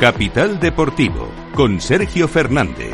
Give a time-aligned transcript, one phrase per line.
[0.00, 2.92] Capital Deportivo con Sergio Fernández.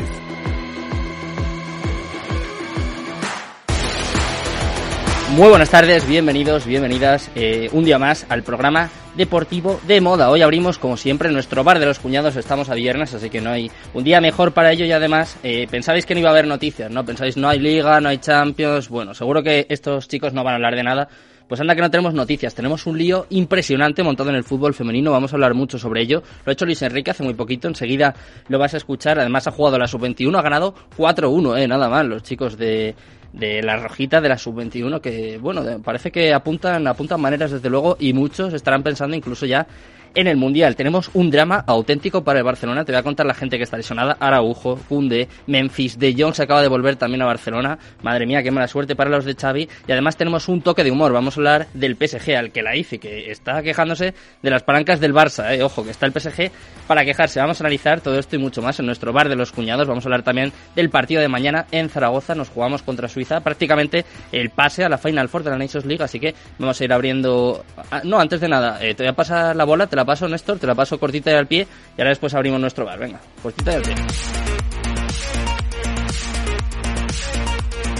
[5.31, 10.29] Muy buenas tardes, bienvenidos, bienvenidas eh, un día más al programa deportivo de moda.
[10.29, 12.37] Hoy abrimos, como siempre, nuestro bar de los cuñados.
[12.37, 14.85] Estamos a viernes, así que no hay un día mejor para ello.
[14.85, 17.03] Y además, eh, pensabais que no iba a haber noticias, ¿no?
[17.03, 18.87] Pensáis, no hay liga, no hay Champions.
[18.87, 21.09] Bueno, seguro que estos chicos no van a hablar de nada.
[21.47, 25.11] Pues anda que no tenemos noticias, tenemos un lío impresionante montado en el fútbol femenino,
[25.11, 26.23] vamos a hablar mucho sobre ello.
[26.45, 28.15] Lo ha hecho Luis Enrique hace muy poquito, enseguida
[28.47, 29.19] lo vas a escuchar.
[29.19, 32.95] Además ha jugado la sub-21, ha ganado 4-1, eh, nada más, los chicos de,
[33.33, 37.97] de la rojita de la sub-21 que, bueno, parece que apuntan, apuntan maneras desde luego
[37.99, 39.67] y muchos estarán pensando incluso ya
[40.15, 40.75] en el Mundial.
[40.75, 42.85] Tenemos un drama auténtico para el Barcelona.
[42.85, 44.17] Te voy a contar la gente que está lesionada.
[44.19, 47.77] Araujo, Kunde, Memphis, De Jong se acaba de volver también a Barcelona.
[48.01, 49.67] Madre mía, qué mala suerte para los de Xavi.
[49.87, 51.11] Y además tenemos un toque de humor.
[51.13, 54.99] Vamos a hablar del PSG, al que la hice, que está quejándose de las palancas
[54.99, 55.53] del Barça.
[55.53, 55.63] Eh.
[55.63, 56.51] Ojo, que está el PSG
[56.87, 57.39] para quejarse.
[57.39, 59.87] Vamos a analizar todo esto y mucho más en nuestro bar de los cuñados.
[59.87, 62.35] Vamos a hablar también del partido de mañana en Zaragoza.
[62.35, 63.41] Nos jugamos contra Suiza.
[63.41, 66.03] Prácticamente el pase a la Final Four de la Nations League.
[66.03, 67.63] Así que vamos a ir abriendo...
[67.91, 70.27] Ah, no, antes de nada, eh, te voy a pasar la bola, te la paso,
[70.27, 72.99] Néstor, te la paso cortita y al pie y ahora después abrimos nuestro bar.
[72.99, 73.95] Venga, cortita y al pie.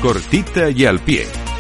[0.01, 1.52] Cortita y al pie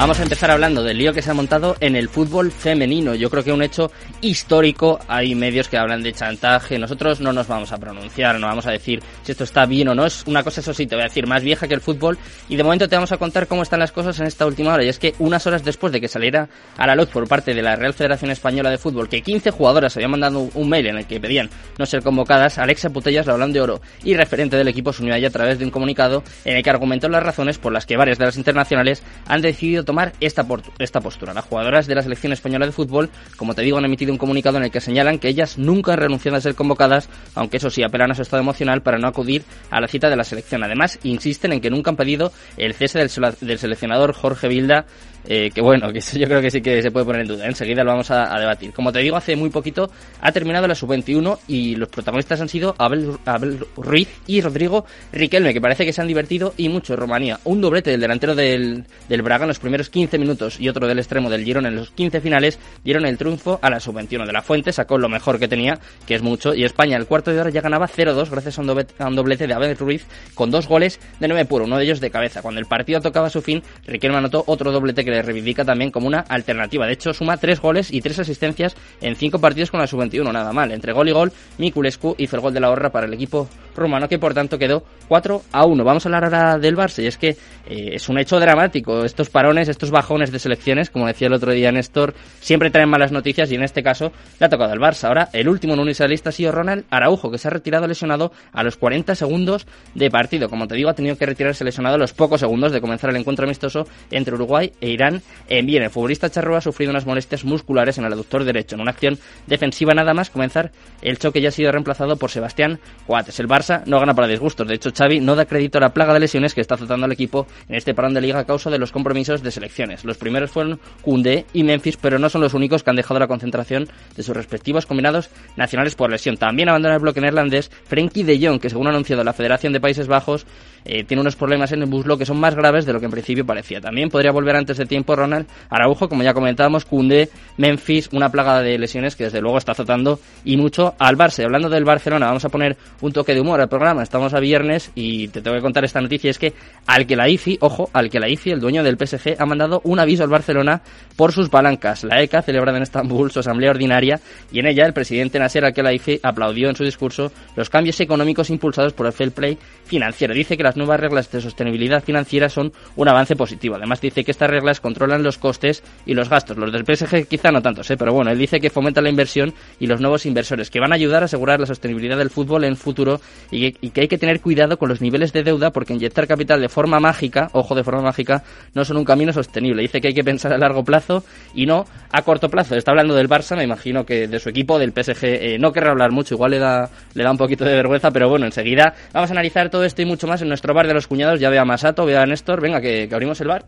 [0.00, 3.14] Vamos a empezar hablando del lío que se ha montado en el fútbol femenino.
[3.14, 4.98] Yo creo que un hecho histórico.
[5.06, 6.78] Hay medios que hablan de chantaje.
[6.78, 9.94] Nosotros no nos vamos a pronunciar, no vamos a decir si esto está bien o
[9.94, 10.06] no.
[10.06, 12.16] Es una cosa, eso sí, te voy a decir, más vieja que el fútbol.
[12.48, 14.82] Y de momento te vamos a contar cómo están las cosas en esta última hora.
[14.82, 16.48] Y es que unas horas después de que saliera
[16.78, 19.94] a la luz por parte de la Real Federación Española de Fútbol que 15 jugadoras
[19.96, 23.52] habían mandado un mail en el que pedían no ser convocadas, Alexa Putellas, la Holanda
[23.52, 26.24] de Oro y referente del equipo, se unió a ella a través de un comunicado
[26.46, 29.84] en el que argumentó las razones por las que varias de las internacionales han decidido
[29.90, 30.46] tomar esta,
[30.78, 31.34] esta postura.
[31.34, 34.56] Las jugadoras de la selección española de fútbol, como te digo, han emitido un comunicado
[34.58, 37.82] en el que señalan que ellas nunca han renunciado a ser convocadas, aunque eso sí
[37.82, 40.62] apelan a su estado emocional para no acudir a la cita de la selección.
[40.62, 44.86] Además, insisten en que nunca han pedido el cese del, del seleccionador Jorge Vilda
[45.26, 47.46] eh, que bueno, que yo creo que sí que se puede poner en duda.
[47.46, 48.72] Enseguida lo vamos a, debatir.
[48.72, 49.90] Como te digo, hace muy poquito
[50.20, 55.52] ha terminado la sub-21 y los protagonistas han sido Abel, Abel, Ruiz y Rodrigo Riquelme,
[55.52, 57.40] que parece que se han divertido y mucho en Rumanía.
[57.44, 60.98] Un doblete del delantero del, del Braga en los primeros 15 minutos y otro del
[60.98, 64.42] extremo del Girona en los 15 finales dieron el triunfo a la sub-21 de la
[64.42, 67.50] Fuente, sacó lo mejor que tenía, que es mucho, y España el cuarto de hora
[67.50, 71.44] ya ganaba 0-2 gracias a un, doblete, de Abel Ruiz con dos goles de 9
[71.46, 72.42] puro, uno de ellos de cabeza.
[72.42, 76.06] Cuando el partido tocaba su fin, Riquelme anotó otro doblete que le reivindica también como
[76.06, 76.86] una alternativa.
[76.86, 80.52] De hecho, suma tres goles y tres asistencias en cinco partidos con la sub-21, nada
[80.52, 80.72] mal.
[80.72, 84.08] Entre gol y gol, Miculescu hizo el gol de la horra para el equipo rumano,
[84.08, 85.84] que por tanto quedó 4 a 1.
[85.84, 87.30] Vamos a hablar ahora del Barça, y es que
[87.68, 89.04] eh, es un hecho dramático.
[89.04, 93.12] Estos parones, estos bajones de selecciones, como decía el otro día Néstor, siempre traen malas
[93.12, 95.08] noticias y en este caso le ha tocado al Barça.
[95.08, 97.50] Ahora, el último en unirse a la lista ha sido Ronald Araujo, que se ha
[97.50, 100.48] retirado lesionado a los 40 segundos de partido.
[100.48, 103.16] Como te digo, ha tenido que retirarse lesionado a los pocos segundos de comenzar el
[103.16, 107.44] encuentro amistoso entre Uruguay e Irán en Bien, El futbolista Charroa ha sufrido unas molestias
[107.44, 108.74] musculares en el aductor derecho.
[108.74, 110.72] En una acción defensiva nada más comenzar,
[111.02, 113.40] el choque ya ha sido reemplazado por Sebastián Coates.
[113.40, 114.66] El Barça no gana para disgustos.
[114.66, 117.12] De hecho, Xavi no da crédito a la plaga de lesiones que está azotando al
[117.12, 120.04] equipo en este parón de liga a causa de los compromisos de selecciones.
[120.04, 123.28] Los primeros fueron Koundé y Memphis, pero no son los únicos que han dejado la
[123.28, 126.36] concentración de sus respectivos combinados nacionales por lesión.
[126.36, 129.80] También abandona el bloque neerlandés Frenkie de Jong, que según ha anunciado la Federación de
[129.80, 130.46] Países Bajos,
[130.84, 133.10] eh, tiene unos problemas en el muslo que son más graves de lo que en
[133.10, 133.80] principio parecía.
[133.80, 138.62] También podría volver antes de tiempo Ronald Araujo, como ya comentábamos, Cunde, Memphis, una plaga
[138.62, 141.44] de lesiones que desde luego está azotando y mucho al Barça.
[141.44, 144.02] Hablando del Barcelona, vamos a poner un toque de humor al programa.
[144.02, 146.54] Estamos a viernes y te tengo que contar esta noticia, es que
[146.86, 149.80] al que la IFI, ojo, al que la IFI, el dueño del PSG, ha mandado
[149.84, 150.82] un aviso al Barcelona
[151.16, 152.04] por sus palancas.
[152.04, 154.20] La ECA, celebrada en Estambul, su asamblea ordinaria,
[154.52, 158.92] y en ella el presidente Nasser Al-Khelaifi aplaudió en su discurso los cambios económicos impulsados
[158.92, 160.34] por el fair play financiero.
[160.34, 163.74] Dice que las nuevas reglas de sostenibilidad financiera son un avance positivo.
[163.74, 166.56] Además dice que estas reglas controlan los costes y los gastos.
[166.56, 167.96] Los del PSG quizá no tanto, ¿eh?
[167.98, 170.94] pero bueno, él dice que fomenta la inversión y los nuevos inversores, que van a
[170.94, 174.06] ayudar a asegurar la sostenibilidad del fútbol en el futuro y que, y que hay
[174.06, 177.74] que tener cuidado con los niveles de deuda porque inyectar capital de forma mágica, ojo
[177.74, 179.82] de forma mágica, no son un camino sostenible.
[179.82, 182.76] Dice que hay que pensar a largo plazo y no a corto plazo.
[182.76, 185.90] Está hablando del Barça, me imagino que de su equipo, del PSG, eh, no querrá
[185.90, 189.30] hablar mucho, igual le da, le da un poquito de vergüenza, pero bueno, enseguida vamos
[189.30, 191.40] a analizar todo esto y mucho más en nuestro bar de los cuñados.
[191.40, 193.66] Ya vea a Masato, vea a Néstor, venga, que, que abrimos el bar.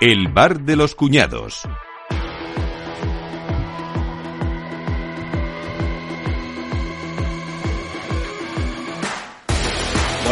[0.00, 1.62] El bar de los cuñados.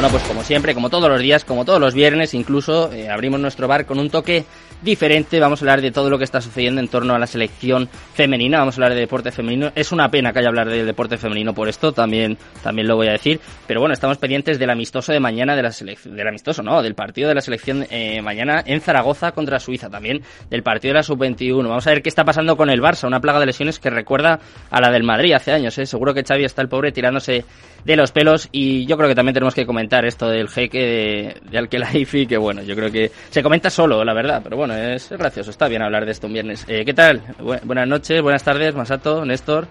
[0.03, 3.39] Bueno, pues como siempre, como todos los días, como todos los viernes, incluso eh, abrimos
[3.39, 4.45] nuestro bar con un toque
[4.83, 5.41] diferente.
[5.41, 8.59] Vamos a hablar de todo lo que está sucediendo en torno a la selección femenina.
[8.59, 9.73] Vamos a hablar de deporte femenino.
[9.75, 13.09] Es una pena que haya hablar del deporte femenino por esto, también, también lo voy
[13.09, 13.41] a decir.
[13.67, 16.95] Pero bueno, estamos pendientes del amistoso de mañana de la selección, del amistoso, no, del
[16.95, 21.03] partido de la selección eh, mañana en Zaragoza contra Suiza, también del partido de la
[21.03, 21.69] sub-21.
[21.69, 24.41] Vamos a ver qué está pasando con el Barça, una plaga de lesiones que recuerda
[24.71, 25.77] a la del Madrid hace años.
[25.79, 25.87] ¿eh?
[25.87, 27.45] Seguro que Xavi está el pobre tirándose
[27.85, 31.37] de los pelos y yo creo que también tenemos que comentar esto del jeque de,
[31.51, 35.11] de Alkelaifi, que bueno, yo creo que se comenta solo, la verdad, pero bueno, es,
[35.11, 36.65] gracioso, está bien hablar de esto un viernes.
[36.69, 37.23] Eh, ¿Qué tal?
[37.65, 39.67] buenas noches, buenas tardes, Masato, Néstor,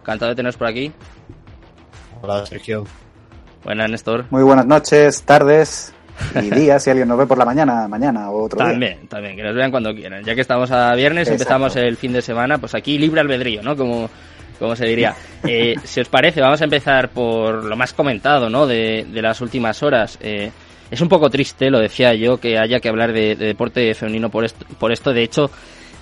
[0.00, 0.92] encantado de teneros por aquí.
[2.22, 2.84] Hola, Sergio.
[3.64, 4.26] Buenas, Néstor.
[4.30, 5.92] Muy buenas noches, tardes
[6.34, 9.08] y días, si alguien nos ve por la mañana, mañana o otro también, día.
[9.08, 10.24] También, que nos vean cuando quieran.
[10.24, 11.42] Ya que estamos a viernes, Exacto.
[11.42, 13.76] empezamos el fin de semana, pues aquí libre albedrío, ¿no?
[13.76, 14.08] Como
[14.58, 15.14] como se diría.
[15.48, 18.66] Eh, si os parece, vamos a empezar por lo más comentado, ¿no?
[18.66, 20.18] De, de las últimas horas.
[20.20, 20.50] Eh,
[20.90, 24.30] es un poco triste, lo decía yo, que haya que hablar de, de deporte femenino
[24.30, 25.12] por esto, por esto.
[25.12, 25.50] De hecho,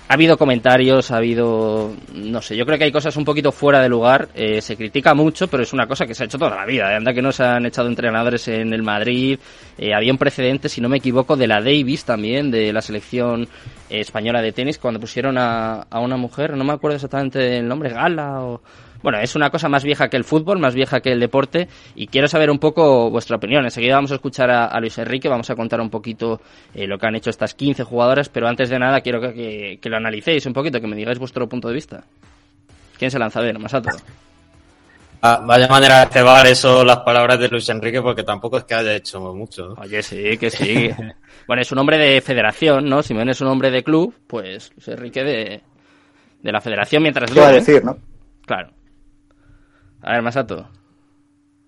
[0.07, 3.81] ha habido comentarios, ha habido, no sé, yo creo que hay cosas un poquito fuera
[3.81, 4.29] de lugar.
[4.35, 6.91] Eh, se critica mucho, pero es una cosa que se ha hecho toda la vida.
[6.91, 6.95] ¿eh?
[6.95, 9.39] Anda que no se han echado entrenadores en el Madrid.
[9.77, 13.47] Eh, había un precedente, si no me equivoco, de la Davis también, de la selección
[13.89, 17.89] española de tenis, cuando pusieron a, a una mujer, no me acuerdo exactamente el nombre,
[17.89, 18.61] Gala o
[19.05, 22.07] bueno, es una cosa más vieja que el fútbol, más vieja que el deporte y
[22.07, 23.63] quiero saber un poco vuestra opinión.
[23.63, 26.41] Enseguida vamos a escuchar a, a Luis Enrique, vamos a contar un poquito
[26.73, 29.79] eh, lo que han hecho estas 15 jugadoras, pero antes de nada quiero que, que,
[29.79, 32.03] que, lo analicéis un poquito, que me digáis vuestro punto de vista.
[32.97, 33.55] ¿Quién se lanza a ver?
[33.69, 33.83] Todo.
[35.21, 38.73] Ah, vaya manera de cebar eso las palabras de Luis Enrique porque tampoco es que
[38.73, 39.75] haya hecho mucho.
[39.77, 40.89] Oye, sí, que sí.
[41.47, 43.03] bueno, es un hombre de federación, ¿no?
[43.03, 45.61] Si bien es un hombre de club, pues Luis Enrique de,
[46.41, 47.29] de la federación mientras...
[47.29, 47.97] ¿Qué va a decir, no?
[48.47, 48.71] Claro.
[50.05, 50.69] A ver, Masato.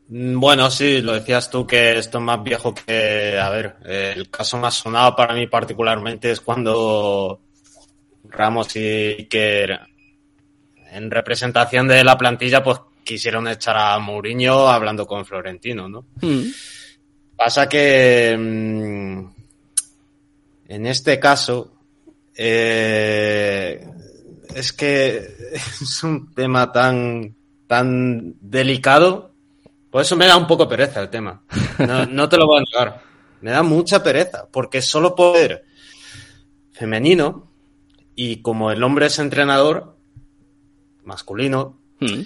[0.09, 3.35] Bueno, sí, lo decías tú que esto es más viejo que.
[3.39, 7.41] A ver, eh, el caso más sonado para mí particularmente es cuando
[8.25, 9.79] Ramos y Iker,
[10.91, 16.05] en representación de la plantilla, pues quisieron echar a Mourinho hablando con Florentino, ¿no?
[16.21, 16.43] Mm.
[17.35, 18.35] Pasa que.
[18.37, 19.29] Mmm,
[20.67, 21.73] en este caso.
[22.35, 23.83] Eh,
[24.53, 25.17] es que
[25.53, 27.36] es un tema tan
[27.67, 29.33] tan delicado,
[29.91, 31.43] por eso me da un poco pereza el tema.
[31.79, 33.01] No, no, te lo voy a negar.
[33.41, 35.65] Me da mucha pereza, porque solo poder
[36.71, 37.51] femenino
[38.15, 39.95] y como el hombre es entrenador
[41.03, 42.21] masculino, mm.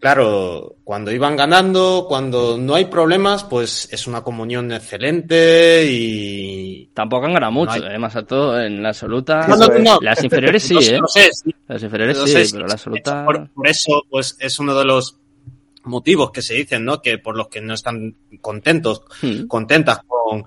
[0.00, 6.90] Claro, cuando iban ganando, cuando no hay problemas, pues es una comunión excelente y...
[6.94, 7.94] Tampoco han ganado mucho, no hay...
[7.94, 9.46] eh, más a todo en la absoluta.
[9.46, 11.00] No, no, las inferiores sí, ¿eh?
[11.06, 11.54] Sé, sí.
[11.66, 13.24] Las inferiores sí, sé, pero la absoluta...
[13.24, 15.18] Por, por, eso, pues es uno de los
[15.84, 17.00] motivos que se dicen, ¿no?
[17.00, 19.46] Que por los que no están contentos, mm.
[19.46, 20.44] contentas con,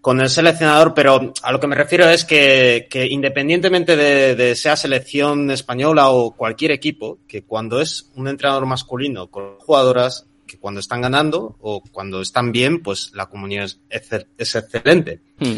[0.00, 4.54] con el seleccionador, pero a lo que me refiero es que, que independientemente de, de,
[4.54, 10.58] sea selección española o cualquier equipo, que cuando es un entrenador masculino con jugadoras, que
[10.58, 15.20] cuando están ganando o cuando están bien, pues la comunión es, es excelente.
[15.38, 15.56] Mm.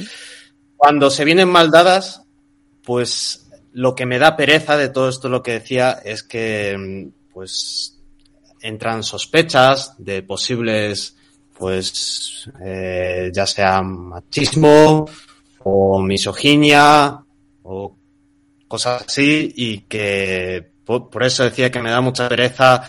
[0.77, 2.23] Cuando se vienen mal dadas,
[2.83, 7.99] pues lo que me da pereza de todo esto, lo que decía, es que pues
[8.61, 11.17] entran sospechas de posibles
[11.61, 15.07] pues eh, ya sea machismo
[15.63, 17.23] o misoginia
[17.63, 17.97] o
[18.67, 22.83] cosas así y que por, por, eso decía que me da mucha pereza.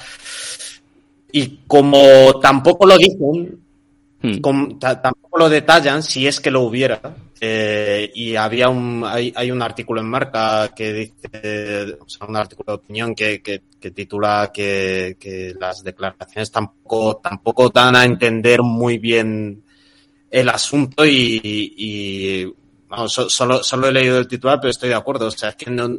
[1.33, 3.61] Y como tampoco lo dicen
[4.21, 4.79] hmm.
[4.79, 6.99] tampoco lo detallan si es que lo hubiera
[7.39, 12.35] eh, y había un hay, hay, un artículo en marca que dice o sea, un
[12.35, 18.61] artículo de opinión que, que, titula que, que, las declaraciones tampoco tampoco dan a entender
[18.61, 19.63] muy bien
[20.29, 22.53] el asunto y, y
[22.87, 25.71] vamos, solo, solo he leído el titular pero estoy de acuerdo o sea es que
[25.71, 25.89] no,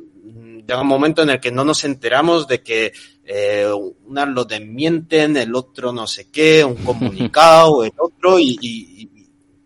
[0.66, 2.92] llega un momento en el que no nos enteramos de que
[3.24, 3.70] eh,
[4.06, 9.08] una lo desmienten, el otro no sé qué, un comunicado, el otro, y, y,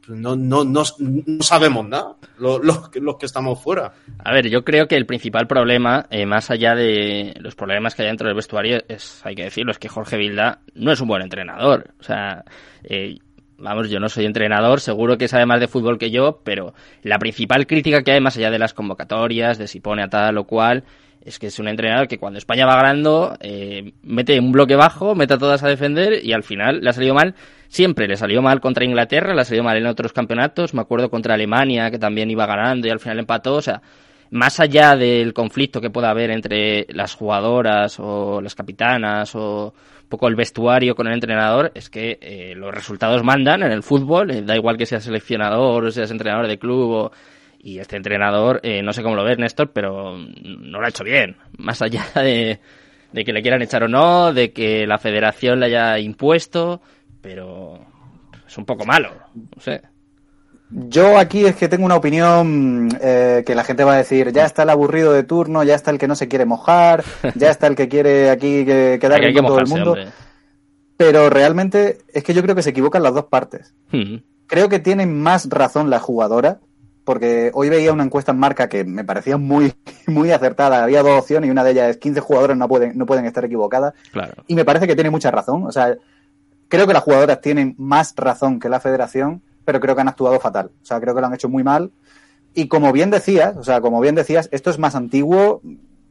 [0.08, 3.92] no, no, no, no sabemos nada, los lo, lo que estamos fuera.
[4.18, 8.02] A ver, yo creo que el principal problema, eh, más allá de los problemas que
[8.02, 11.08] hay dentro del vestuario, es, hay que decirlo, es que Jorge Vilda no es un
[11.08, 11.94] buen entrenador.
[11.98, 12.44] O sea,
[12.84, 13.18] eh,
[13.58, 17.18] vamos, yo no soy entrenador, seguro que sabe más de fútbol que yo, pero la
[17.18, 20.44] principal crítica que hay, más allá de las convocatorias, de si pone a tal o
[20.44, 20.84] cual,
[21.26, 25.16] es que es un entrenador que cuando España va ganando, eh, mete un bloque bajo,
[25.16, 27.34] mete a todas a defender y al final le ha salido mal.
[27.66, 30.72] Siempre le salió mal contra Inglaterra, le ha salido mal en otros campeonatos.
[30.72, 33.56] Me acuerdo contra Alemania, que también iba ganando y al final empató.
[33.56, 33.82] O sea,
[34.30, 39.74] más allá del conflicto que pueda haber entre las jugadoras o las capitanas o
[40.06, 43.82] un poco el vestuario con el entrenador, es que eh, los resultados mandan en el
[43.82, 47.12] fútbol, eh, da igual que seas seleccionador o seas entrenador de club o,
[47.58, 51.02] y este entrenador, eh, no sé cómo lo ves, Néstor, pero no lo ha hecho
[51.02, 51.36] bien.
[51.58, 52.60] Más allá de,
[53.10, 56.80] de que le quieran echar o no, de que la federación le haya impuesto,
[57.20, 57.80] pero
[58.46, 59.10] es un poco malo.
[59.34, 59.82] No sé.
[60.70, 64.44] Yo aquí es que tengo una opinión eh, que la gente va a decir, ya
[64.44, 67.04] está el aburrido de turno, ya está el que no se quiere mojar,
[67.36, 69.92] ya está el que quiere aquí que, quedar Aquí que con todo el mundo.
[69.92, 70.08] hombre.
[70.96, 73.74] Pero realmente es que yo creo que se equivocan las dos partes.
[73.92, 74.16] Hmm.
[74.46, 76.60] Creo que tienen más razón la jugadora,
[77.04, 79.72] porque hoy veía una encuesta en marca que me parecía muy,
[80.08, 80.82] muy acertada.
[80.82, 83.44] Había dos opciones y una de ellas es 15 jugadores no pueden, no pueden estar
[83.44, 83.94] equivocadas.
[84.10, 84.42] Claro.
[84.48, 85.64] Y me parece que tiene mucha razón.
[85.64, 85.96] O sea,
[86.68, 90.40] creo que las jugadoras tienen más razón que la federación, pero creo que han actuado
[90.40, 90.70] fatal.
[90.82, 91.90] O sea, creo que lo han hecho muy mal.
[92.54, 95.60] Y como bien decías, o sea, como bien decías, esto es más antiguo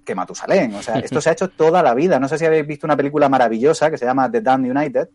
[0.04, 0.76] que Matusalén.
[0.76, 2.20] O sea, esto se ha hecho toda la vida.
[2.20, 5.10] No sé si habéis visto una película maravillosa que se llama The Damned United,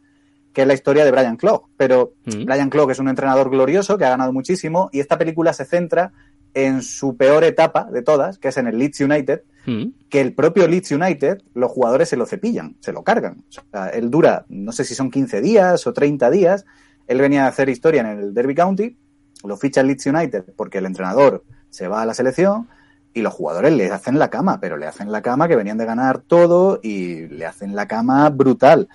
[0.52, 1.66] que es la historia de Brian Clough.
[1.76, 2.44] Pero Mm.
[2.46, 6.10] Brian Clough es un entrenador glorioso que ha ganado muchísimo y esta película se centra
[6.52, 9.92] en su peor etapa de todas, que es en el Leeds United, Hmm.
[10.08, 13.44] que el propio Leeds United, los jugadores se lo cepillan, se lo cargan.
[13.48, 16.64] O sea, él dura, no sé si son 15 días o 30 días.
[17.06, 18.96] Él venía a hacer historia en el Derby County,
[19.44, 22.68] lo ficha el Leeds United porque el entrenador se va a la selección
[23.12, 25.84] y los jugadores le hacen la cama, pero le hacen la cama que venían de
[25.84, 28.88] ganar todo y le hacen la cama brutal.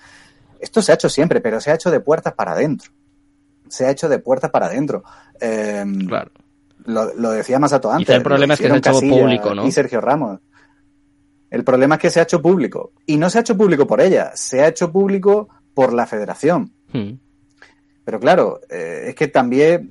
[0.60, 2.90] Esto se ha hecho siempre, pero se ha hecho de puertas para adentro.
[3.68, 5.02] Se ha hecho de puertas para adentro.
[5.40, 6.30] Eh, Claro.
[6.86, 8.06] lo, lo decía Masato antes.
[8.06, 9.66] Quizá el problema es que se ha hecho público, ¿no?
[9.66, 10.40] Y Sergio Ramos.
[11.50, 12.92] El problema es que se ha hecho público.
[13.06, 16.72] Y no se ha hecho público por ella, se ha hecho público por la federación.
[16.92, 17.12] Hmm.
[18.06, 19.90] Pero claro, eh, es que también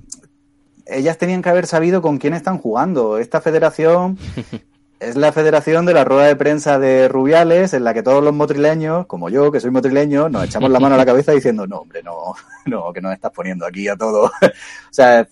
[0.86, 3.18] ellas tenían que haber sabido con quién están jugando.
[3.18, 4.18] Esta federación
[5.02, 8.34] es la federación de la rueda de prensa de Rubiales, en la que todos los
[8.34, 11.80] motrileños, como yo, que soy motrileño, nos echamos la mano a la cabeza diciendo, no,
[11.80, 12.36] hombre, no,
[12.68, 14.32] no, que nos estás poniendo aquí a todo.
[14.42, 15.28] o sea,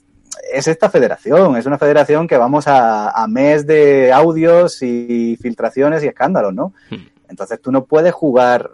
[0.51, 6.03] es esta federación, es una federación que vamos a, a mes de audios y filtraciones
[6.03, 6.73] y escándalos, ¿no?
[7.29, 8.71] Entonces tú no puedes jugar,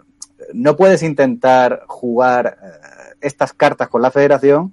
[0.52, 4.72] no puedes intentar jugar eh, estas cartas con la federación,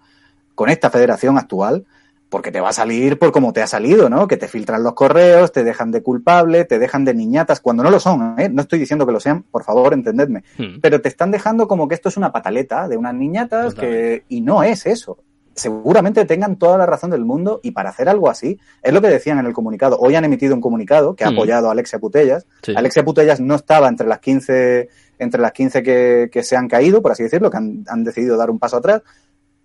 [0.56, 1.86] con esta federación actual,
[2.30, 4.28] porque te va a salir por como te ha salido, ¿no?
[4.28, 7.90] Que te filtran los correos, te dejan de culpable, te dejan de niñatas, cuando no
[7.90, 8.50] lo son, ¿eh?
[8.50, 10.44] No estoy diciendo que lo sean, por favor, entendedme.
[10.58, 10.80] Hmm.
[10.82, 14.42] Pero te están dejando como que esto es una pataleta de unas niñatas que, y
[14.42, 15.20] no es eso.
[15.56, 19.08] Seguramente tengan toda la razón del mundo y para hacer algo así, es lo que
[19.08, 19.98] decían en el comunicado.
[19.98, 21.34] Hoy han emitido un comunicado que ha Mm.
[21.34, 22.46] apoyado a Alexia Putellas.
[22.62, 22.74] Sí.
[22.76, 24.88] Alexia Putellas no estaba entre las 15,
[25.20, 28.38] entre las 15 que, que se han caído, por así decirlo, que han, han decidido
[28.38, 29.02] dar un paso atrás,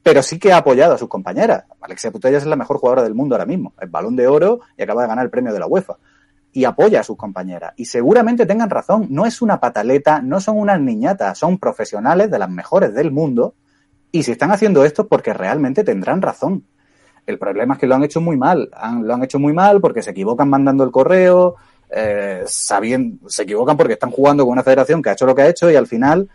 [0.02, 1.64] pero sí que ha apoyado a sus compañeras.
[1.80, 4.82] Alexia Putellas es la mejor jugadora del mundo ahora mismo, es balón de oro y
[4.82, 5.97] acaba de ganar el premio de la UEFA.
[6.54, 7.73] Y apoya a sus compañeras.
[7.76, 12.38] Y seguramente tengan razón, no es una pataleta, no son unas niñatas, son profesionales de
[12.38, 13.54] las mejores del mundo.
[14.11, 16.64] Y si están haciendo esto es porque realmente tendrán razón.
[17.25, 18.68] El problema es que lo han hecho muy mal.
[18.75, 21.54] Han- lo han hecho muy mal porque se equivocan mandando el correo,
[21.95, 25.43] eh, sabiendo, se equivocan porque están jugando con una federación que ha hecho lo que
[25.43, 26.31] ha hecho y al final,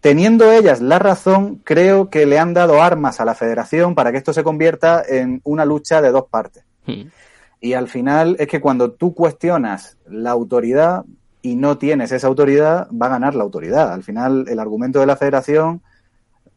[0.00, 4.18] teniendo ellas la razón, creo que le han dado armas a la federación para que
[4.18, 6.64] esto se convierta en una lucha de dos partes.
[6.84, 7.04] Hmm.
[7.60, 11.04] Y al final es que cuando tú cuestionas la autoridad
[11.42, 13.92] y no tienes esa autoridad, va a ganar la autoridad.
[13.92, 15.80] Al final el argumento de la federación,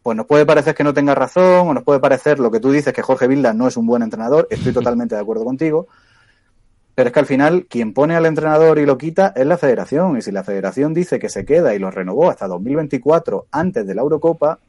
[0.02, 2.72] pues nos puede parecer que no tenga razón o nos puede parecer lo que tú
[2.72, 4.48] dices, que Jorge Vilda no es un buen entrenador.
[4.50, 5.88] Estoy totalmente de acuerdo contigo.
[7.00, 10.18] Pero es que al final quien pone al entrenador y lo quita es la federación.
[10.18, 13.96] Y si la federación dice que se queda y lo renovó hasta 2024 antes de
[13.96, 14.60] la Eurocopa,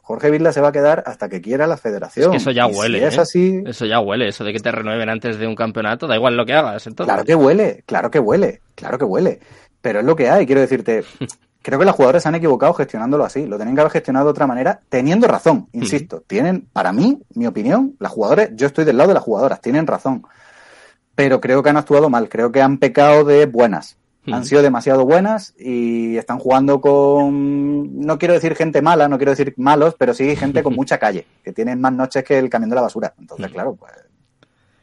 [0.00, 2.24] Jorge Vilda se va a quedar hasta que quiera la federación.
[2.24, 3.06] Es que eso ya Y si huele.
[3.06, 3.20] es ¿eh?
[3.20, 6.38] así, Eso ya huele, eso de que te renueven antes de un campeonato, da igual
[6.38, 6.86] lo que hagas.
[6.86, 7.12] Entonces.
[7.12, 9.40] Claro que huele, claro que huele, claro que huele.
[9.82, 11.04] Pero es lo que hay, quiero decirte.
[11.60, 13.44] Creo que las jugadoras se han equivocado gestionándolo así.
[13.44, 16.22] Lo tenían que haber gestionado de otra manera, teniendo razón, insisto.
[16.26, 19.86] Tienen, para mí, mi opinión, las jugadoras, yo estoy del lado de las jugadoras, tienen
[19.86, 20.24] razón.
[21.14, 23.96] Pero creo que han actuado mal, creo que han pecado de buenas.
[24.26, 24.44] Han Mm.
[24.44, 29.52] sido demasiado buenas y están jugando con, no quiero decir gente mala, no quiero decir
[29.58, 32.76] malos, pero sí gente con mucha calle, que tienen más noches que el camión de
[32.76, 33.12] la basura.
[33.18, 33.92] Entonces, claro, pues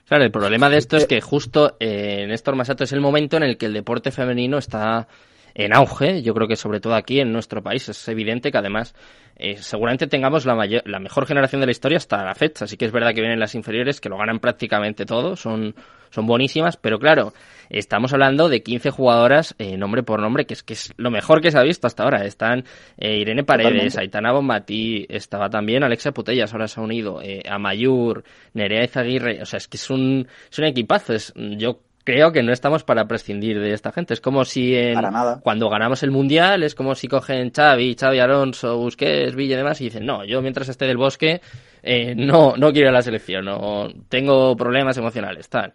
[0.08, 3.44] Claro, el problema de esto es que justo eh, Néstor Masato es el momento en
[3.44, 5.08] el que el deporte femenino está
[5.54, 6.22] en auge.
[6.22, 8.96] Yo creo que sobre todo aquí en nuestro país es evidente que además
[9.36, 12.66] eh, seguramente tengamos la, mayor, la mejor generación de la historia hasta la fecha.
[12.66, 15.76] Así que es verdad que vienen las inferiores que lo ganan prácticamente todo, son,
[16.12, 17.34] son buenísimas, pero claro,
[17.70, 21.42] estamos hablando de 15 jugadoras eh, nombre por nombre, que es, que es lo mejor
[21.42, 22.26] que se ha visto hasta ahora.
[22.26, 22.66] Están
[22.98, 24.00] eh, Irene Paredes, Totalmente.
[24.02, 29.46] Aitana Bonmatí, estaba también Alexia Putellas, ahora se ha unido, eh, Amayur, Nerea Izaguirre, o
[29.46, 31.14] sea, es que es un, es un equipazo.
[31.14, 34.14] Es, yo creo que no estamos para prescindir de esta gente.
[34.14, 35.00] Es como si en,
[35.42, 39.82] cuando ganamos el Mundial, es como si cogen Xavi, Xavi Alonso, Busquets, Villa y demás
[39.82, 41.42] y dicen, no, yo mientras esté del bosque
[41.84, 45.74] eh, no, no quiero ir a la selección, no, tengo problemas emocionales, tal.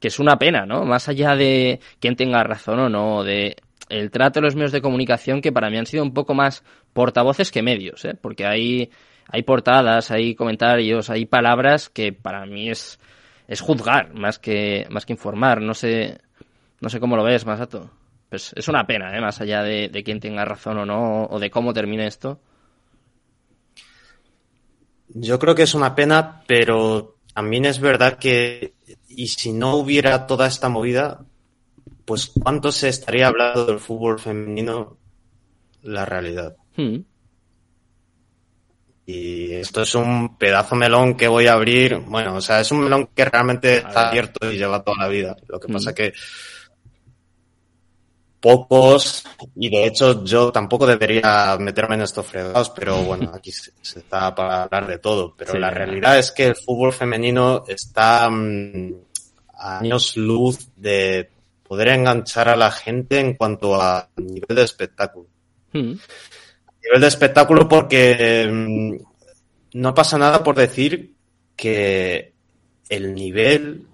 [0.00, 0.84] Que es una pena, ¿no?
[0.84, 3.56] Más allá de quién tenga razón o no, de
[3.88, 6.64] el trato de los medios de comunicación que para mí han sido un poco más
[6.92, 8.14] portavoces que medios, ¿eh?
[8.20, 8.90] Porque hay,
[9.28, 12.98] hay portadas, hay comentarios, hay palabras que para mí es
[13.46, 15.60] es juzgar más que, más que informar.
[15.60, 16.18] No sé,
[16.80, 17.90] no sé cómo lo ves, Masato.
[18.28, 19.20] Pues es una pena, ¿eh?
[19.20, 22.40] más allá de, de quién tenga razón o no, o de cómo termine esto.
[25.08, 28.74] Yo creo que es una pena, pero también es verdad que,
[29.08, 31.24] y si no hubiera toda esta movida,
[32.04, 34.96] pues cuánto se estaría hablando del fútbol femenino
[35.82, 36.56] la realidad.
[36.76, 36.98] Hmm.
[39.06, 41.98] Y esto es un pedazo melón que voy a abrir.
[41.98, 45.36] Bueno, o sea, es un melón que realmente está abierto y lleva toda la vida.
[45.46, 46.12] Lo que pasa que
[48.40, 49.24] pocos,
[49.56, 54.34] y de hecho yo tampoco debería meterme en estos fregados, pero bueno, aquí se, está
[54.34, 55.34] para hablar de todo.
[55.36, 58.94] Pero la realidad es que el fútbol femenino está mm,
[59.54, 61.30] a años luz de
[61.62, 65.26] poder enganchar a la gente en cuanto a nivel de espectáculo.
[65.74, 65.94] Hmm
[66.84, 71.14] nivel de espectáculo porque mm, no pasa nada por decir
[71.56, 72.32] que
[72.88, 73.86] el nivel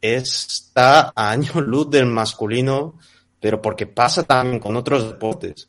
[0.00, 2.98] está a año luz del masculino,
[3.40, 5.68] pero porque pasa también con otros deportes.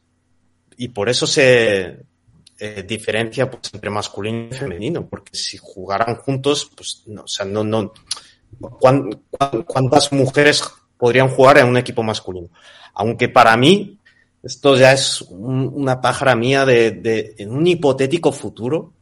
[0.77, 2.05] Y por eso se
[2.59, 7.45] eh, diferencia pues, entre masculino y femenino, porque si jugaran juntos, pues no, o sea,
[7.45, 7.93] no, no.
[8.79, 10.63] ¿Cuántas mujeres
[10.97, 12.49] podrían jugar en un equipo masculino?
[12.93, 13.99] Aunque para mí,
[14.43, 18.93] esto ya es una pájara mía de, en un hipotético futuro,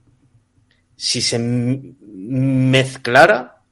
[0.95, 3.63] si se mezclara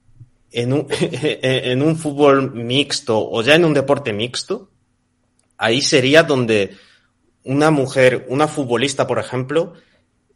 [0.51, 0.87] en un,
[1.21, 4.71] en un fútbol mixto o ya en un deporte mixto,
[5.57, 6.75] ahí sería donde
[7.43, 9.73] una mujer, una futbolista, por ejemplo,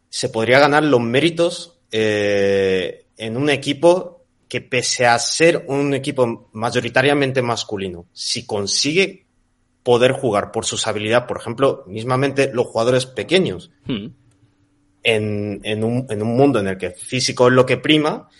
[0.08, 6.48] se podría ganar los méritos eh, en un equipo que pese a ser un equipo
[6.52, 9.23] mayoritariamente masculino, si consigue
[9.84, 13.70] poder jugar por sus habilidades, por ejemplo, mismamente los jugadores pequeños.
[13.86, 14.08] Hmm.
[15.06, 18.30] En, en, un, en, un, mundo en el que físico es lo que prima,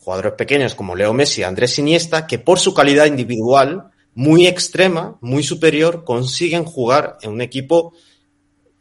[0.00, 5.44] jugadores pequeños como Leo Messi, Andrés Iniesta, que por su calidad individual muy extrema, muy
[5.44, 7.94] superior, consiguen jugar en un equipo,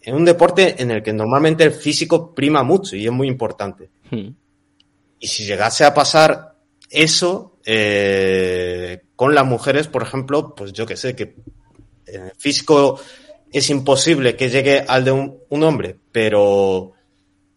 [0.02, 3.92] en un deporte en el que normalmente el físico prima mucho y es muy importante.
[4.10, 4.30] Hmm.
[5.20, 6.56] Y si llegase a pasar
[6.90, 11.36] eso eh, con las mujeres, por ejemplo, pues yo que sé, que
[12.06, 13.00] el físico
[13.52, 16.92] es imposible que llegue al de un, hombre, pero...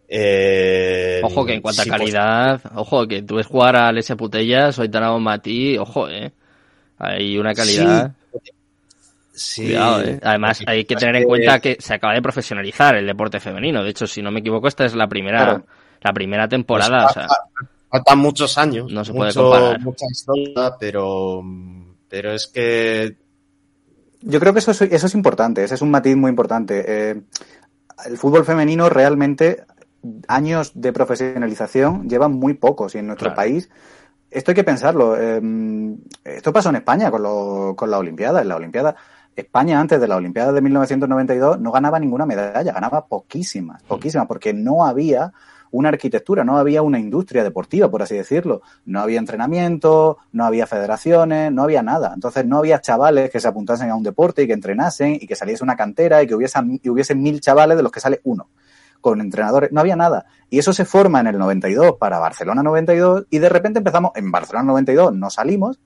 [0.09, 4.79] Eh, ojo que en cuanto a calidad, ojo que tú ves jugar a Alessia Putellas
[4.79, 6.33] o Tanao Mati, ojo, eh.
[6.99, 8.13] Hay una calidad.
[9.33, 9.75] Sí.
[9.75, 10.21] eh.
[10.23, 13.83] Además, hay que tener en cuenta que se acaba de profesionalizar el deporte femenino.
[13.83, 15.63] De hecho, si no me equivoco, esta es la primera,
[16.01, 17.11] la primera temporada.
[17.13, 17.27] Pues
[17.91, 18.91] faltan muchos años.
[18.93, 19.81] No se puede comparar.
[19.81, 21.43] Mucha historia, pero,
[22.09, 23.17] pero es que
[24.27, 26.85] yo creo que eso es, eso es importante, ese es un matiz muy importante.
[26.87, 27.23] Eh,
[28.07, 29.65] el fútbol femenino realmente,
[30.27, 33.71] años de profesionalización, llevan muy pocos y en nuestro país
[34.31, 35.17] esto hay que pensarlo.
[35.17, 35.41] Eh,
[36.25, 38.43] esto pasó en España con, lo, con la Olimpiada.
[38.43, 38.97] En la Olimpiada,
[39.37, 44.53] España antes de la Olimpiada de 1992 no ganaba ninguna medalla, ganaba poquísimas, poquísimas, porque
[44.53, 45.33] no había
[45.71, 48.63] una arquitectura, no había una industria deportiva, por así decirlo.
[48.85, 52.13] No había entrenamiento, no había federaciones, no había nada.
[52.15, 55.37] Entonces no había chavales que se apuntasen a un deporte y que entrenasen y que
[55.37, 58.49] saliese una cantera y que hubiesen, y hubiesen mil chavales de los que sale uno
[59.01, 60.27] con entrenadores, no había nada.
[60.51, 64.33] Y eso se forma en el 92 para Barcelona 92 y de repente empezamos en
[64.33, 65.79] Barcelona 92, no salimos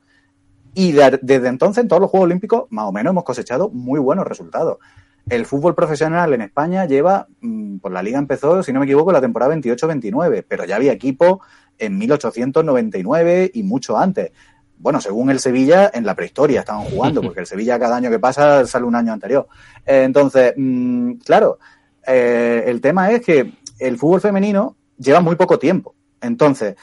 [0.75, 4.27] y desde entonces en todos los Juegos Olímpicos más o menos hemos cosechado muy buenos
[4.27, 4.79] resultados.
[5.29, 9.13] El fútbol profesional en España lleva, mm, pues la liga empezó, si no me equivoco,
[9.13, 11.41] la temporada 28-29, pero ya había equipo
[11.79, 14.33] en 1899 y mucho antes.
[14.79, 18.19] Bueno, según el Sevilla, en la prehistoria estaban jugando, porque el Sevilla cada año que
[18.19, 19.47] pasa sale un año anterior.
[19.85, 21.59] Eh, entonces, mm, claro,
[22.07, 25.95] eh, el tema es que el fútbol femenino lleva muy poco tiempo.
[26.21, 26.77] Entonces,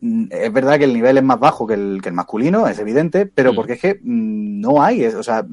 [0.00, 2.78] mm, es verdad que el nivel es más bajo que el, que el masculino, es
[2.78, 5.46] evidente, pero porque es que no hay, o sea,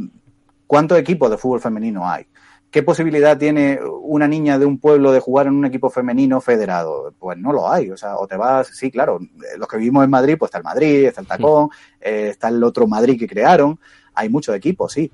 [0.67, 2.25] ¿Cuántos equipos de fútbol femenino hay?
[2.71, 7.13] ¿Qué posibilidad tiene una niña de un pueblo de jugar en un equipo femenino federado?
[7.17, 7.89] Pues no lo hay.
[7.89, 9.19] O sea, o te vas, sí, claro,
[9.58, 11.69] los que vivimos en Madrid, pues está el Madrid, está el Tacón,
[12.01, 13.80] eh, está el otro Madrid que crearon.
[14.13, 15.10] Hay muchos equipos, sí.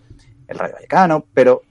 [0.47, 1.61] El Rayo Vallecano, pero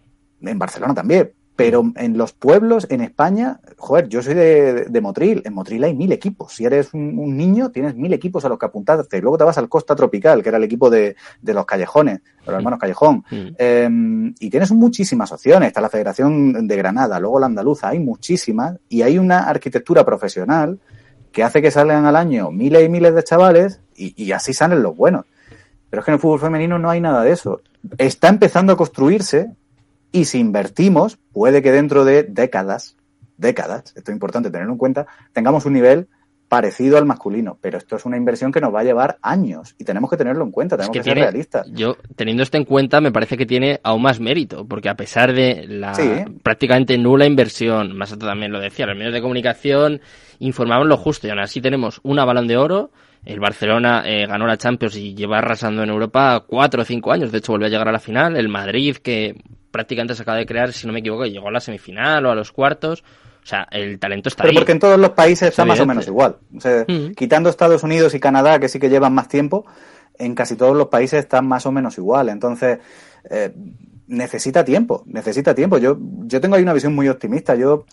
[0.41, 1.33] en Barcelona también.
[1.61, 5.43] Pero en los pueblos, en España, joder, yo soy de, de Motril.
[5.45, 6.55] En Motril hay mil equipos.
[6.55, 9.21] Si eres un, niño, tienes mil equipos a los que apuntarte.
[9.21, 12.57] Luego te vas al Costa Tropical, que era el equipo de, de los Callejones, los
[12.57, 13.25] hermanos Callejón.
[13.31, 13.91] Eh,
[14.41, 15.67] y tienes muchísimas opciones.
[15.67, 17.91] Está la Federación de Granada, luego la Andaluza.
[17.91, 18.79] Hay muchísimas.
[18.89, 20.81] Y hay una arquitectura profesional
[21.31, 24.83] que hace que salgan al año miles y miles de chavales y, y así salen
[24.83, 25.27] los buenos.
[25.91, 27.61] Pero es que en el fútbol femenino no hay nada de eso.
[27.99, 29.51] Está empezando a construirse
[30.13, 32.97] y si invertimos, puede que dentro de décadas,
[33.37, 36.09] décadas, esto es importante tenerlo en cuenta, tengamos un nivel
[36.51, 39.85] parecido al masculino, pero esto es una inversión que nos va a llevar años y
[39.85, 41.65] tenemos que tenerlo en cuenta, tenemos que, ser realistas.
[41.73, 45.33] Yo, teniendo esto en cuenta, me parece que tiene aún más mérito, porque a pesar
[45.33, 45.93] de la
[46.43, 50.01] prácticamente nula inversión, más también lo decía, los medios de comunicación
[50.41, 52.91] informaban lo justo y aún así tenemos una balón de oro,
[53.25, 57.31] el Barcelona eh, ganó la Champions y lleva arrasando en Europa cuatro o cinco años,
[57.31, 59.37] de hecho volvió a llegar a la final, el Madrid que
[59.71, 62.35] prácticamente se acaba de crear, si no me equivoco, llegó a la semifinal o a
[62.35, 63.03] los cuartos.
[63.43, 66.07] O sea, el talento está Pero porque en todos los países está más o menos
[66.07, 66.37] igual.
[67.17, 69.65] Quitando Estados Unidos y Canadá, que sí que llevan más tiempo,
[70.19, 72.29] en casi todos los países están más o menos igual.
[72.29, 72.79] Entonces,
[73.31, 73.53] eh,
[74.11, 75.79] necesita tiempo, necesita tiempo.
[75.79, 77.55] Yo, yo tengo ahí una visión muy optimista.
[77.55, 77.85] Yo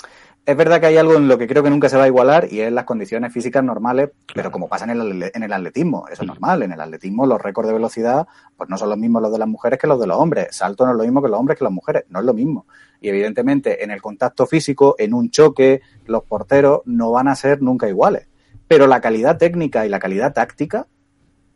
[0.45, 2.47] es verdad que hay algo en lo que creo que nunca se va a igualar
[2.51, 6.23] y es las condiciones físicas normales, pero como pasa en el, en el atletismo, eso
[6.23, 6.63] es normal.
[6.63, 9.47] En el atletismo los récords de velocidad pues no son los mismos los de las
[9.47, 10.47] mujeres que los de los hombres.
[10.51, 12.65] Salto no es lo mismo que los hombres que las mujeres, no es lo mismo.
[12.99, 17.61] Y evidentemente en el contacto físico, en un choque, los porteros no van a ser
[17.61, 18.27] nunca iguales.
[18.67, 20.87] Pero la calidad técnica y la calidad táctica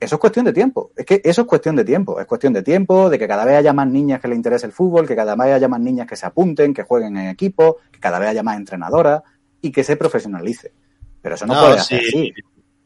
[0.02, 0.92] eso es cuestión de tiempo.
[0.96, 2.20] Es que eso es cuestión de tiempo.
[2.20, 4.72] Es cuestión de tiempo, de que cada vez haya más niñas que le interese el
[4.72, 8.00] fútbol, que cada vez haya más niñas que se apunten, que jueguen en equipo, que
[8.00, 9.22] cada vez haya más entrenadoras
[9.62, 10.74] y que se profesionalice.
[11.22, 12.34] Pero eso no, puede ser así.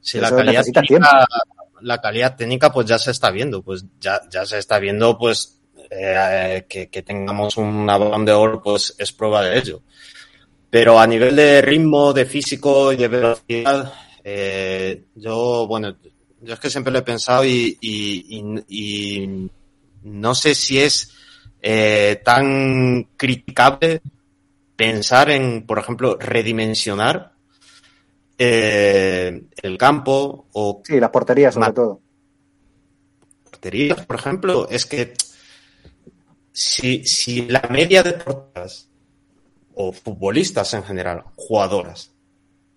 [0.02, 1.26] Si la calidad, técnica,
[1.82, 3.64] la calidad técnica, pues ya se está viendo.
[3.64, 8.62] Pues ya, ya se está viendo, pues eh, que, que tengamos un balón de oro,
[8.62, 9.82] pues es prueba de ello.
[10.70, 15.96] Pero a nivel de ritmo, de físico y de velocidad, eh, yo, bueno,
[16.46, 19.50] yo es que siempre lo he pensado y, y,
[20.04, 21.12] no sé si es
[21.62, 24.02] eh, tan criticable
[24.76, 27.34] pensar en, por ejemplo, redimensionar
[28.38, 30.82] eh, el campo o...
[30.86, 32.02] Sí, las porterías sobre todo.
[33.44, 35.14] Porterías, por ejemplo, es que
[36.52, 38.90] si, si la media de porteras
[39.74, 42.15] o futbolistas en general, jugadoras,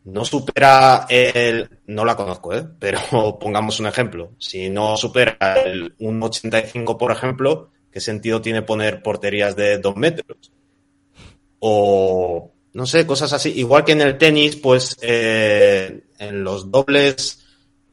[0.04, 2.66] no supera el, no la conozco, ¿eh?
[2.78, 3.00] pero
[3.40, 9.56] pongamos un ejemplo, si no supera el 1,85 por ejemplo, ¿qué sentido tiene poner porterías
[9.56, 10.52] de 2 metros?
[11.60, 13.52] O, no sé, cosas así.
[13.56, 17.44] Igual que en el tenis, pues eh, en los dobles,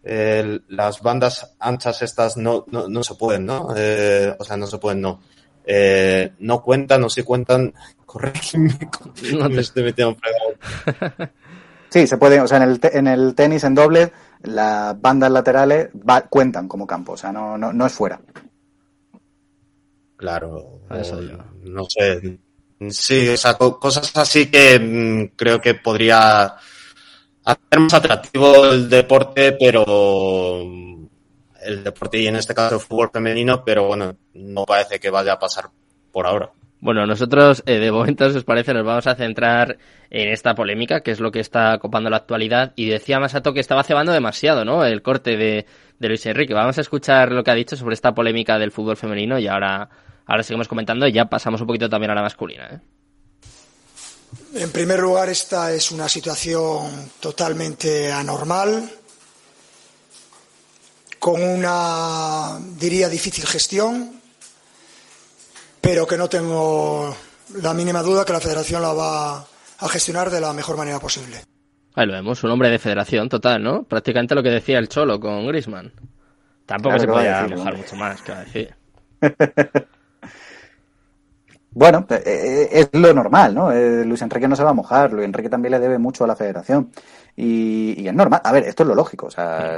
[0.04, 3.70] eh, las bandas anchas estas no, no, no se pueden, ¿no?
[3.76, 5.20] Eh, o sea, no se pueden, no.
[5.66, 7.74] Eh, no cuentan, no se cuentan.
[8.06, 8.78] Corrígeme,
[9.34, 11.30] no estoy metiendo en
[11.96, 14.12] Sí, se puede, o sea, en el, en el tenis en doble,
[14.44, 15.92] las bandas laterales
[16.30, 18.20] cuentan como campo, o sea, no, no, no es fuera.
[20.18, 20.82] Claro,
[21.64, 22.38] no sé.
[22.90, 26.58] Sí, o sea, cosas así que mm, creo que podría
[27.46, 30.64] hacer más atractivo el deporte, pero
[31.62, 35.32] el deporte y en este caso el fútbol femenino, pero bueno, no parece que vaya
[35.32, 35.70] a pasar
[36.12, 36.52] por ahora.
[36.86, 39.80] Bueno, nosotros eh, de momento, si os parece, nos vamos a centrar
[40.12, 42.74] en esta polémica, que es lo que está copando la actualidad.
[42.76, 44.86] Y decía Masato que estaba cebando demasiado, ¿no?
[44.86, 45.66] El corte de,
[45.98, 46.54] Luis Enrique.
[46.54, 49.90] Vamos a escuchar lo que ha dicho sobre esta polémica del fútbol femenino y ahora,
[50.28, 52.70] ahora seguimos comentando y ya pasamos un poquito también a la masculina.
[52.72, 52.80] ¿eh?
[54.54, 58.92] En primer lugar, esta es una situación totalmente anormal,
[61.18, 64.24] con una, diría, difícil gestión
[65.86, 67.16] pero que no tengo
[67.62, 71.38] la mínima duda que la federación la va a gestionar de la mejor manera posible.
[71.94, 73.84] Ahí lo vemos, un hombre de federación total, ¿no?
[73.84, 75.94] Prácticamente lo que decía el Cholo con Grisman.
[76.66, 78.76] Tampoco se podía mojar mucho más, que decir.
[81.70, 83.72] bueno, eh, eh, es lo normal, ¿no?
[83.72, 86.28] Eh, Luis Enrique no se va a mojar, Luis Enrique también le debe mucho a
[86.28, 86.90] la federación.
[87.36, 88.42] Y, y, es normal.
[88.44, 89.28] A ver, esto es lo lógico.
[89.28, 89.78] O sea,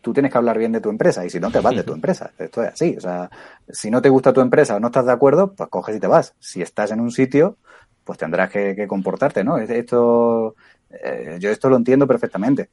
[0.00, 1.92] tú tienes que hablar bien de tu empresa y si no te vas de tu
[1.94, 2.30] empresa.
[2.38, 2.94] Esto es así.
[2.96, 3.30] O sea,
[3.68, 6.06] si no te gusta tu empresa o no estás de acuerdo, pues coges y te
[6.06, 6.34] vas.
[6.38, 7.56] Si estás en un sitio,
[8.04, 9.58] pues tendrás que, comportarte, ¿no?
[9.58, 10.54] Esto,
[10.90, 12.70] eh, yo esto lo entiendo perfectamente.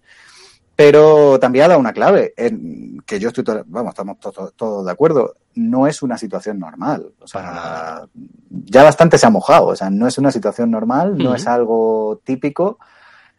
[0.76, 4.18] Pero también ha dado una clave, en que yo estoy, vamos, estamos
[4.56, 7.14] todos de acuerdo, no es una situación normal.
[7.20, 8.04] O sea,
[8.52, 9.68] ya bastante se ha mojado.
[9.68, 12.78] O sea, no es una situación normal, no es algo típico.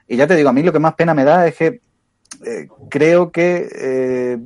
[0.09, 1.81] Y ya te digo, a mí lo que más pena me da es que
[2.45, 4.39] eh, creo que eh,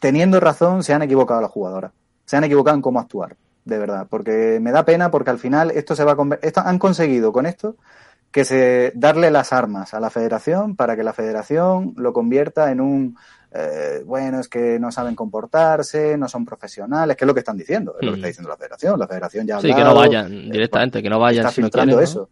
[0.00, 1.92] teniendo razón se han equivocado las jugadoras.
[2.24, 3.36] Se han equivocado en cómo actuar.
[3.64, 6.78] de verdad, porque me da pena porque al final esto se va a esto han
[6.78, 7.76] conseguido con esto
[8.30, 12.80] que se darle las armas a la federación para que la federación lo convierta en
[12.80, 13.16] un
[13.56, 17.56] eh, bueno, es que no saben comportarse, no son profesionales, que es lo que están
[17.56, 18.30] diciendo, es lo que está mm.
[18.30, 18.98] diciendo la federación.
[18.98, 22.28] La federación ya ha Sí, que no vayan directamente, que no vayan está filtrando eso.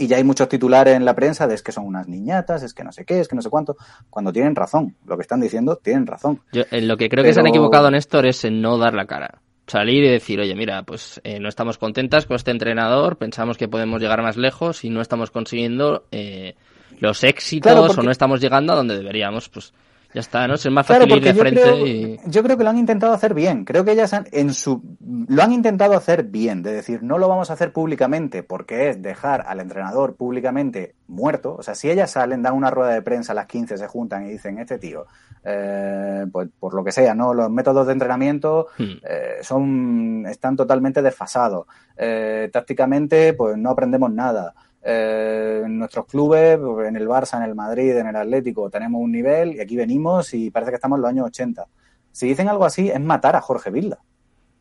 [0.00, 2.72] Y ya hay muchos titulares en la prensa de es que son unas niñatas, es
[2.72, 3.76] que no sé qué, es que no sé cuánto.
[4.08, 6.40] Cuando tienen razón, lo que están diciendo, tienen razón.
[6.52, 9.06] Yo, en lo que creo que se han equivocado, Néstor, es en no dar la
[9.06, 13.56] cara salir y decir, oye, mira, pues eh, no estamos contentas con este entrenador, pensamos
[13.56, 16.56] que podemos llegar más lejos y no estamos consiguiendo eh,
[16.98, 19.72] los éxitos o no estamos llegando a donde deberíamos, pues
[20.12, 20.54] ya está, ¿no?
[20.54, 23.64] Es más fácil ir de frente Yo creo que lo han intentado hacer bien.
[23.64, 24.82] Creo que ellas han, en su,
[25.28, 26.62] lo han intentado hacer bien.
[26.62, 31.54] De decir, no lo vamos a hacer públicamente porque es dejar al entrenador públicamente muerto.
[31.56, 34.26] O sea, si ellas salen, dan una rueda de prensa a las 15, se juntan
[34.26, 35.06] y dicen, este tío,
[35.44, 37.32] eh, pues por lo que sea, ¿no?
[37.32, 38.84] Los métodos de entrenamiento hmm.
[39.08, 41.66] eh, son, están totalmente desfasados.
[41.96, 44.54] Eh, tácticamente, pues no aprendemos nada.
[44.82, 49.12] Eh, en nuestros clubes, en el Barça, en el Madrid, en el Atlético, tenemos un
[49.12, 51.66] nivel y aquí venimos y parece que estamos en los años 80.
[52.12, 54.00] Si dicen algo así, es matar a Jorge Vilda.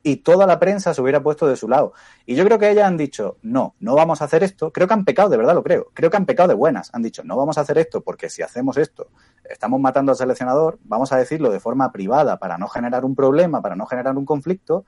[0.02, 1.94] Y toda la prensa se hubiera puesto de su lado.
[2.26, 4.72] Y yo creo que ellas han dicho, no, no vamos a hacer esto.
[4.72, 5.88] Creo que han pecado, de verdad lo creo.
[5.94, 6.90] Creo que han pecado de buenas.
[6.94, 9.10] Han dicho, no vamos a hacer esto porque si hacemos esto,
[9.50, 13.62] estamos matando al seleccionador, vamos a decirlo de forma privada para no generar un problema,
[13.62, 14.86] para no generar un conflicto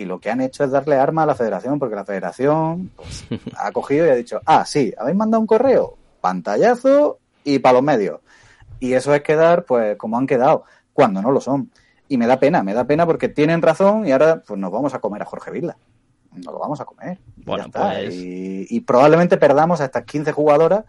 [0.00, 3.26] y lo que han hecho es darle arma a la federación, porque la federación pues,
[3.58, 7.82] ha cogido y ha dicho, ah, sí, habéis mandado un correo, pantallazo y para los
[7.82, 8.20] medios.
[8.78, 11.70] Y eso es quedar, pues, como han quedado, cuando no lo son.
[12.08, 14.94] Y me da pena, me da pena porque tienen razón y ahora pues nos vamos
[14.94, 15.76] a comer a Jorge Vila.
[16.32, 17.18] Nos lo vamos a comer.
[17.36, 18.14] Bueno, pues...
[18.14, 20.84] y, y, probablemente perdamos a estas 15 jugadoras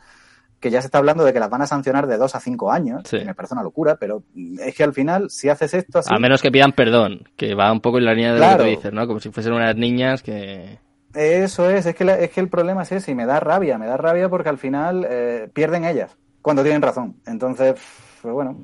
[0.62, 2.72] que ya se está hablando de que las van a sancionar de dos a cinco
[2.72, 4.24] años, que me parece una locura, pero
[4.60, 6.14] es que al final, si haces esto así...
[6.14, 8.64] A menos que pidan perdón, que va un poco en la línea de lo que
[8.64, 9.08] tú dices, ¿no?
[9.08, 10.78] Como si fuesen unas niñas que...
[11.16, 13.88] Eso es, es que, es que el problema es ese y me da rabia, me
[13.88, 17.16] da rabia porque al final eh, pierden ellas cuando tienen razón.
[17.26, 17.76] Entonces,
[18.22, 18.56] pues bueno,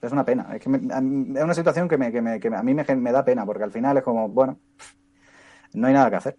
[0.00, 0.46] es una pena.
[0.54, 3.24] Es, que es una situación que, me, que, me, que a mí me, me da
[3.24, 4.58] pena porque al final es como, bueno,
[5.74, 6.36] no hay nada que hacer.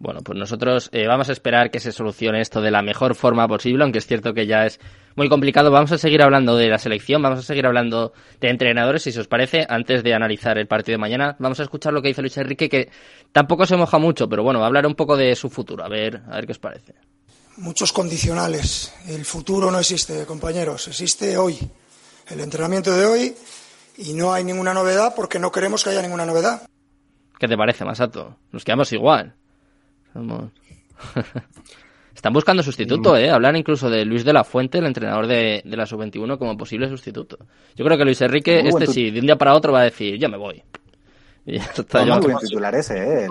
[0.00, 3.48] Bueno, pues nosotros eh, vamos a esperar que se solucione esto de la mejor forma
[3.48, 4.78] posible, aunque es cierto que ya es
[5.16, 5.72] muy complicado.
[5.72, 9.26] Vamos a seguir hablando de la selección, vamos a seguir hablando de entrenadores, si os
[9.26, 11.34] parece, antes de analizar el partido de mañana.
[11.40, 12.90] Vamos a escuchar lo que dice Luis Enrique, que
[13.32, 15.88] tampoco se moja mucho, pero bueno, va a hablar un poco de su futuro, a
[15.88, 16.94] ver, a ver qué os parece.
[17.56, 18.94] Muchos condicionales.
[19.08, 21.58] El futuro no existe, compañeros, existe hoy.
[22.28, 23.34] El entrenamiento de hoy
[23.96, 26.62] y no hay ninguna novedad porque no queremos que haya ninguna novedad.
[27.40, 28.36] ¿Qué te parece, Masato?
[28.52, 29.34] Nos quedamos igual.
[32.18, 33.30] Están buscando sustituto, ¿eh?
[33.30, 37.38] Hablan incluso de Luis de la Fuente, el entrenador de, la Sub-21, como posible sustituto.
[37.76, 40.18] Yo creo que Luis Enrique, este sí, de un día para otro va a decir,
[40.18, 40.62] yo me voy.
[41.46, 41.60] Y
[42.40, 43.28] titular ese, ¿eh?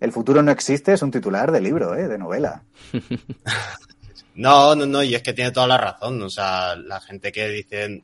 [0.00, 2.06] El, futuro no existe, es un titular de libro, ¿eh?
[2.06, 2.64] De novela.
[4.34, 6.20] no, no, no, y es que tiene toda la razón.
[6.20, 8.02] O sea, la gente que dice,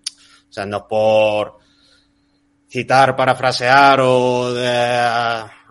[0.49, 1.59] o sea, no por
[2.71, 4.71] citar, parafrasear o de,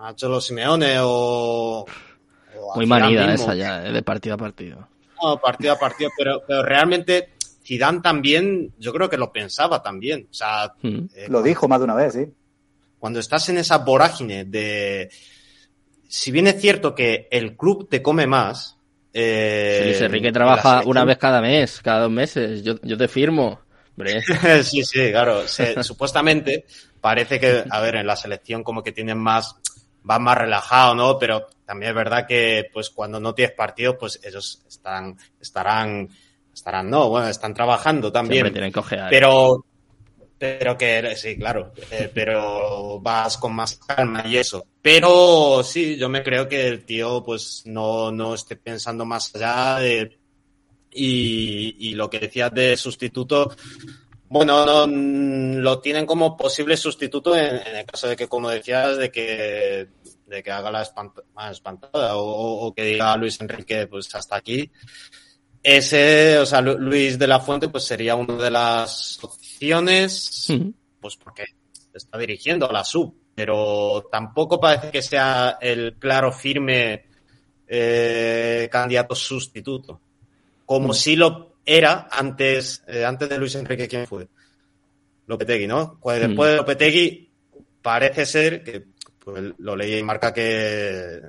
[0.04, 1.86] a Cholo Simeone o...
[2.76, 4.88] Muy manida esa ya, eh, de partido a partido.
[5.22, 7.34] No, partido a partido, pero, pero realmente
[7.66, 10.28] Zidane también, yo creo que lo pensaba también.
[10.30, 11.06] O sea, hmm.
[11.16, 12.26] eh, lo dijo más de una vez, sí.
[13.00, 15.10] Cuando estás en esa vorágine de,
[16.08, 18.78] si bien es cierto que el club te come más.
[19.14, 22.64] Eh, Luis Enrique trabaja una vez cada mes, cada dos meses.
[22.64, 23.60] Yo, yo te firmo.
[24.64, 25.44] sí, sí, claro.
[25.48, 26.66] supuestamente
[27.00, 29.56] parece que, a ver, en la selección como que tienen más
[30.10, 31.18] va más relajado, ¿no?
[31.18, 36.10] Pero también es verdad que, pues, cuando no tienes partido, pues ellos están, estarán,
[36.54, 38.52] estarán, no, bueno, están trabajando también.
[38.52, 39.66] tienen que Pero,
[40.38, 44.66] pero que, sí, claro, eh, pero vas con más calma y eso.
[44.82, 49.80] Pero sí, yo me creo que el tío, pues, no, no esté pensando más allá
[49.80, 50.18] de,
[50.92, 53.56] y, y lo que decías de sustituto,
[54.34, 59.12] bueno, no, lo tienen como posible sustituto en, el caso de que, como decías, de
[59.12, 59.90] que,
[60.26, 60.82] de que haga la
[61.52, 64.72] espantada o, que diga Luis Enrique, pues hasta aquí.
[65.62, 70.48] Ese, o sea, Luis de la Fuente, pues sería una de las opciones,
[71.00, 71.44] pues porque
[71.94, 77.06] está dirigiendo a la sub, pero tampoco parece que sea el claro, firme
[77.68, 80.02] eh, candidato sustituto.
[80.66, 84.28] Como si lo era antes, eh, antes de Luis Enrique, ¿quién fue?
[85.28, 86.00] Lopetegui, ¿no?
[86.02, 86.28] Pues hmm.
[86.28, 87.32] después de Lopetegui,
[87.82, 88.84] parece ser que
[89.20, 91.22] pues, lo leí y marca que,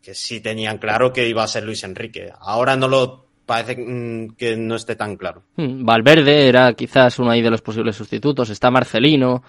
[0.00, 2.32] que sí tenían claro que iba a ser Luis Enrique.
[2.40, 5.44] Ahora no lo parece mm, que no esté tan claro.
[5.56, 5.84] Hmm.
[5.84, 8.50] Valverde era quizás uno ahí de los posibles sustitutos.
[8.50, 9.42] Está Marcelino.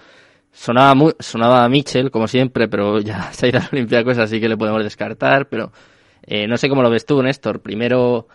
[0.52, 4.48] Sonaba, sonaba a Mitchell, como siempre, pero ya se ha ido a Olympiacos, así que
[4.48, 5.48] le podemos descartar.
[5.48, 5.72] Pero
[6.22, 7.60] eh, no sé cómo lo ves tú, Néstor.
[7.60, 8.28] Primero,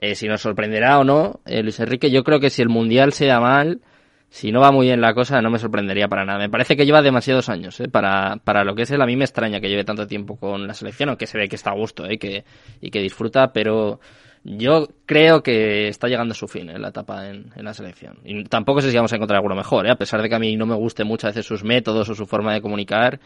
[0.00, 3.12] eh, si nos sorprenderá o no, eh, Luis Enrique, yo creo que si el Mundial
[3.12, 3.80] se da mal,
[4.28, 6.38] si no va muy bien la cosa, no me sorprendería para nada.
[6.38, 7.88] Me parece que lleva demasiados años, ¿eh?
[7.88, 9.02] para, para lo que es él.
[9.02, 11.56] A mí me extraña que lleve tanto tiempo con la selección, aunque se ve que
[11.56, 12.18] está a gusto ¿eh?
[12.18, 12.44] que,
[12.80, 14.00] y que disfruta, pero
[14.42, 16.78] yo creo que está llegando a su fin ¿eh?
[16.78, 18.18] la etapa en, en, la selección.
[18.24, 19.90] Y tampoco sé si vamos a encontrar alguno mejor, ¿eh?
[19.90, 22.14] a pesar de que a mí no me guste mucho a veces sus métodos o
[22.14, 23.20] su forma de comunicar.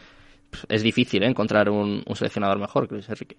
[0.49, 1.27] Pues, es difícil ¿eh?
[1.27, 3.37] encontrar un, seleccionador mejor que Luis Enrique.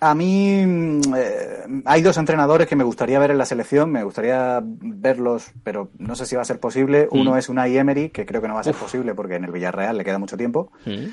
[0.00, 4.62] A mí eh, hay dos entrenadores que me gustaría ver en la selección, me gustaría
[4.62, 7.08] verlos, pero no sé si va a ser posible.
[7.10, 7.18] Mm.
[7.18, 8.82] Uno es Unai Emery, que creo que no va a ser Uf.
[8.82, 10.70] posible porque en el Villarreal le queda mucho tiempo.
[10.86, 11.06] Mm.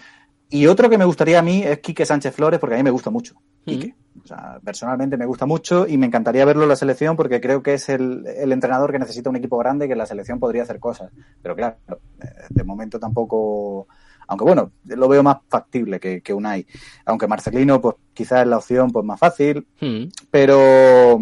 [0.50, 2.92] Y otro que me gustaría a mí es Quique Sánchez Flores, porque a mí me
[2.92, 3.36] gusta mucho.
[3.66, 3.70] Mm.
[3.70, 3.96] Quique.
[4.24, 7.62] O sea, personalmente me gusta mucho y me encantaría verlo en la selección porque creo
[7.64, 10.40] que es el, el entrenador que necesita un equipo grande y que en la selección
[10.40, 11.12] podría hacer cosas.
[11.42, 11.78] Pero claro,
[12.22, 13.88] eh, de momento tampoco
[14.28, 16.66] aunque bueno, lo veo más factible que, que Unai.
[17.06, 20.06] Aunque Marcelino, pues quizás es la opción pues más fácil, mm.
[20.32, 21.20] pero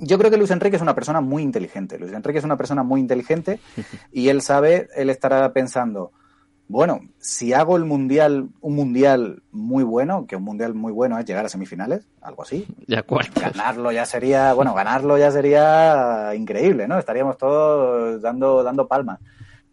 [0.00, 1.98] yo creo que Luis Enrique es una persona muy inteligente.
[1.98, 3.60] Luis Enrique es una persona muy inteligente
[4.12, 6.12] y él sabe, él estará pensando,
[6.68, 11.24] bueno, si hago el mundial, un mundial muy bueno, que un mundial muy bueno es
[11.24, 12.66] llegar a semifinales, algo así.
[12.86, 13.40] De acuerdo.
[13.40, 16.98] Ganarlo ya sería, bueno, ganarlo ya sería increíble, ¿no?
[16.98, 19.18] Estaríamos todos dando, dando palmas.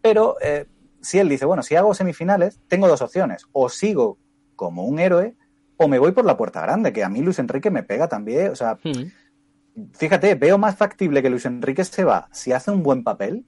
[0.01, 0.67] Pero eh,
[1.05, 3.45] si él dice, bueno, si hago semifinales, tengo dos opciones.
[3.51, 4.17] O sigo
[4.55, 5.35] como un héroe
[5.77, 8.51] o me voy por la puerta grande, que a mí Luis Enrique me pega también.
[8.51, 9.91] O sea, mm.
[9.93, 13.45] fíjate, veo más factible que Luis Enrique se va si hace un buen papel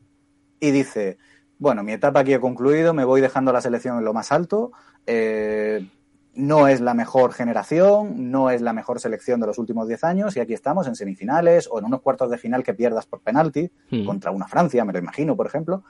[0.59, 1.17] y dice,
[1.57, 4.71] bueno, mi etapa aquí he concluido, me voy dejando la selección en lo más alto.
[5.05, 5.87] Eh,
[6.35, 10.37] no es la mejor generación, no es la mejor selección de los últimos 10 años
[10.37, 13.71] y aquí estamos en semifinales o en unos cuartos de final que pierdas por penalti
[13.89, 14.05] mm.
[14.05, 15.83] contra una Francia, me lo imagino, por ejemplo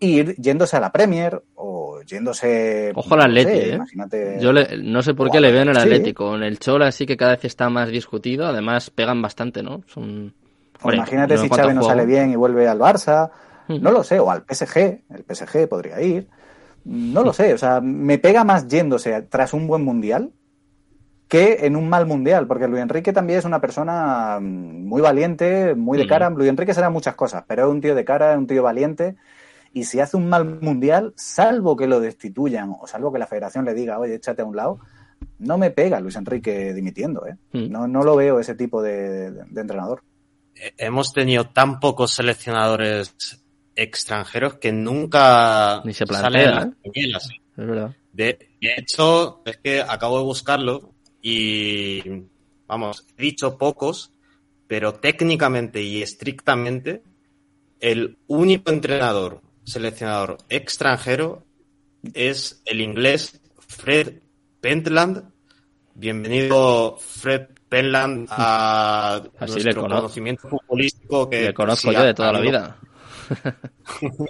[0.00, 2.92] ir yéndose a la Premier o yéndose.
[2.94, 3.74] Ojo al Atleti, no sé, ¿eh?
[3.74, 4.38] Imagínate...
[4.40, 6.30] Yo le, no sé por qué le veo en el Atlético.
[6.30, 6.36] Sí.
[6.36, 8.46] En el Chola sí que cada vez está más discutido.
[8.46, 9.82] Además, pegan bastante, ¿no?
[9.86, 10.34] Son.
[10.82, 13.30] Hombre, imagínate no si Xavi no sale bien y vuelve al Barça.
[13.68, 13.82] Hmm.
[13.82, 14.18] No lo sé.
[14.18, 14.78] O al PSG.
[15.10, 16.26] El PSG podría ir.
[16.84, 17.52] No lo sé.
[17.52, 20.32] O sea, me pega más yéndose tras un buen mundial
[21.28, 25.76] que en un mal mundial, porque Luis Enrique también es una persona mm, muy valiente,
[25.76, 26.28] muy de cara.
[26.28, 29.14] Luis Enrique será muchas cosas, pero es un tío de cara, es un tío valiente
[29.72, 33.64] y si hace un mal mundial, salvo que lo destituyan o salvo que la federación
[33.64, 34.80] le diga, oye, échate a un lado,
[35.38, 37.26] no me pega Luis Enrique dimitiendo.
[37.26, 37.36] ¿eh?
[37.52, 37.70] Mm.
[37.70, 40.02] No, no lo veo ese tipo de, entrenador.
[40.76, 43.14] Hemos tenido tan pocos seleccionadores
[43.76, 46.92] extranjeros que nunca Ni se plantea, ¿eh?
[46.92, 47.94] es verdad.
[48.12, 52.02] De, de hecho, es que acabo de buscarlo y,
[52.66, 54.12] vamos, he dicho pocos,
[54.66, 57.02] pero técnicamente y estrictamente,
[57.78, 61.44] el único entrenador seleccionador extranjero
[62.12, 64.20] es el inglés Fred
[64.60, 65.30] Pentland.
[65.94, 72.40] Bienvenido, Fred Pentland, a Así nuestro conocimiento futbolístico que le conozco yo de toda la
[72.40, 72.76] vida.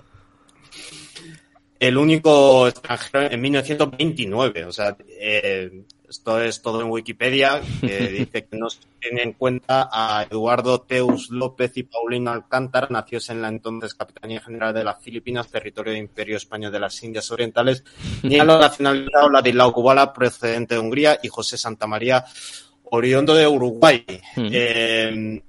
[1.80, 8.44] el único extranjero en 1929, o sea, eh, esto es todo en Wikipedia, que dice
[8.44, 13.40] que no se tiene en cuenta a Eduardo Teus López y Paulino Alcántara, nacidos en
[13.40, 17.84] la entonces Capitanía General de las Filipinas, territorio de Imperio Español de las Indias Orientales,
[18.24, 22.24] ni a los nacionalizados Ladislao Kubala, procedente de Hungría, y José Santamaría,
[22.84, 24.04] oriondo de Uruguay.
[24.36, 25.40] Eh,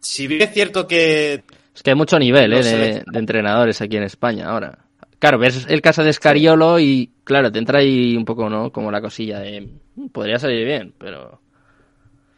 [0.00, 1.44] si bien es cierto que...
[1.74, 4.87] Es que hay mucho nivel eh, de, de entrenadores aquí en España ahora.
[5.18, 8.70] Claro, ves el caso de Scariolo y, claro, te entra ahí un poco, ¿no?
[8.70, 9.68] Como la cosilla de.
[10.12, 11.40] Podría salir bien, pero.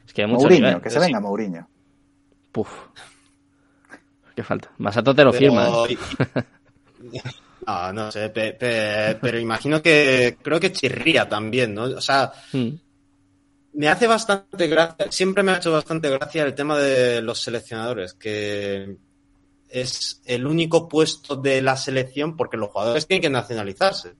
[0.07, 0.83] Es que hay mucho Mourinho, nivel.
[0.83, 1.69] que se venga Mourinho.
[2.53, 2.69] Puf.
[4.35, 4.71] ¿Qué falta?
[4.79, 5.69] Masato te lo Pero- firma.
[5.89, 5.97] ¿eh?
[7.67, 11.83] No, no sé, pe- pe- pero imagino que creo que chirría también, ¿no?
[11.85, 12.69] O sea, Mm.
[13.75, 18.15] me hace bastante gracia, siempre me ha hecho bastante gracia el tema de los seleccionadores,
[18.15, 18.97] que
[19.71, 24.15] es el único puesto de la selección porque los jugadores tienen que nacionalizarse.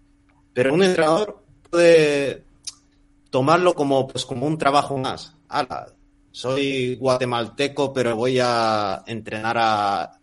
[0.53, 2.45] Pero un entrenador puede
[3.31, 5.35] tomarlo como, pues, como un trabajo más.
[5.49, 5.93] Ala,
[6.31, 10.21] soy guatemalteco, pero voy a entrenar a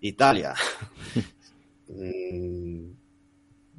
[0.00, 0.54] Italia.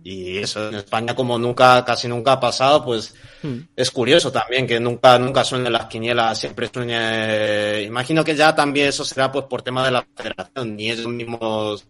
[0.03, 3.59] Y eso en España como nunca, casi nunca ha pasado, pues Mm.
[3.75, 7.81] es curioso también que nunca, nunca suenen las quinielas, siempre sueñe.
[7.83, 11.85] Imagino que ya también eso será pues por tema de la federación, ni ellos mismos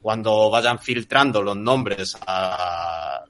[0.00, 3.24] cuando vayan filtrando los nombres a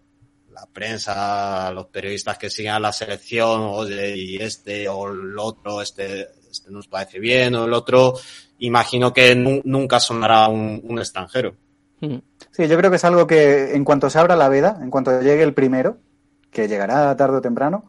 [0.51, 5.39] la prensa, a los periodistas que sigan a la selección, oye, y este o el
[5.39, 8.15] otro, este, este nos parece bien, o el otro,
[8.61, 11.55] imagino que nunca sonará un, extranjero.
[12.01, 12.17] Mm.
[12.53, 15.21] Sí, yo creo que es algo que en cuanto se abra la veda, en cuanto
[15.21, 15.97] llegue el primero,
[16.51, 17.87] que llegará tarde o temprano,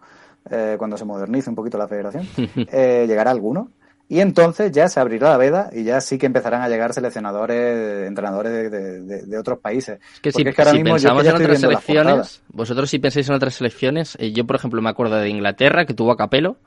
[0.50, 2.28] eh, cuando se modernice un poquito la federación,
[2.72, 3.72] eh, llegará alguno.
[4.10, 8.08] Y entonces ya se abrirá la veda y ya sí que empezarán a llegar seleccionadores,
[8.08, 10.00] entrenadores de, otros países.
[10.16, 14.46] Es que si, pensamos en otras selecciones, vosotros si pensáis en otras selecciones, eh, yo
[14.46, 16.58] por ejemplo me acuerdo de Inglaterra que tuvo a Capello,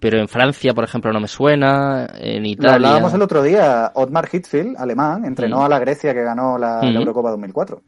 [0.00, 2.70] pero en Francia, por ejemplo, no me suena, en Italia...
[2.70, 6.80] Lo hablábamos el otro día, Otmar Hitzfeld, alemán, entrenó a la Grecia que ganó la,
[6.82, 6.96] mm.
[6.96, 7.82] Eurocopa 2004.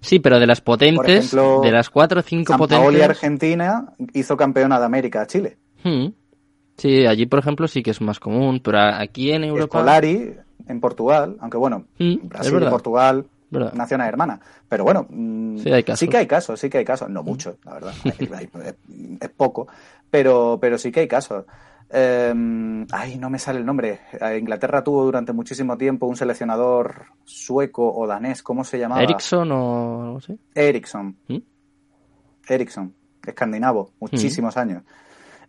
[0.00, 3.02] Sí, pero de las potentes, de las cuatro o cinco San potentes...
[3.02, 5.56] Argentina hizo campeona de América a Chile.
[6.76, 9.78] Sí, allí, por ejemplo, sí que es más común, pero aquí en Europa...
[9.78, 10.34] Escolari,
[10.68, 14.40] en Portugal, aunque bueno, Brasil y Portugal, naciones hermanas.
[14.68, 15.06] Pero bueno,
[15.96, 17.08] sí, que hay casos, sí que hay casos.
[17.08, 17.94] No mucho, la verdad.
[19.20, 19.68] es poco
[20.10, 21.44] pero, pero sí que hay casos.
[21.90, 24.00] Em, ay, no me sale el nombre.
[24.20, 29.02] Eh, Inglaterra tuvo durante muchísimo tiempo un seleccionador sueco o danés, ¿cómo se llamaba?
[29.02, 30.36] Ericsson o no sé.
[30.54, 31.16] Ericsson.
[31.28, 31.38] ¿Mm?
[32.48, 32.94] Ericsson,
[33.26, 34.58] escandinavo, muchísimos mm.
[34.58, 34.82] años.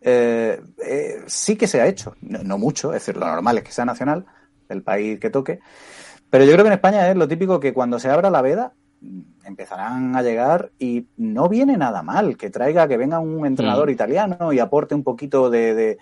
[0.02, 3.72] Eh, eh, sí que se ha hecho, no, mucho, es decir, lo normal es que
[3.72, 4.26] sea nacional,
[4.70, 5.60] el país que toque,
[6.30, 8.74] pero yo creo que en España es lo típico que cuando se abra la veda,
[9.46, 13.92] empezarán a llegar y no viene nada mal que traiga, que venga un entrenador mm.
[13.92, 15.98] italiano y aporte un poquito de,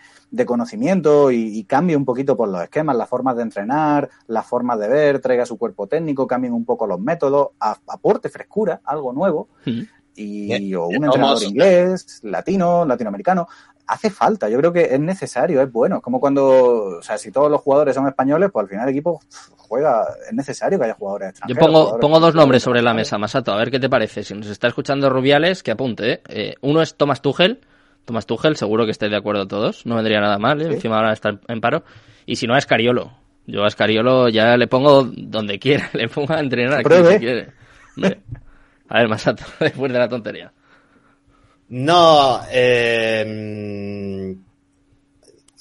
[0.45, 4.88] conocimiento y, cambie un poquito por los esquemas, las formas de entrenar, las formas de
[4.88, 9.49] ver, traiga su cuerpo técnico, cambien un poco los métodos, aporte frescura, algo nuevo.
[9.65, 9.82] Mm.
[10.19, 13.47] Y, o un entrenador inglés, latino, latinoamericano,
[13.88, 15.98] hace falta, yo creo que es necesario, es bueno.
[15.98, 18.94] Es como cuando, o sea, si todos los jugadores son españoles, pues al final el
[18.94, 19.22] equipo
[19.58, 21.66] juega, es necesario que haya jugadores extranjeros.
[21.66, 24.24] Yo pongo, pongo dos nombres sobre la mesa, Masato, a ver qué te parece.
[24.24, 26.12] Si nos está escuchando Rubiales, que apunte.
[26.12, 26.22] ¿eh?
[26.30, 27.62] eh uno es Thomas Tuchel.
[28.06, 29.86] Thomas Tuchel, seguro que estéis de acuerdo todos.
[29.86, 30.74] No vendría nada mal, ¿eh?
[30.74, 31.84] encima ahora está en paro.
[32.26, 33.12] Y si no, es Cariolo.
[33.46, 37.54] Yo a Escariolo ya le pongo donde quiera, le pongo a entrenar aquí si quiere.
[38.90, 40.52] A ver, Masato, después de la tontería.
[41.70, 44.36] No, eh,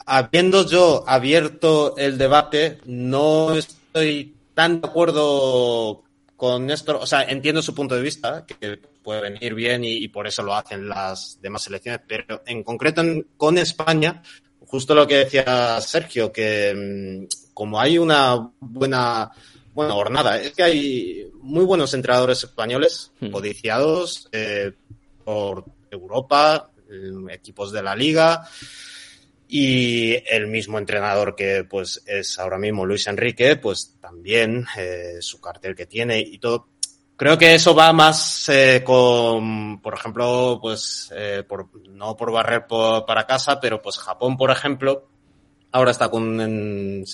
[0.06, 6.04] habiendo yo abierto el debate, no estoy tan de acuerdo
[6.36, 6.98] con esto.
[7.00, 10.54] O sea, entiendo su punto de vista, que puede venir bien y, por eso lo
[10.54, 13.02] hacen las demás selecciones, pero en concreto
[13.36, 14.22] con España,
[14.66, 19.30] justo lo que decía Sergio, que mm, como hay una buena
[19.74, 23.30] buena jornada, es que hay muy buenos entrenadores españoles, hmm.
[23.30, 24.72] codiciados eh,
[25.22, 25.66] por
[25.96, 26.70] Europa,
[27.30, 28.48] equipos de la liga
[29.48, 35.40] y el mismo entrenador que pues es ahora mismo Luis Enrique, pues también eh, su
[35.40, 36.68] cartel que tiene y todo.
[37.16, 42.66] Creo que eso va más eh, con, por ejemplo, pues eh, por, no por barrer
[42.66, 45.08] para casa, pero pues Japón, por ejemplo,
[45.72, 47.04] ahora está con un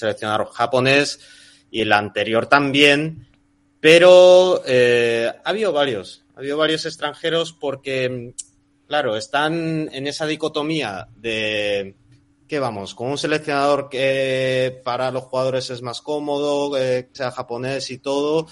[0.52, 1.20] japonés
[1.70, 3.28] y el anterior también,
[3.78, 8.34] pero ha habido varios, ha habido varios extranjeros porque
[8.92, 11.94] claro, están en esa dicotomía de
[12.46, 17.90] que vamos, con un seleccionador que para los jugadores es más cómodo, que sea japonés
[17.90, 18.46] y todo.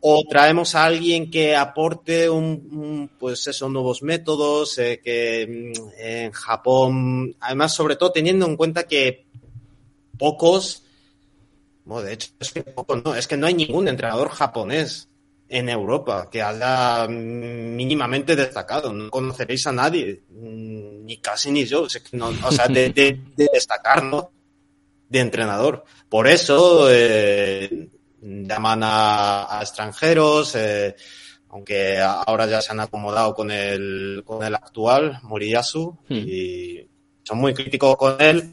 [0.00, 6.32] O traemos a alguien que aporte un, pues esos nuevos métodos, eh, que mm, en
[6.32, 9.26] Japón, además, sobre todo teniendo en cuenta que
[10.18, 10.84] pocos,
[11.84, 12.64] bueno, de hecho, es que
[13.04, 15.10] no, es que no hay ningún entrenador japonés
[15.48, 18.92] en Europa que haya mínimamente destacado.
[18.92, 24.30] No conoceréis a nadie, mm, ni casi ni yo, o sea, de, destacar, ¿no?
[25.08, 25.84] De entrenador.
[26.08, 27.88] Por eso eh,
[28.20, 30.96] llaman a, extranjeros, eh,
[31.50, 36.14] aunque ahora ya se han acomodado con el, con el actual, Moriyasu, hmm.
[36.14, 36.88] y
[37.22, 38.50] son muy críticos con él,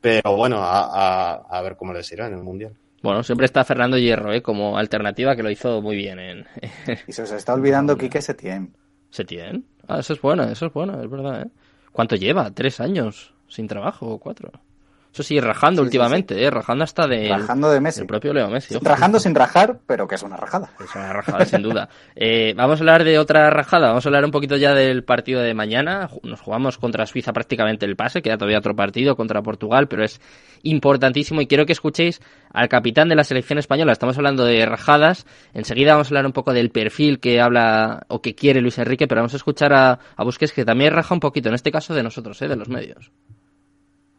[0.00, 2.76] pero bueno, a, a ver cómo les irá en el Mundial.
[3.06, 4.42] Bueno, siempre está Fernando Hierro, ¿eh?
[4.42, 6.44] Como alternativa, que lo hizo muy bien en...
[7.06, 8.76] y se os está olvidando Quique Setién.
[9.10, 9.64] ¿Setién?
[9.86, 11.50] Ah, eso es bueno, eso es bueno, es verdad, ¿eh?
[11.92, 12.50] ¿Cuánto lleva?
[12.50, 14.50] ¿Tres años sin trabajo o cuatro?
[15.16, 16.50] Eso sí, rajando últimamente, ¿eh?
[16.50, 17.30] Rajando hasta de...
[17.30, 18.02] Rajando de Messi.
[18.02, 18.76] El propio Leo Messi.
[18.82, 20.68] Rajando sin rajar, pero que es una rajada.
[20.78, 21.88] Es una rajada, sin duda.
[22.18, 23.88] Eh, vamos a hablar de otra rajada.
[23.88, 26.08] Vamos a hablar un poquito ya del partido de mañana.
[26.22, 28.20] Nos jugamos contra Suiza prácticamente el pase.
[28.20, 30.20] Queda todavía otro partido contra Portugal, pero es
[30.62, 32.20] importantísimo y quiero que escuchéis
[32.52, 33.92] al capitán de la selección española.
[33.92, 35.26] Estamos hablando de rajadas.
[35.54, 39.06] Enseguida vamos a hablar un poco del perfil que habla o que quiere Luis Enrique,
[39.06, 41.94] pero vamos a escuchar a, a Busquets que también raja un poquito, en este caso
[41.94, 42.48] de nosotros, ¿eh?
[42.48, 43.10] de los medios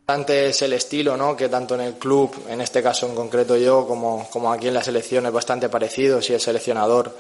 [0.09, 1.35] es el estilo, ¿no?
[1.35, 4.73] Que tanto en el club, en este caso en concreto yo, como, como aquí en
[4.73, 6.21] la selección es bastante parecido.
[6.21, 7.13] Si el seleccionador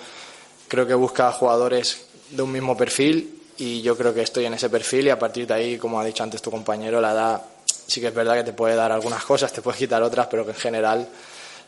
[0.69, 4.69] creo que busca jugadores de un mismo perfil y yo creo que estoy en ese
[4.69, 7.99] perfil y a partir de ahí, como ha dicho antes tu compañero, la edad sí
[7.99, 10.51] que es verdad que te puede dar algunas cosas, te puede quitar otras, pero que
[10.51, 11.09] en general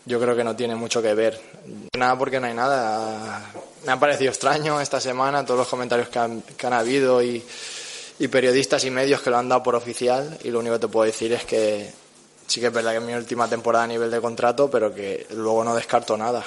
[0.06, 1.38] yo creo que no tiene mucho que ver.
[1.98, 3.44] Nada porque no hay nada.
[3.86, 7.44] Me ha parecido extraño esta semana todos los comentarios que han, que han habido y,
[8.20, 10.88] y periodistas y medios que lo han dado por oficial y lo único que te
[10.90, 11.90] puedo decir es que
[12.46, 15.26] sí que es verdad que es mi última temporada a nivel de contrato, pero que
[15.36, 16.44] luego no descarto nada.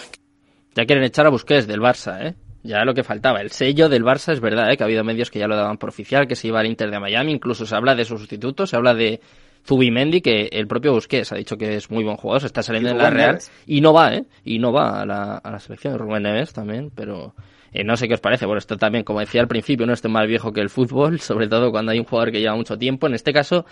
[0.75, 2.35] Ya quieren echar a Busquets del Barça, ¿eh?
[2.63, 3.41] Ya lo que faltaba.
[3.41, 4.77] El sello del Barça es verdad, ¿eh?
[4.77, 6.91] que ha habido medios que ya lo daban por oficial, que se iba al Inter
[6.91, 9.21] de Miami, incluso se habla de su sustituto, se habla de
[9.67, 12.91] Zubimendi, que el propio Busquets ha dicho que es muy buen jugador, se está saliendo
[12.91, 14.25] en la Real y no va, ¿eh?
[14.45, 15.99] Y no va a la, a la selección.
[15.99, 17.35] Rubén Neves también, pero
[17.73, 18.47] eh, no sé qué os parece.
[18.47, 21.49] Bueno, esto también, como decía al principio, no es más viejo que el fútbol, sobre
[21.49, 23.07] todo cuando hay un jugador que lleva mucho tiempo.
[23.07, 23.65] En este caso,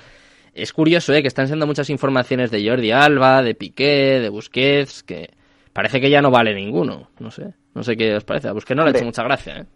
[0.55, 1.23] es curioso, ¿eh?
[1.23, 5.31] Que están siendo muchas informaciones de Jordi Alba, de Piqué, de Busquets, que
[5.73, 7.11] parece que ya no vale ninguno.
[7.19, 8.49] No sé, no sé qué os parece.
[8.49, 9.67] A Busquets no le ha hecho mucha gracia, ¿eh?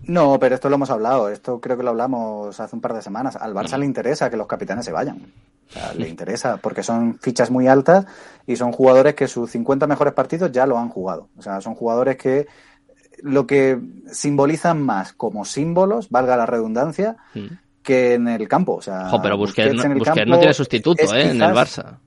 [0.00, 3.02] No, pero esto lo hemos hablado, esto creo que lo hablamos hace un par de
[3.02, 3.36] semanas.
[3.36, 5.32] Al Barça le interesa que los capitanes se vayan.
[5.68, 8.06] O sea, le interesa, porque son fichas muy altas
[8.46, 11.28] y son jugadores que sus 50 mejores partidos ya lo han jugado.
[11.36, 12.46] O sea, son jugadores que
[13.22, 13.78] lo que
[14.10, 17.16] simbolizan más como símbolos, valga la redundancia,
[17.82, 18.74] que en el campo.
[18.76, 21.30] O sea, Jo, pero Busquets, no, Busquets no tiene sustituto es ¿eh?
[21.30, 21.98] en el Barça.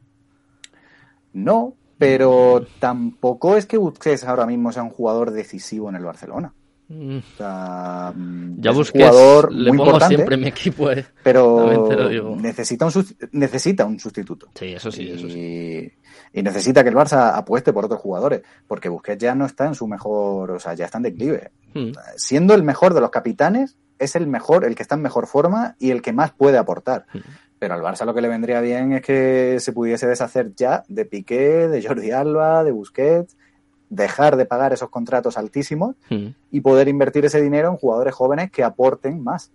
[1.34, 6.54] No, pero tampoco es que Busquets ahora mismo sea un jugador decisivo en el Barcelona.
[6.88, 10.92] Mm, O sea, mm, Ya Busquets jugador le muy pongo importante, siempre en mi equipo,
[10.92, 11.06] ¿eh?
[11.24, 12.92] Pero necesita un,
[13.32, 14.50] necesita un sustituto.
[14.56, 15.92] Sí, eso sí, eso sí.
[16.34, 19.76] Y, necesita que el Barça apueste por otros jugadores, porque Busquets ya no está en
[19.76, 21.52] su mejor, o sea, ya está en declive.
[21.74, 21.92] Mm.
[22.16, 25.76] Siendo el mejor de los capitanes, es el mejor, el que está en mejor forma
[25.78, 27.06] y el que más puede aportar.
[27.14, 27.20] Mm.
[27.60, 31.06] Pero al Barça lo que le vendría bien es que se pudiese deshacer ya de
[31.06, 33.38] Piqué, de Jordi Alba, de Busquets,
[33.90, 36.28] dejar de pagar esos contratos altísimos Mm.
[36.50, 39.52] y poder invertir ese dinero en jugadores jóvenes que aporten más.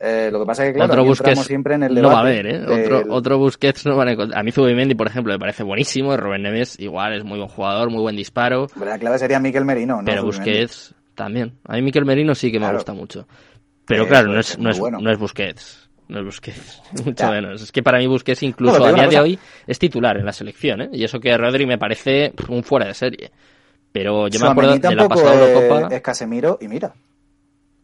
[0.00, 2.14] Eh, lo que pasa es que, claro, otro Busquets siempre en el no debate.
[2.14, 2.58] va a haber, ¿eh?
[2.60, 4.40] del- Otro, otro Busquets no van a encontrar.
[4.40, 6.16] A mí Zubimendi, por ejemplo, me parece buenísimo.
[6.16, 8.66] Rubén Neves igual es muy buen jugador, muy buen disparo.
[8.74, 10.04] Hombre, La clave sería Miquel Merino, ¿no?
[10.04, 10.50] pero Zubimendi.
[10.50, 11.52] Busquets también.
[11.64, 12.76] A mí Miquel Merino sí que me Claro.
[12.78, 13.26] gusta mucho.
[13.86, 14.98] Pero Eh, claro, no pues es, no, es, bueno.
[15.00, 15.88] no es Busquets.
[16.08, 17.62] No es Busquets, mucho menos.
[17.62, 20.26] Es que para mí Busquets incluso No, pero a día de hoy es titular en
[20.26, 20.88] la selección, ¿eh?
[20.92, 23.30] Y eso que Rodri me parece un fuera de serie.
[23.92, 25.94] Pero yo me acuerdo de la pasada es- Eurocopa.
[25.94, 26.92] es Casemiro y mira,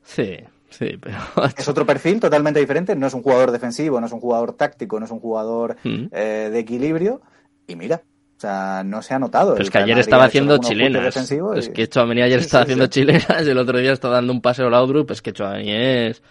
[0.02, 0.36] Sí,
[0.71, 1.16] sí, pero...
[1.57, 2.97] es otro perfil totalmente diferente.
[2.97, 6.07] No es un jugador defensivo, no es un jugador táctico, no es un jugador Mm.
[6.12, 7.21] eh, de equilibrio.
[7.66, 8.03] Y mira,
[8.37, 9.51] o sea, no se ha notado.
[9.53, 11.03] Pero El es que ayer estaba haciendo chilenas.
[11.05, 12.91] defensivos Es y- que Chouameni ayer Sí, estaba sí, haciendo sí.
[12.91, 16.23] chilenas, el otro día está dando un paseo al Laudrup, es que Chouameni es...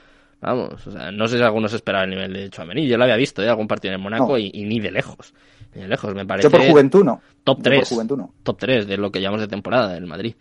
[0.41, 2.87] Vamos, o sea, no sé si algunos esperaban el nivel de Chouameni.
[2.87, 3.49] Yo lo había visto, ¿eh?
[3.49, 4.37] Algún partido en Mónaco No.
[4.37, 5.33] y, y ni de lejos.
[5.75, 6.47] Ni de lejos, me parece...
[6.47, 7.21] Yo por juventud no.
[7.43, 7.89] Top Yo por 3.
[7.89, 8.33] juventud no.
[8.43, 10.35] Top 3 de lo que llevamos de temporada del Madrid.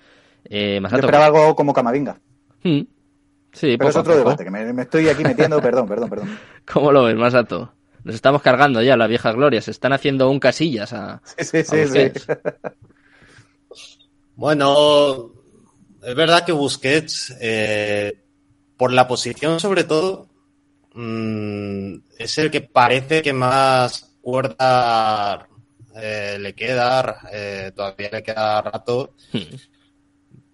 [0.45, 2.17] Eh, Yo esperaba algo como Camavinga.
[2.63, 2.81] Mm.
[3.59, 4.25] Sí, Pero es otro poco.
[4.25, 5.61] debate, que me, me estoy aquí metiendo.
[5.63, 6.39] perdón, perdón, perdón.
[6.65, 7.73] ¿Cómo lo ves, Masato?
[8.05, 9.61] Nos estamos cargando ya la vieja gloria.
[9.61, 11.21] Se están haciendo un casillas a...
[11.37, 12.13] Sí, sí, a sí.
[14.37, 15.33] Bueno,
[16.05, 18.23] es verdad que Busquets, eh,
[18.77, 20.29] por la posición sobre todo,
[20.95, 25.49] mm, es el que parece que más cuerda
[25.97, 29.15] eh, le queda, eh, todavía le queda rato.
[29.33, 29.57] Mm.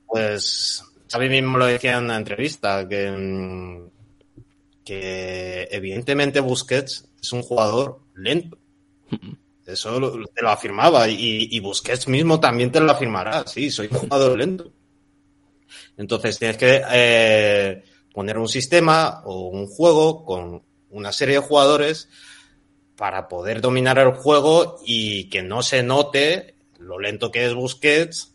[0.07, 3.89] Pues Xavi mismo lo decía en una entrevista, que, mm,
[4.85, 8.59] que evidentemente Busquets es un jugador lento.
[9.67, 13.47] Eso lo- te lo afirmaba y, y Busquets mismo también te lo afirmará.
[13.47, 14.73] Sí, soy un jugador lento.
[15.97, 17.83] Entonces tienes que eh,
[18.13, 22.09] poner un sistema o un juego con una serie de jugadores
[22.97, 28.34] para poder dominar el juego y que no se note lo lento que es Busquets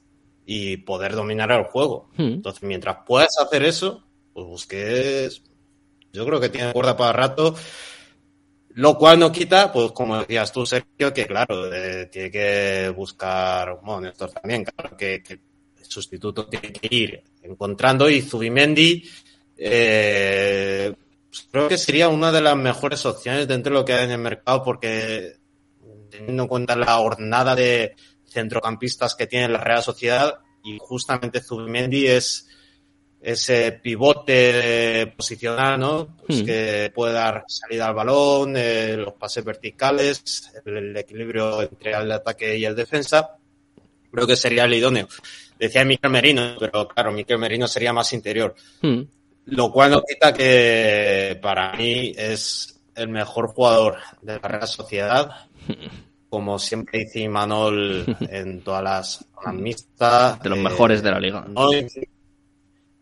[0.52, 2.10] y poder dominar el juego.
[2.18, 2.34] Mm.
[2.34, 5.44] Entonces, mientras puedas hacer eso, pues Busquets,
[6.12, 7.54] yo creo que tiene cuerda para rato.
[8.70, 13.80] Lo cual no quita, pues como decías tú, Sergio, que claro, eh, tiene que buscar,
[13.84, 19.08] bueno, Néstor también, claro, que, que el sustituto tiene que ir encontrando y Zubimendi,
[19.56, 20.92] eh,
[21.30, 24.12] pues creo que sería una de las mejores opciones dentro de lo que hay en
[24.12, 25.36] el mercado porque
[26.10, 27.96] teniendo en cuenta la jornada de
[28.30, 32.48] centrocampistas que tiene la Real Sociedad y justamente Zubimendi es
[33.22, 36.16] ese pivote posicional, ¿no?
[36.26, 36.46] Pues Hmm.
[36.46, 42.12] que puede dar salida al balón, eh, los pases verticales, el, el equilibrio entre el
[42.12, 43.36] ataque y el defensa.
[44.12, 45.08] Creo que sería el idóneo.
[45.58, 48.56] Decía Miquel Merino, pero claro, Miquel Merino sería más interior.
[48.82, 49.02] Mm.
[49.48, 55.30] Lo cual no quita que para mí es el mejor jugador de la Real Sociedad.
[56.30, 60.42] Como siempre dice Imanol en todas las, mixtas.
[60.42, 61.46] De los eh, mejores de la liga.
[61.48, 61.70] no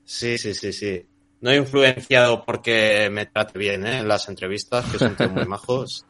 [0.05, 1.05] sí, sí, sí, sí.
[1.41, 3.99] No he influenciado porque me trate bien ¿eh?
[3.99, 6.05] en las entrevistas, que son muy majos.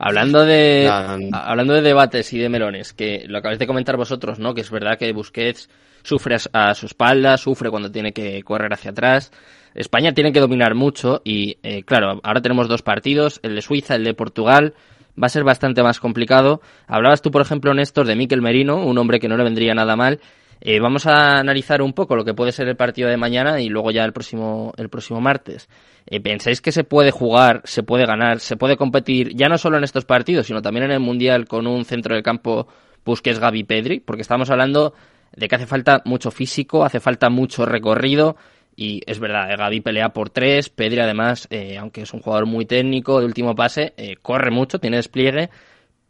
[0.00, 0.88] Hablando de,
[1.32, 4.54] hablando de debates y de melones, que lo acabáis de comentar vosotros, ¿no?
[4.54, 5.68] Que es verdad que Busquets
[6.04, 9.32] sufre a, su espalda, sufre cuando tiene que correr hacia atrás.
[9.74, 13.96] España tiene que dominar mucho y, eh, claro, ahora tenemos dos partidos, el de Suiza,
[13.96, 14.74] el de Portugal.
[15.20, 16.60] Va a ser bastante más complicado.
[16.86, 19.96] Hablabas tú, por ejemplo, Néstor, de Miquel Merino, un hombre que no le vendría nada
[19.96, 20.20] mal.
[20.60, 23.68] Eh, vamos a analizar un poco lo que puede ser el partido de mañana y
[23.68, 25.68] luego ya el próximo, el próximo martes.
[26.06, 29.78] Eh, ¿Pensáis que se puede jugar, se puede ganar, se puede competir ya no solo
[29.78, 32.66] en estos partidos, sino también en el Mundial con un centro del campo
[33.04, 34.00] Busquets, Gaby Pedri?
[34.00, 34.94] Porque estamos hablando
[35.36, 38.36] de que hace falta mucho físico, hace falta mucho recorrido
[38.78, 41.48] y es verdad, eh, Gaby pelea por tres, Pedri además,
[41.78, 45.50] aunque es un jugador muy técnico de último pase, corre mucho, tiene despliegue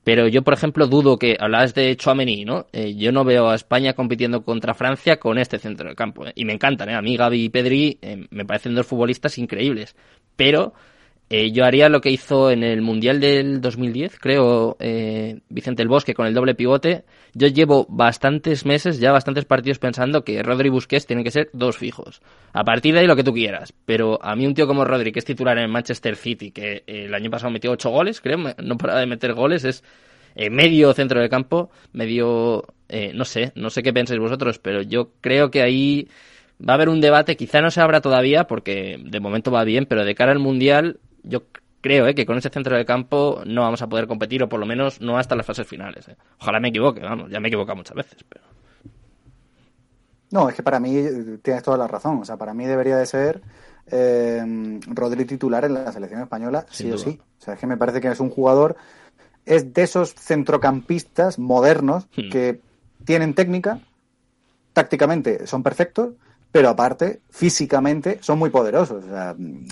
[0.09, 2.67] pero yo, por ejemplo, dudo que, hablas de Chouameni, ¿no?
[2.73, 6.27] Eh, yo no veo a España compitiendo contra Francia con este centro del campo.
[6.27, 6.33] ¿eh?
[6.35, 6.95] Y me encantan, ¿eh?
[6.95, 9.97] A mí Gaby y Pedri eh, me parecen dos futbolistas increíbles.
[10.35, 10.73] Pero
[11.31, 15.89] eh, yo haría lo que hizo en el Mundial del 2010, creo, eh, Vicente el
[15.89, 17.05] Bosque con el doble pivote.
[17.35, 21.51] Yo llevo bastantes meses, ya bastantes partidos pensando que Rodri y Busquets tienen que ser
[21.53, 22.23] dos fijos.
[22.55, 23.75] A partir de ahí lo que tú quieras.
[23.85, 27.05] Pero a mí un tío como Rodri, que es titular en Manchester City, que eh,
[27.05, 29.85] el año pasado metió ocho goles, creo, no para de meter goles, es
[30.51, 32.65] medio centro de campo, medio,
[33.13, 36.07] no sé, no sé qué pensáis vosotros, pero yo creo que ahí
[36.61, 39.87] va a haber un debate, quizá no se abra todavía porque de momento va bien,
[39.87, 41.45] pero de cara al Mundial yo
[41.81, 42.15] creo ¿eh?
[42.15, 45.01] que con ese centro de campo no vamos a poder competir, o por lo menos
[45.01, 46.09] no hasta las fases finales.
[46.09, 46.17] ¿eh?
[46.41, 48.25] Ojalá me equivoque, vamos, ya me he equivocado muchas veces.
[48.29, 48.45] pero
[50.31, 50.95] No, es que para mí
[51.43, 52.19] tienes toda la razón.
[52.21, 53.41] O sea, para mí debería de ser
[53.87, 57.21] eh, Rodri titular en la selección española, sí o sí.
[57.41, 58.77] O sea, es que me parece que es un jugador,
[59.45, 62.31] es de esos centrocampistas modernos hmm.
[62.31, 62.61] que
[63.05, 63.81] tienen técnica,
[64.73, 66.15] tácticamente son perfectos,
[66.51, 69.05] pero aparte, físicamente, son muy poderosos.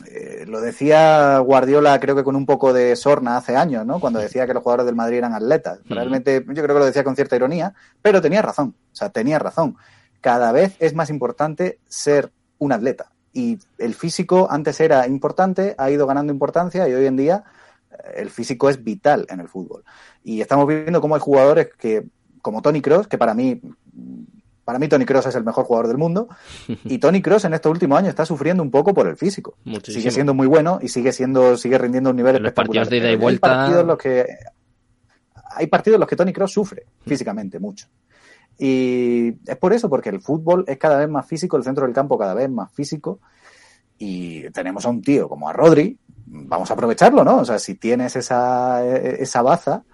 [0.07, 3.99] Eh, lo decía Guardiola, creo que con un poco de sorna hace años, ¿no?
[3.99, 5.81] Cuando decía que los jugadores del Madrid eran atletas.
[5.87, 8.75] Realmente, yo creo que lo decía con cierta ironía, pero tenía razón.
[8.93, 9.77] O sea, tenía razón.
[10.21, 13.11] Cada vez es más importante ser un atleta.
[13.33, 17.45] Y el físico antes era importante, ha ido ganando importancia y hoy en día
[17.91, 19.83] eh, el físico es vital en el fútbol.
[20.25, 22.07] Y estamos viendo cómo hay jugadores que,
[22.43, 23.61] como Tony Cross, que para mí
[24.67, 26.29] para mí Tony Cross es el mejor jugador del mundo
[26.85, 29.57] y Tony Cross en estos últimos años está sufriendo un poco por el físico.
[29.85, 32.85] Sigue siendo muy bueno y sigue siendo sigue rindiendo un nivel espectacular.
[32.85, 33.49] Partidos de ida y vuelta.
[33.49, 34.27] Hay partidos, en los que,
[35.55, 37.87] hay partidos en los que Tony Cross sufre físicamente mucho.
[38.59, 41.95] Y es por eso, porque el fútbol es cada vez más físico, el centro del
[41.95, 43.21] campo cada vez más físico.
[43.99, 45.97] Y tenemos a un tío como a Rodri,
[46.27, 47.39] vamos a aprovecharlo, ¿no?
[47.39, 49.85] O sea, si tienes esa, esa baza,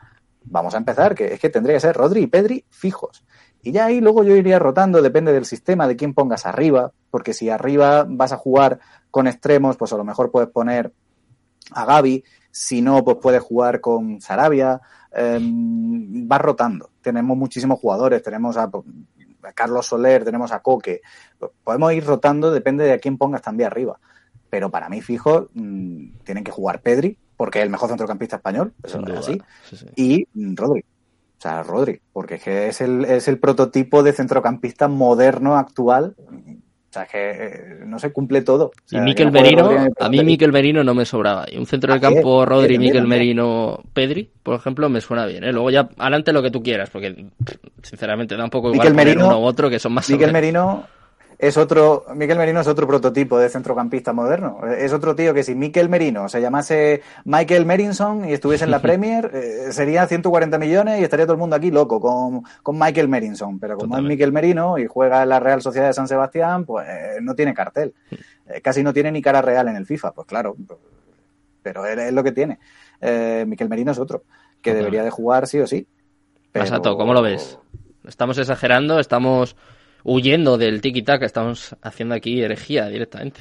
[0.44, 3.22] vamos a empezar, que es que tendría que ser Rodri y Pedri fijos.
[3.62, 7.32] Y ya ahí luego yo iría rotando, depende del sistema, de quién pongas arriba, porque
[7.32, 10.92] si arriba vas a jugar con extremos, pues a lo mejor puedes poner
[11.70, 14.80] a Gaby, si no, pues puedes jugar con Sarabia,
[15.12, 16.90] em, vas rotando.
[17.00, 18.68] Tenemos muchísimos jugadores, tenemos a,
[19.54, 21.00] Carlos Soler, tenemos a Coque,
[21.62, 23.98] podemos ir rotando, depende de a quién pongas también arriba.
[24.50, 28.74] Pero para mí, fijo, mm, tienen que jugar Pedri, porque es el mejor centrocampista español,
[28.82, 29.42] eso es así,
[29.96, 30.84] y Rodri.
[31.42, 36.14] O sea, Rodri, porque es que es el, es el prototipo de centrocampista moderno actual.
[36.16, 38.70] O sea, que eh, no se cumple todo.
[38.92, 41.46] y Miquel Merino, a mí Miquel Merino no me sobraba.
[41.50, 45.42] Y un centro de campo, Rodri, Miquel Merino, Pedri, por ejemplo, me suena bien.
[45.42, 45.50] ¿eh?
[45.50, 47.26] Luego ya, adelante lo que tú quieras, porque
[47.82, 50.08] sinceramente da un poco igual Merino, uno u otro que son más...
[50.08, 50.84] Miquel Merino
[51.42, 54.60] es otro, Miquel Merino es otro prototipo de centrocampista moderno.
[54.78, 58.80] Es otro tío que si Miquel Merino se llamase Michael Merinson y estuviese en la
[58.82, 63.08] Premier, eh, sería 140 millones y estaría todo el mundo aquí loco con, con Michael
[63.08, 63.58] Merinson.
[63.58, 66.86] Pero como es Miquel Merino y juega en la Real Sociedad de San Sebastián, pues
[66.88, 67.92] eh, no tiene cartel.
[68.46, 70.54] Eh, casi no tiene ni cara real en el FIFA, pues claro.
[71.60, 72.60] Pero es lo que tiene.
[73.46, 74.22] Miquel Merino es otro,
[74.60, 75.88] que debería de jugar sí o sí.
[76.52, 76.96] Pero...
[76.96, 77.58] ¿cómo lo ves?
[78.06, 79.00] ¿Estamos exagerando?
[79.00, 79.56] ¿Estamos
[80.04, 83.40] huyendo del tiki-taka, estamos haciendo aquí herejía directamente.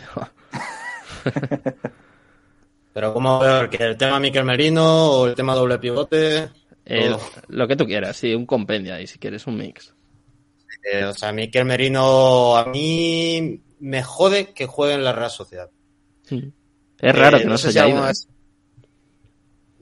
[2.93, 3.69] Pero ¿cómo ver?
[3.69, 6.49] ¿Que el tema Miquel Merino o el tema doble pivote?
[7.47, 9.93] Lo que tú quieras, sí, un compendio ahí, si quieres, un mix.
[10.91, 15.69] Eh, o sea, Miquel Merino a mí me jode que juegue en la Real Sociedad.
[16.29, 18.07] Es raro que no, se haya ido.
[18.07, 18.13] ¿eh?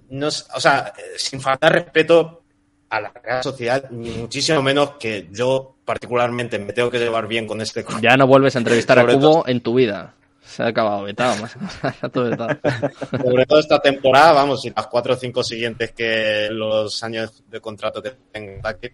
[0.09, 2.43] No, o sea, sin faltar respeto
[2.89, 7.47] a la Real Sociedad, ni muchísimo menos que yo particularmente me tengo que llevar bien
[7.47, 10.13] con este Ya no vuelves a entrevistar a Cubo en tu vida.
[10.39, 11.51] Se ha acabado vetado, más
[13.23, 17.59] Sobre todo esta temporada, vamos, y las cuatro o cinco siguientes que los años de
[17.59, 18.15] contrato que
[18.59, 18.93] ataque.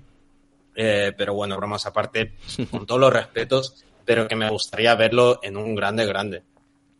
[0.73, 2.35] Eh, pero bueno, bromas aparte,
[2.71, 6.43] con todos los respetos, pero que me gustaría verlo en un grande, grande.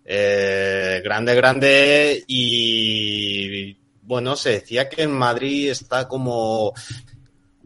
[0.03, 6.73] Eh, grande, grande y bueno, se decía que en Madrid está como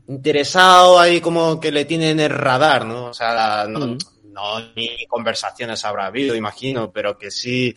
[0.09, 3.05] interesado ahí como que le tienen el radar, ¿no?
[3.05, 3.97] O sea, no, mm.
[4.31, 7.73] no ni conversaciones habrá habido, imagino, pero que sí,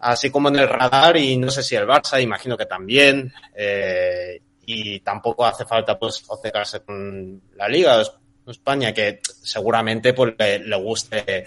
[0.00, 4.40] así como en el radar y no sé si el Barça, imagino que también, eh,
[4.64, 8.02] y tampoco hace falta pues obcecarse con la Liga
[8.46, 11.44] España, que seguramente pues le guste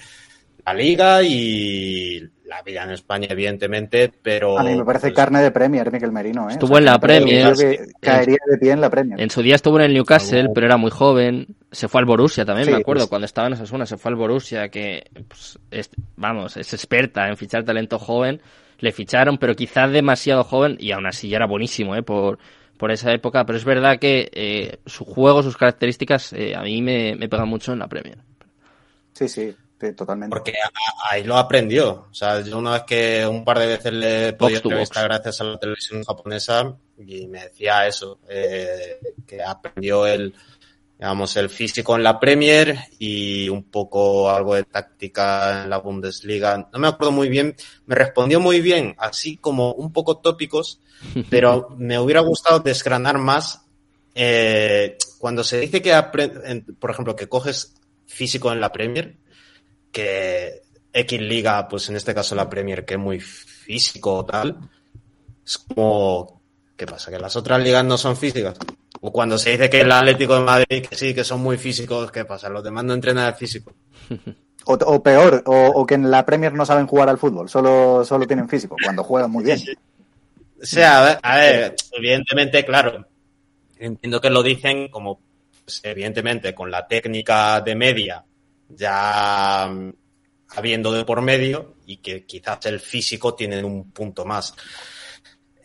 [0.65, 4.59] la liga y la vida en España, evidentemente, pero...
[4.59, 6.53] A mí me parece pues, carne de Premier, Miquel Merino, ¿eh?
[6.53, 7.53] Estuvo en la Premier.
[7.99, 9.19] caería de pie en la Premier.
[9.21, 11.47] En su día estuvo en el Newcastle, pero era muy joven.
[11.71, 14.17] Se fue al Borussia también, me acuerdo, pues cuando estaba en Osasuna, se fue al
[14.17, 18.41] Borussia, que, pues, es, vamos, es experta en fichar talento joven.
[18.79, 22.03] Le ficharon, pero quizás demasiado joven, y aún así ya era buenísimo, ¿eh?
[22.03, 22.39] Por,
[22.77, 26.81] por esa época, pero es verdad que eh, su juego, sus características, eh, a mí
[26.81, 28.17] me, me pegan mucho en la Premier.
[29.13, 29.55] Sí, sí,
[29.95, 30.33] totalmente.
[30.33, 30.53] Porque
[31.09, 32.07] ahí lo aprendió.
[32.09, 35.41] O sea, yo una vez que un par de veces le he podido entrevistar gracias
[35.41, 40.33] a la televisión japonesa y me decía eso, eh, que aprendió el,
[40.97, 46.69] digamos, el físico en la Premier y un poco algo de táctica en la Bundesliga.
[46.71, 47.55] No me acuerdo muy bien,
[47.85, 50.79] me respondió muy bien, así como un poco tópicos,
[51.29, 53.63] pero me hubiera gustado desgranar más
[54.15, 55.93] eh, cuando se dice que,
[56.79, 59.17] por ejemplo, que coges físico en la Premier,
[59.93, 64.57] que X Liga, pues en este caso la Premier, que es muy físico o tal,
[65.45, 66.41] es como,
[66.75, 67.11] ¿qué pasa?
[67.11, 68.57] ¿Que las otras ligas no son físicas?
[68.99, 72.11] O cuando se dice que el Atlético de Madrid, que sí, que son muy físicos,
[72.11, 72.49] ¿qué pasa?
[72.49, 73.71] Los demás no entrenan de físico.
[74.65, 78.47] O, peor, o, que en la Premier no saben jugar al fútbol, solo, solo tienen
[78.47, 79.59] físico, cuando juegan muy bien.
[80.61, 83.05] O sea, a ver, evidentemente, claro,
[83.77, 85.19] entiendo que lo dicen como,
[85.65, 88.23] pues, evidentemente, con la técnica de media
[88.75, 89.93] ya mm,
[90.49, 94.55] habiendo de por medio y que quizás el físico tiene un punto más.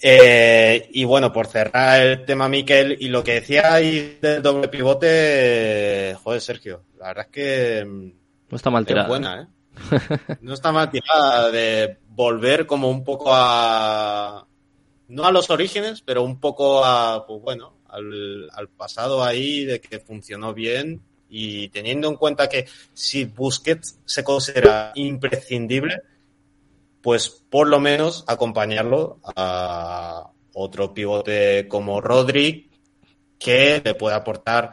[0.00, 4.68] Eh, y bueno, por cerrar el tema, Miquel, y lo que decía ahí del doble
[4.68, 7.84] pivote, joder, Sergio, la verdad es que.
[7.84, 8.12] Mm,
[8.50, 9.08] no está mal tirada.
[9.08, 9.46] buena, ¿eh?
[10.40, 14.46] No está mal tirada de volver como un poco a.
[15.08, 19.80] No a los orígenes, pero un poco a, pues bueno, al, al pasado ahí de
[19.80, 26.02] que funcionó bien y teniendo en cuenta que si Busquets se considera imprescindible,
[27.02, 32.70] pues por lo menos acompañarlo a otro pivote como Rodri,
[33.38, 34.72] que le puede aportar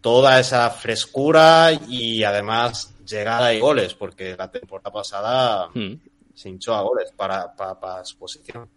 [0.00, 5.94] toda esa frescura y además llegada y goles, porque la temporada pasada hmm.
[6.34, 8.68] se hinchó a goles para, para, su posición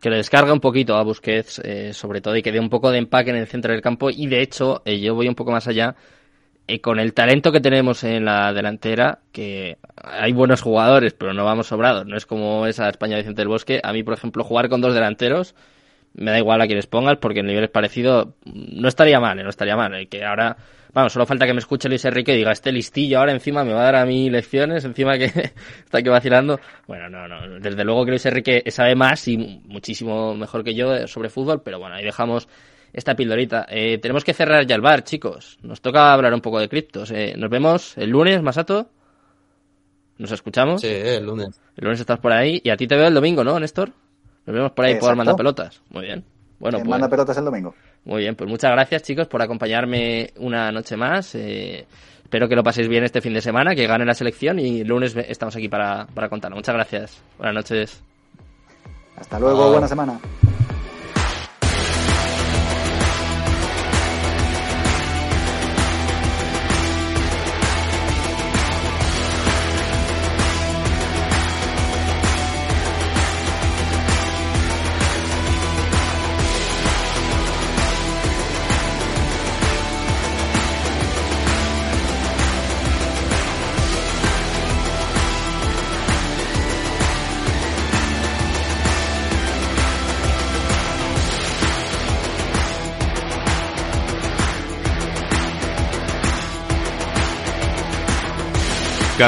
[0.00, 2.90] que le descarga un poquito a Busquets, eh, sobre todo, y que dé un poco
[2.90, 4.10] de empaque en el centro del campo.
[4.10, 5.96] Y de hecho, eh, yo voy un poco más allá
[6.66, 11.44] y con el talento que tenemos en la delantera, que hay buenos jugadores, pero no
[11.44, 13.80] vamos sobrados, no es como esa España Vicente del Bosque.
[13.82, 15.54] A mí, por ejemplo, jugar con dos delanteros,
[16.14, 19.44] me da igual a quienes pongas, porque el nivel es parecido, no estaría mal, ¿eh?
[19.44, 20.00] no estaría mal.
[20.00, 20.56] Y que ahora,
[20.92, 23.72] vamos, solo falta que me escuche Luis Enrique y diga, este listillo ahora encima me
[23.72, 25.26] va a dar a mí lecciones, encima que
[25.84, 26.58] está aquí vacilando.
[26.88, 31.06] Bueno, no, no, desde luego que Luis Enrique sabe más y muchísimo mejor que yo
[31.06, 32.48] sobre fútbol, pero bueno, ahí dejamos
[32.96, 33.66] esta pildorita.
[33.68, 35.58] Eh, tenemos que cerrar ya el bar, chicos.
[35.62, 37.10] Nos toca hablar un poco de criptos.
[37.10, 38.88] Eh, nos vemos el lunes, Masato.
[40.16, 40.80] ¿Nos escuchamos?
[40.80, 41.60] Sí, el lunes.
[41.76, 42.58] El lunes estás por ahí.
[42.64, 43.92] Y a ti te veo el domingo, ¿no, Néstor?
[44.46, 45.82] Nos vemos por ahí por Manda Pelotas.
[45.90, 46.24] Muy bien.
[46.58, 47.74] Bueno, pues, Manda Pelotas el domingo.
[48.06, 51.34] Muy bien, pues muchas gracias, chicos, por acompañarme una noche más.
[51.34, 51.86] Eh,
[52.22, 54.88] espero que lo paséis bien este fin de semana, que gane la selección y el
[54.88, 56.56] lunes estamos aquí para, para contarlo.
[56.56, 57.22] Muchas gracias.
[57.36, 58.02] Buenas noches.
[59.16, 60.18] Hasta luego, buena semana.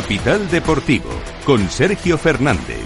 [0.01, 1.11] Capital Deportivo
[1.45, 2.79] con Sergio Fernández.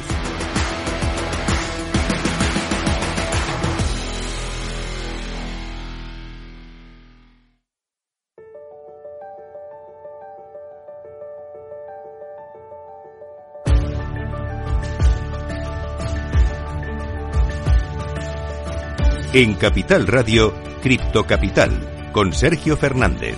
[19.34, 23.36] En Capital Radio, Cripto Capital, con Sergio Fernández.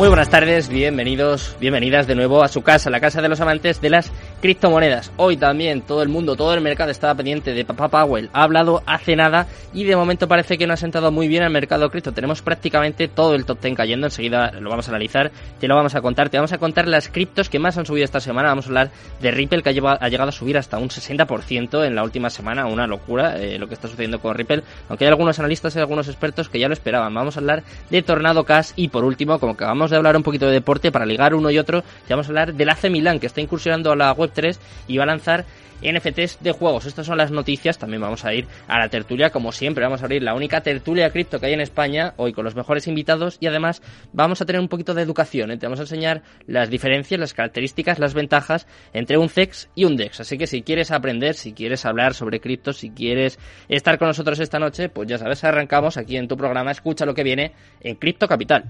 [0.00, 3.82] Muy buenas tardes, bienvenidos, bienvenidas de nuevo a su casa, la casa de los amantes
[3.82, 4.10] de las
[4.40, 5.12] criptomonedas.
[5.16, 8.30] Hoy también todo el mundo, todo el mercado estaba pendiente de Papá Powell.
[8.32, 11.50] Ha hablado hace nada y de momento parece que no ha sentado muy bien el
[11.50, 12.12] mercado cripto.
[12.12, 14.06] Tenemos prácticamente todo el top 10 cayendo.
[14.06, 16.30] Enseguida lo vamos a analizar, te lo vamos a contar.
[16.30, 18.48] Te vamos a contar las criptos que más han subido esta semana.
[18.48, 22.02] Vamos a hablar de Ripple que ha, llegado a subir hasta un 60% en la
[22.02, 22.66] última semana.
[22.66, 24.62] Una locura eh, lo que está sucediendo con Ripple.
[24.88, 27.12] Aunque hay algunos analistas y algunos expertos que ya lo esperaban.
[27.14, 30.22] Vamos a hablar de Tornado Cash y por último, como que vamos de hablar un
[30.22, 33.20] poquito de deporte para ligar uno y otro, ya vamos a hablar del AC Milan
[33.20, 35.44] que está incursionando a la Web 3 y va a lanzar
[35.82, 36.86] NFTs de juegos.
[36.86, 37.78] Estas son las noticias.
[37.78, 39.84] También vamos a ir a la tertulia, como siempre.
[39.84, 42.86] Vamos a abrir la única tertulia cripto que hay en España hoy con los mejores
[42.86, 45.50] invitados y además vamos a tener un poquito de educación.
[45.50, 45.56] ¿eh?
[45.56, 49.96] Te vamos a enseñar las diferencias, las características, las ventajas entre un CEX y un
[49.96, 50.20] DEX.
[50.20, 54.38] Así que si quieres aprender, si quieres hablar sobre cripto, si quieres estar con nosotros
[54.40, 56.70] esta noche, pues ya sabes, arrancamos aquí en tu programa.
[56.70, 58.64] Escucha lo que viene en Cripto Capital.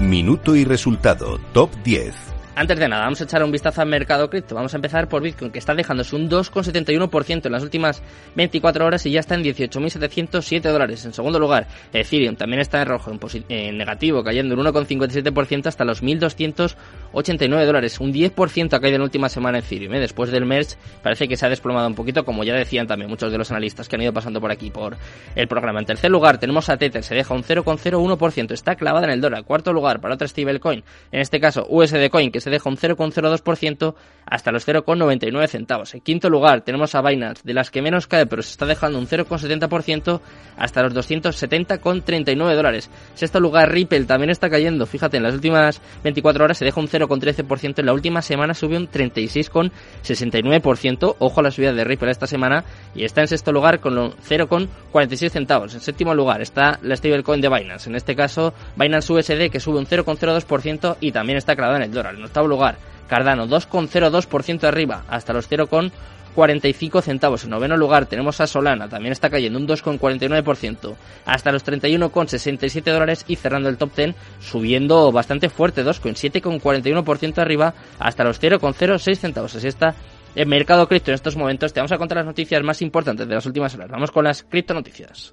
[0.00, 2.25] Minuto y resultado, top 10.
[2.58, 4.54] Antes de nada, vamos a echar un vistazo al mercado cripto.
[4.54, 8.02] Vamos a empezar por Bitcoin, que está dejándose un 2,71% en las últimas
[8.34, 11.04] 24 horas y ya está en 18.707 dólares.
[11.04, 13.12] En segundo lugar, Ethereum también está en rojo,
[13.50, 18.00] en, negativo, cayendo un 1,57% hasta los 1.289 dólares.
[18.00, 19.92] Un 10% ha caído en la última semana Ethereum.
[19.92, 20.00] ¿eh?
[20.00, 23.30] Después del merge parece que se ha desplomado un poquito, como ya decían también muchos
[23.30, 24.96] de los analistas que han ido pasando por aquí por
[25.34, 25.80] el programa.
[25.80, 29.44] En tercer lugar, tenemos a Tether, se deja un 0,01%, está clavada en el dólar.
[29.44, 30.82] Cuarto lugar, para otra stablecoin,
[31.12, 33.94] en este caso USD Coin, que se deja un 0,02%
[34.24, 35.94] hasta los 0,99 centavos.
[35.94, 39.00] En quinto lugar tenemos a Binance, de las que menos cae, pero se está dejando
[39.00, 40.20] un 0,70%
[40.56, 42.88] hasta los 270,39 dólares.
[43.14, 44.86] Sexto lugar Ripple también está cayendo.
[44.86, 47.80] Fíjate, en las últimas 24 horas se deja un 0,13%.
[47.80, 51.16] En la última semana subió un 36,69%.
[51.18, 52.64] Ojo a la subida de Ripple esta semana.
[52.94, 55.74] Y está en sexto lugar con 0,46 centavos.
[55.74, 57.90] En séptimo lugar está la stablecoin de Binance.
[57.90, 61.90] En este caso, Binance USD que sube un 0,02% y también está clavada en el
[61.90, 62.14] dólar
[62.44, 62.76] lugar,
[63.08, 67.44] Cardano 2,02% arriba, hasta los 0,45 centavos.
[67.44, 73.24] En noveno lugar tenemos a Solana, también está cayendo un 2,49%, hasta los 31,67 dólares
[73.28, 79.54] y cerrando el top 10 subiendo bastante fuerte, 2,7,41% arriba, hasta los 0,06 centavos.
[79.54, 79.94] Así está
[80.34, 81.72] el mercado cripto en estos momentos.
[81.72, 83.88] Te vamos a contar las noticias más importantes de las últimas horas.
[83.88, 85.32] Vamos con las cripto noticias.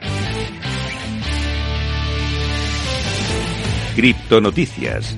[3.96, 5.18] Cripto noticias.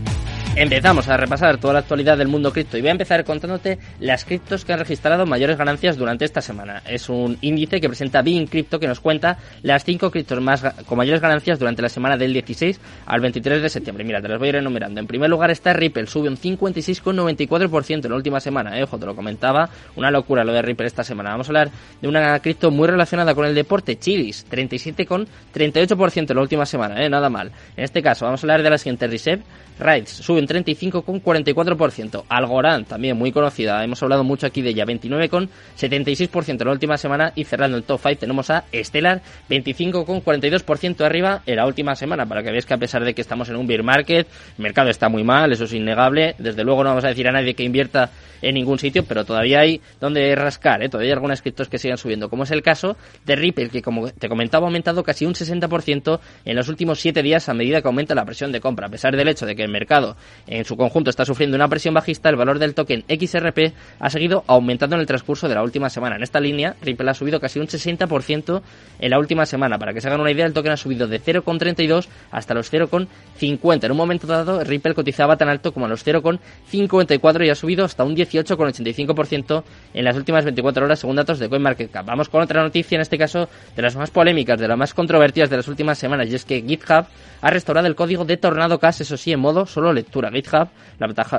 [0.57, 4.23] Empezamos a repasar toda la actualidad del mundo cripto y voy a empezar contándote las
[4.23, 6.81] criptos que han registrado mayores ganancias durante esta semana.
[6.87, 10.97] Es un índice que presenta Bean Crypto que nos cuenta las 5 criptos más con
[10.97, 14.05] mayores ganancias durante la semana del 16 al 23 de septiembre.
[14.05, 15.01] Mira, te las voy a ir enumerando.
[15.01, 18.79] En primer lugar está Ripple, sube un 56,94% en la última semana.
[18.79, 21.31] Eh, ojo, te lo comentaba, una locura lo de Ripple esta semana.
[21.31, 21.69] Vamos a hablar
[22.01, 27.09] de una cripto muy relacionada con el deporte, Chilis, 37,38% en la última semana, eh,
[27.09, 27.51] nada mal.
[27.75, 29.43] En este caso, vamos a hablar de la siguiente Reserve,
[29.77, 32.23] Rides, sube 35,44%.
[32.29, 37.31] Algorand, también muy conocida, hemos hablado mucho aquí de ella, 29,76% en la última semana.
[37.35, 42.25] Y cerrando el top 5 tenemos a Stellar, 25,42% arriba en la última semana.
[42.25, 44.27] Para que veáis que a pesar de que estamos en un bear market,
[44.57, 46.35] el mercado está muy mal, eso es innegable.
[46.37, 49.61] Desde luego no vamos a decir a nadie que invierta en ningún sitio, pero todavía
[49.61, 50.89] hay donde rascar, ¿eh?
[50.89, 54.09] todavía hay algunas criptos que sigan subiendo, como es el caso de Ripple, que como
[54.11, 57.87] te comentaba ha aumentado casi un 60% en los últimos 7 días a medida que
[57.87, 58.87] aumenta la presión de compra.
[58.87, 60.15] A pesar del hecho de que el mercado
[60.47, 64.43] en su conjunto está sufriendo una presión bajista, el valor del token XRP ha seguido
[64.47, 66.15] aumentando en el transcurso de la última semana.
[66.15, 68.61] En esta línea, Ripple ha subido casi un 60%
[68.99, 69.77] en la última semana.
[69.77, 73.85] Para que se hagan una idea, el token ha subido de 0,32 hasta los 0,50.
[73.85, 77.85] En un momento dado, Ripple cotizaba tan alto como a los 0,54 y ha subido
[77.85, 79.63] hasta un 18,85%
[79.93, 82.05] en las últimas 24 horas según datos de CoinMarketCap.
[82.05, 85.49] Vamos con otra noticia, en este caso de las más polémicas, de las más controvertidas
[85.49, 87.05] de las últimas semanas, y es que GitHub
[87.41, 90.24] ha restaurado el código de Tornado Cash, eso sí, en modo solo lectura.
[90.31, 90.69] GitHub,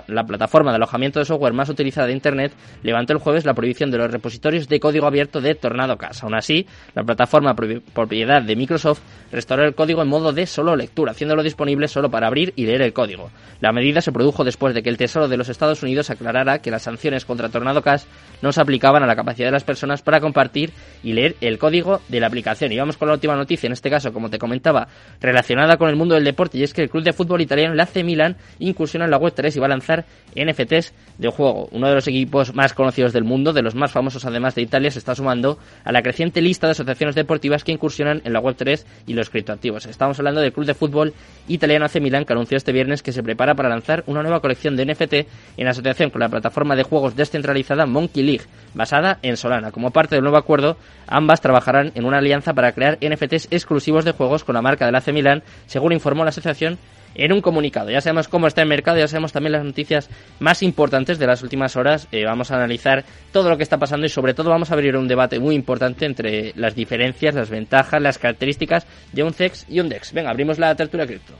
[0.08, 3.90] la, plataforma de alojamiento de software más utilizada de Internet, levantó el jueves la prohibición
[3.90, 6.20] de los repositorios de código abierto de Tornado Cash.
[6.22, 9.00] Aún así, la plataforma propiedad de Microsoft
[9.32, 12.82] restauró el código en modo de solo lectura, haciéndolo disponible solo para abrir y leer
[12.82, 13.30] el código.
[13.60, 16.70] La medida se produjo después de que el Tesoro de los Estados Unidos aclarara que
[16.70, 18.04] las sanciones contra Tornado Cash
[18.42, 20.72] no se aplicaban a la capacidad de las personas para compartir
[21.02, 22.72] y leer el código de la aplicación.
[22.72, 24.88] Y vamos con la última noticia, en este caso, como te comentaba,
[25.20, 27.80] relacionada con el mundo del deporte, y es que el club de fútbol italiano, el
[27.80, 28.36] AC Milan,
[28.76, 30.04] incursiona la web 3 y va a lanzar
[30.34, 31.68] NFTs de juego.
[31.72, 34.90] Uno de los equipos más conocidos del mundo, de los más famosos además de Italia,
[34.90, 38.54] se está sumando a la creciente lista de asociaciones deportivas que incursionan en la web
[38.56, 39.86] 3 y los criptoactivos.
[39.86, 41.14] Estamos hablando del club de fútbol
[41.48, 44.76] italiano AC Milan que anunció este viernes que se prepara para lanzar una nueva colección
[44.76, 45.14] de NFT
[45.56, 49.72] en asociación con la plataforma de juegos descentralizada Monkey League, basada en Solana.
[49.72, 54.12] Como parte del nuevo acuerdo, ambas trabajarán en una alianza para crear NFTs exclusivos de
[54.12, 56.78] juegos con la marca del AC Milan, según informó la asociación
[57.16, 57.90] en un comunicado.
[57.90, 60.08] Ya sabemos cómo está el mercado, ya sabemos también las noticias
[60.40, 62.08] más importantes de las últimas horas.
[62.12, 64.96] Eh, vamos a analizar todo lo que está pasando y sobre todo vamos a abrir
[64.96, 69.80] un debate muy importante entre las diferencias, las ventajas, las características de un CEX y
[69.80, 70.12] un DEX.
[70.12, 71.34] Venga, abrimos la tertulia cripto.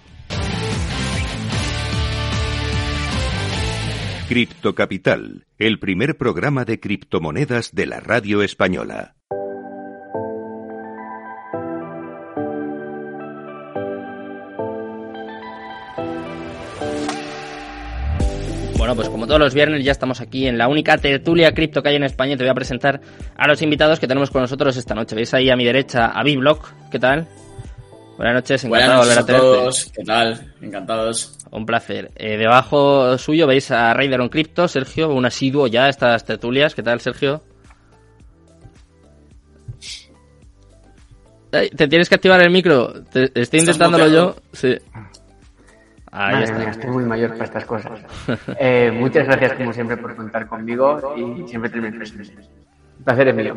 [4.28, 9.15] Cripto Capital, el primer programa de criptomonedas de la radio española.
[18.87, 21.89] Bueno, pues como todos los viernes ya estamos aquí en la única tertulia cripto que
[21.89, 22.37] hay en España.
[22.37, 23.01] Te voy a presentar
[23.37, 25.16] a los invitados que tenemos con nosotros esta noche.
[25.16, 26.72] Veis ahí a mi derecha a Biblock.
[26.89, 27.26] ¿Qué tal?
[28.16, 29.84] Buenas noches, encantado Buenas de volver a a todos.
[29.93, 30.55] ¿Qué tal?
[30.62, 31.37] Encantados.
[31.51, 32.12] Un placer.
[32.14, 36.76] Eh, debajo suyo veis a Raider on Crypto, Sergio, un asiduo ya a estas tertulias.
[36.76, 37.43] ¿Qué tal, Sergio?
[41.51, 42.93] Te tienes que activar el micro.
[43.11, 44.37] Te- estoy ¿Estás intentándolo yo.
[44.53, 44.76] Sí.
[46.18, 46.58] Ahí Madre está.
[46.58, 48.00] mía, estoy muy mayor para estas cosas.
[48.58, 52.32] Eh, muchas gracias, como siempre, por contar conmigo y siempre tenerme presente.
[52.98, 53.54] El placer es mío.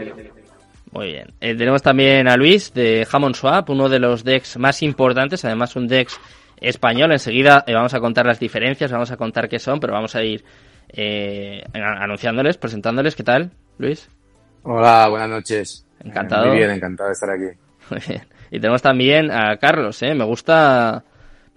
[0.91, 1.34] Muy bien.
[1.39, 5.76] Eh, tenemos también a Luis de Hammond Swap, uno de los decks más importantes, además
[5.76, 6.20] un dex
[6.60, 7.12] español.
[7.12, 10.24] Enseguida eh, vamos a contar las diferencias, vamos a contar qué son, pero vamos a
[10.24, 10.43] ir
[10.89, 13.16] eh, anunciándoles, presentándoles.
[13.16, 14.10] ¿Qué tal, Luis?
[14.64, 15.86] Hola, buenas noches.
[16.03, 16.47] Encantado.
[16.47, 17.57] Muy bien, encantado de estar aquí.
[17.91, 18.22] Muy bien.
[18.51, 20.16] Y tenemos también a Carlos, ¿eh?
[20.16, 21.03] Me gusta,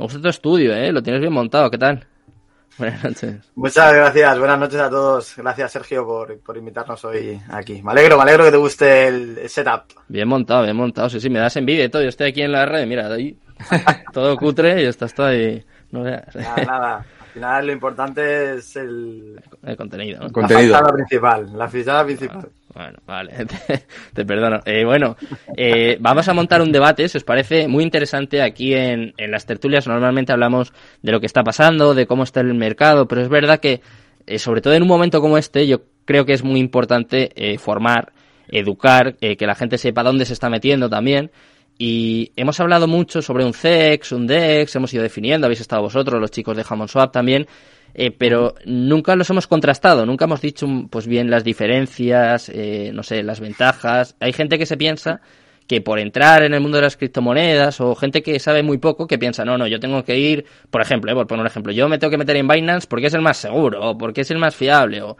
[0.02, 0.90] me gusta tu estudio, ¿eh?
[0.90, 2.04] Lo tienes bien montado, ¿qué tal?
[2.78, 3.36] Buenas noches.
[3.54, 5.36] Muchas gracias, buenas noches a todos.
[5.36, 7.80] Gracias Sergio por, por invitarnos hoy aquí.
[7.82, 9.82] Me alegro, me alegro que te guste el, setup.
[10.08, 11.08] Bien montado, bien montado.
[11.08, 12.02] Sí, sí, me das envidia y todo.
[12.02, 13.38] Yo estoy aquí en la red, mira, ahí
[14.12, 15.64] todo cutre y esto está ahí.
[15.92, 16.34] No veas.
[16.34, 16.96] Nada, nada.
[16.96, 20.32] Al final lo importante es el, El contenido, ¿no?
[20.32, 20.72] Contenido.
[20.72, 21.58] la fachada principal.
[21.58, 22.48] La fachada principal.
[22.74, 23.32] Bueno, vale,
[24.14, 24.60] te, perdono.
[24.64, 25.16] Eh, bueno,
[25.56, 29.44] eh, vamos a montar un debate, si os parece, muy interesante aquí en, en las
[29.44, 29.86] tertulias.
[29.86, 33.60] Normalmente hablamos de lo que está pasando, de cómo está el mercado, pero es verdad
[33.60, 33.82] que,
[34.26, 37.58] eh, sobre todo en un momento como este, yo creo que es muy importante eh,
[37.58, 38.12] formar,
[38.48, 41.30] educar, eh, que la gente sepa dónde se está metiendo también.
[41.78, 46.20] Y hemos hablado mucho sobre un CEX, un DEX, hemos ido definiendo, habéis estado vosotros,
[46.20, 47.46] los chicos de Hammond Swap también,
[47.94, 52.90] eh, pero nunca los hemos contrastado, nunca hemos dicho mm, pues bien las diferencias, eh,
[52.94, 54.16] no sé, las ventajas.
[54.20, 55.20] Hay gente que se piensa
[55.66, 59.06] que por entrar en el mundo de las criptomonedas o gente que sabe muy poco
[59.06, 61.72] que piensa, no, no, yo tengo que ir, por ejemplo, eh, por poner un ejemplo,
[61.72, 64.30] yo me tengo que meter en Binance porque es el más seguro o porque es
[64.30, 65.16] el más fiable o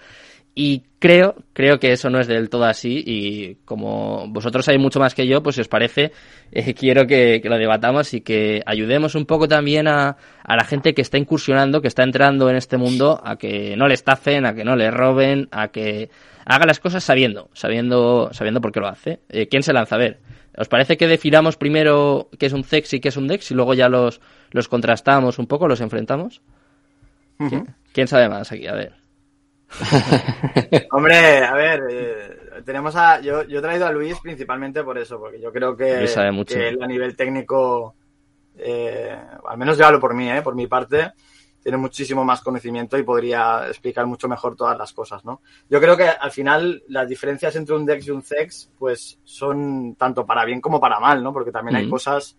[0.54, 5.00] y creo, creo que eso no es del todo así y como vosotros sabéis mucho
[5.00, 6.12] más que yo, pues si os parece,
[6.52, 10.64] eh, quiero que, que lo debatamos y que ayudemos un poco también a, a la
[10.64, 14.44] gente que está incursionando, que está entrando en este mundo, a que no le estafen,
[14.44, 16.10] a que no le roben, a que
[16.44, 19.20] haga las cosas sabiendo, sabiendo, sabiendo por qué lo hace.
[19.30, 19.94] Eh, ¿Quién se lanza?
[19.94, 20.20] A ver,
[20.56, 23.54] ¿os parece que definamos primero qué es un CEX y qué es un DEX y
[23.54, 26.42] luego ya los, los contrastamos un poco, los enfrentamos?
[27.48, 28.66] ¿Quién, quién sabe más aquí?
[28.68, 29.01] A ver.
[30.90, 33.20] Hombre, a ver, eh, tenemos a.
[33.20, 36.54] Yo, yo he traído a Luis principalmente por eso, porque yo creo que, sabe mucho.
[36.54, 37.94] que él a nivel técnico,
[38.56, 39.16] eh,
[39.46, 41.12] al menos yo hablo por mí, eh, por mi parte,
[41.62, 45.40] tiene muchísimo más conocimiento y podría explicar mucho mejor todas las cosas, ¿no?
[45.70, 49.94] Yo creo que al final las diferencias entre un DEX y un CEX, pues son
[49.94, 51.32] tanto para bien como para mal, ¿no?
[51.32, 52.36] Porque también hay cosas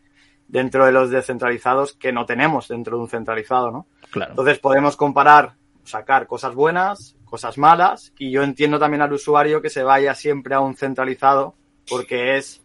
[0.47, 3.88] dentro de los descentralizados que no tenemos dentro de un centralizado, ¿no?
[4.11, 4.34] Claro.
[4.34, 9.69] Entonces podemos comparar, sacar cosas buenas, cosas malas, y yo entiendo también al usuario que
[9.69, 11.55] se vaya siempre a un centralizado
[11.89, 12.61] porque es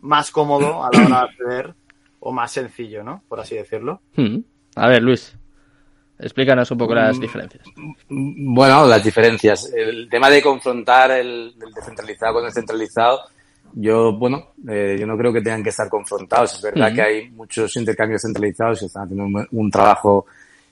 [0.00, 1.74] más cómodo a la hora de acceder
[2.20, 3.22] o más sencillo, ¿no?
[3.28, 4.00] Por así decirlo.
[4.16, 4.38] Hmm.
[4.76, 5.36] A ver, Luis,
[6.18, 7.64] explícanos un poco las diferencias.
[8.08, 9.72] Bueno, las diferencias.
[9.72, 13.20] El tema de confrontar el, el descentralizado con el centralizado,
[13.74, 16.54] yo, bueno, eh, yo no creo que tengan que estar confrontados.
[16.54, 16.96] Es verdad Ujú.
[16.96, 20.26] que hay muchos intercambios centralizados y están haciendo un, un trabajo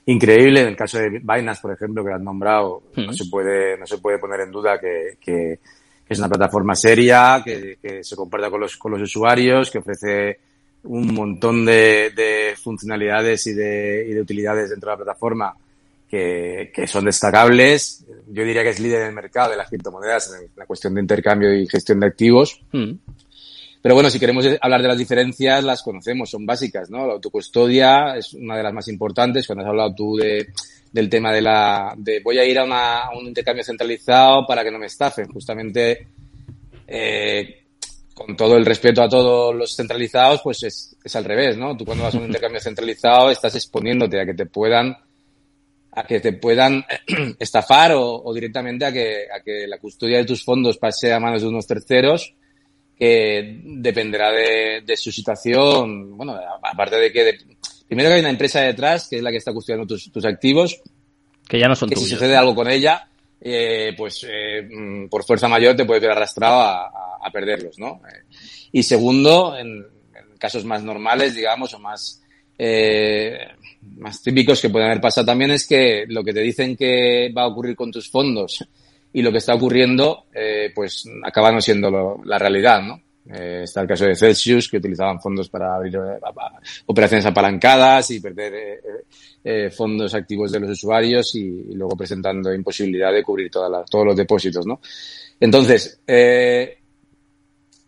[0.05, 0.61] increíble.
[0.61, 3.85] En el caso de Binance, por ejemplo, que lo has nombrado, no se puede, no
[3.85, 5.59] se puede poner en duda que, que
[6.07, 10.39] es una plataforma seria, que, que se comporta con los, con los usuarios, que ofrece
[10.83, 15.55] un montón de, de funcionalidades y de, y de utilidades dentro de la plataforma
[16.09, 18.03] que, que son destacables.
[18.27, 21.01] Yo diría que es líder en el mercado de las criptomonedas en la cuestión de
[21.01, 22.61] intercambio y gestión de activos.
[23.81, 27.07] Pero bueno, si queremos hablar de las diferencias, las conocemos, son básicas, ¿no?
[27.07, 29.47] La autocustodia es una de las más importantes.
[29.47, 30.49] Cuando has hablado tú de,
[30.91, 34.63] del tema de la, de voy a ir a, una, a un intercambio centralizado para
[34.63, 35.27] que no me estafen.
[35.31, 36.07] Justamente,
[36.87, 37.63] eh,
[38.13, 41.75] con todo el respeto a todos los centralizados, pues es, es al revés, ¿no?
[41.75, 44.95] Tú cuando vas a un intercambio centralizado estás exponiéndote a que te puedan
[45.93, 46.85] a que te puedan
[47.39, 51.19] estafar o, o directamente a que, a que la custodia de tus fondos pase a
[51.19, 52.33] manos de unos terceros
[53.01, 56.15] que dependerá de, de su situación.
[56.15, 57.39] Bueno, aparte de que, de,
[57.87, 60.79] primero que hay una empresa detrás que es la que está custodiando tus, tus activos.
[61.47, 62.09] Que ya no son que tuyos.
[62.09, 63.09] si sucede algo con ella,
[63.41, 67.79] eh, pues eh, mm, por fuerza mayor te puede ver arrastrado a, a, a perderlos,
[67.79, 68.01] ¿no?
[68.07, 68.21] Eh,
[68.71, 72.21] y segundo, en, en, casos más normales, digamos, o más,
[72.55, 73.47] eh,
[73.97, 77.45] más típicos que pueden haber pasado también es que lo que te dicen que va
[77.45, 78.63] a ocurrir con tus fondos
[79.13, 83.01] y lo que está ocurriendo, eh, pues acaba no siendo lo, la realidad, ¿no?
[83.29, 86.19] Eh, está el caso de Celsius, que utilizaban fondos para abrir eh,
[86.87, 88.79] operaciones apalancadas y perder eh,
[89.43, 94.07] eh, fondos activos de los usuarios y, luego presentando imposibilidad de cubrir toda la, todos
[94.07, 94.79] los depósitos, ¿no?
[95.39, 96.77] Entonces, eh,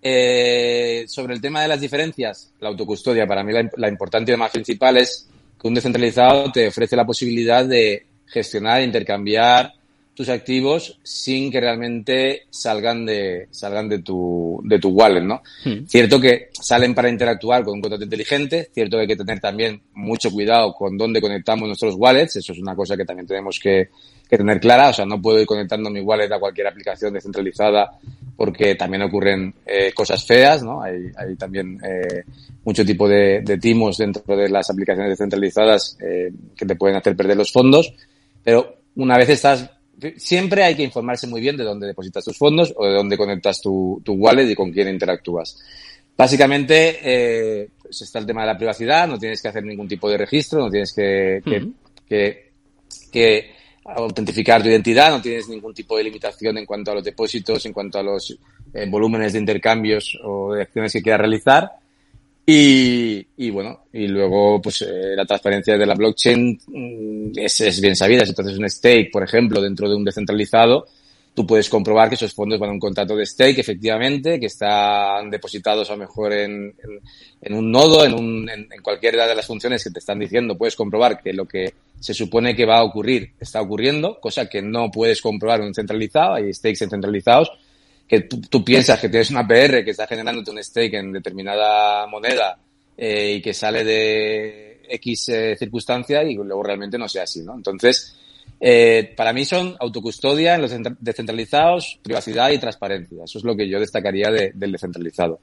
[0.02, 4.38] eh, sobre el tema de las diferencias, la autocustodia, para mí la, la importante y
[4.38, 9.74] más principal es que un descentralizado te ofrece la posibilidad de gestionar, intercambiar
[10.14, 15.42] tus activos sin que realmente salgan de salgan de tu de tu wallet, ¿no?
[15.66, 15.86] Hmm.
[15.88, 19.82] Cierto que salen para interactuar con un contrato inteligente, cierto que hay que tener también
[19.94, 23.90] mucho cuidado con dónde conectamos nuestros wallets, eso es una cosa que también tenemos que,
[24.30, 27.90] que tener clara, o sea, no puedo ir conectando mi wallet a cualquier aplicación descentralizada
[28.36, 30.82] porque también ocurren eh, cosas feas, ¿no?
[30.82, 32.24] Hay, hay también eh,
[32.64, 37.16] mucho tipo de, de, timos dentro de las aplicaciones descentralizadas eh, que te pueden hacer
[37.16, 37.94] perder los fondos,
[38.44, 39.70] pero una vez estás
[40.18, 43.62] siempre hay que informarse muy bien de dónde depositas tus fondos o de dónde conectas
[43.62, 45.58] tu, tu wallet y con quién interactúas.
[46.16, 50.10] Básicamente, eh, pues está el tema de la privacidad, no tienes que hacer ningún tipo
[50.10, 51.74] de registro, no tienes que, que, uh -huh.
[52.08, 52.52] que,
[53.12, 53.52] que,
[53.86, 57.74] autentificar tu identidad, no tienes ningún tipo de limitación en cuanto a los depósitos, en
[57.74, 58.38] cuanto a los
[58.74, 61.70] eh, volúmenes de intercambios o de acciones que quieras realizar.
[62.46, 67.80] Y, y, bueno, y luego pues eh, la transparencia de la blockchain mm, es, es,
[67.80, 68.26] bien sabida.
[68.26, 70.86] Si entonces un stake, por ejemplo, dentro de un descentralizado,
[71.34, 75.30] tú puedes comprobar que esos fondos van a un contrato de stake, efectivamente, que están
[75.32, 77.00] depositados a lo mejor en, en,
[77.42, 80.58] en un nodo, en, un, en, en cualquiera de las funciones que te están diciendo,
[80.58, 84.62] puedes comprobar que lo que se supone que va a ocurrir está ocurriendo, cosa que
[84.62, 87.50] no puedes comprobar en un centralizado, hay stakes centralizados,
[88.14, 92.06] que tú, tú, piensas que tienes una PR que está generándote un stake en determinada
[92.08, 92.58] moneda
[92.96, 97.56] eh, y que sale de X eh, circunstancia y luego realmente no sea así, ¿no?
[97.56, 98.16] Entonces,
[98.60, 103.24] eh, para mí son autocustodia en los descentralizados, privacidad y transparencia.
[103.24, 105.40] Eso es lo que yo destacaría de, del descentralizado.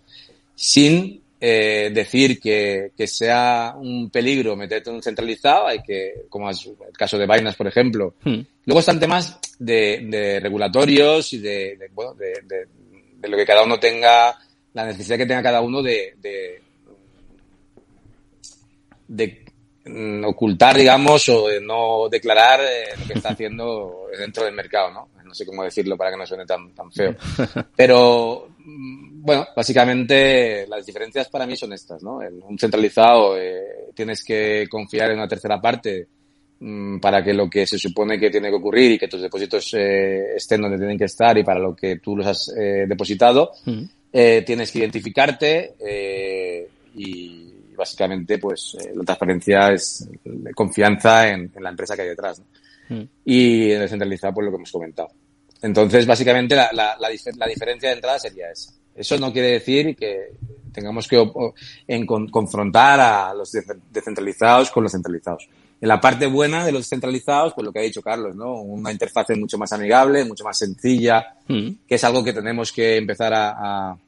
[0.54, 6.50] Sin eh, decir que, que, sea un peligro meterte en un centralizado, hay que, como
[6.50, 8.14] es el caso de Binance, por ejemplo.
[8.22, 8.40] Hmm.
[8.66, 13.62] Luego están temas de, de regulatorios y de, de bueno, de, de, lo que cada
[13.62, 14.38] uno tenga,
[14.74, 16.62] la necesidad que tenga cada uno de, de,
[19.08, 19.44] de
[20.24, 25.08] ocultar, digamos, o de no declarar eh, lo que está haciendo dentro del mercado, ¿no?
[25.24, 27.14] No sé cómo decirlo para que no suene tan, tan feo.
[27.76, 32.22] Pero, mm, bueno, básicamente las diferencias para mí son estas, ¿no?
[32.22, 36.06] En un centralizado eh, tienes que confiar en una tercera parte
[36.58, 39.72] mmm, para que lo que se supone que tiene que ocurrir y que tus depósitos
[39.74, 43.52] eh, estén donde tienen que estar y para lo que tú los has eh, depositado,
[43.64, 43.84] mm.
[44.44, 45.74] tienes que identificarte
[46.96, 47.49] y
[47.80, 50.08] básicamente pues la transparencia es
[50.54, 52.38] confianza en, en, la empresa que hay detrás.
[52.38, 52.46] ¿no?
[52.90, 53.08] Mm.
[53.24, 55.08] Y en el centralizado, pues lo que hemos comentado.
[55.62, 58.72] Entonces, básicamente, la, la, la, la, diferencia de entrada sería esa.
[58.94, 60.32] Eso no quiere decir que
[60.72, 61.22] tengamos que
[61.86, 63.52] en, con, confrontar a los
[63.90, 65.48] descentralizados con los centralizados.
[65.80, 68.60] En la parte buena de los centralizados, pues lo que ha dicho Carlos, ¿no?
[68.60, 71.70] Una interfaz mucho más amigable, mucho más sencilla, mm.
[71.86, 73.98] que es algo que tenemos que empezar a, a,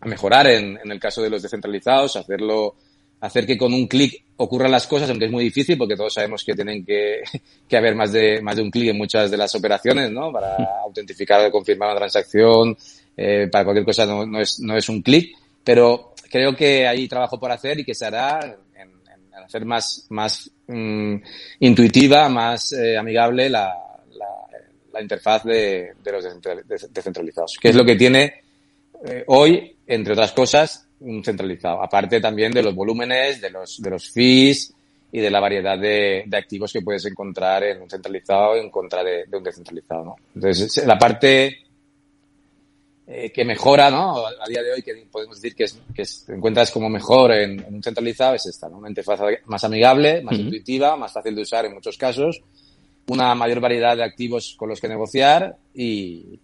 [0.00, 2.74] a mejorar en, en, el caso de los descentralizados, hacerlo
[3.20, 6.44] hacer que con un clic ocurran las cosas, aunque es muy difícil porque todos sabemos
[6.44, 7.22] que tienen que,
[7.68, 10.32] que haber más de, más de un clic en muchas de las operaciones, ¿no?
[10.32, 12.76] Para autentificar o confirmar una transacción,
[13.16, 15.34] eh, para cualquier cosa no, no, es, no es un clic,
[15.64, 18.40] pero creo que hay trabajo por hacer y que se hará
[18.74, 21.16] en, en hacer más, más mm,
[21.60, 23.74] intuitiva, más eh, amigable la,
[24.12, 24.26] la,
[24.92, 26.24] la, interfaz de, de los
[26.92, 28.42] descentralizados, que es lo que tiene
[29.04, 31.82] eh, hoy, entre otras cosas, un centralizado.
[31.82, 34.72] Aparte también de los volúmenes, de los, de los fees
[35.12, 39.04] y de la variedad de, de activos que puedes encontrar en un centralizado en contra
[39.04, 40.16] de, de un descentralizado, ¿no?
[40.34, 41.66] Entonces, la parte
[43.08, 44.26] eh, que mejora, ¿no?
[44.26, 47.64] A día de hoy, que podemos decir que, es, que te encuentras como mejor en,
[47.72, 48.78] un centralizado, es esta, ¿no?
[48.78, 52.42] Una interfaz más amigable, más intuitiva, más fácil de usar en muchos casos,
[53.06, 56.40] una mayor variedad de activos con los que negociar y,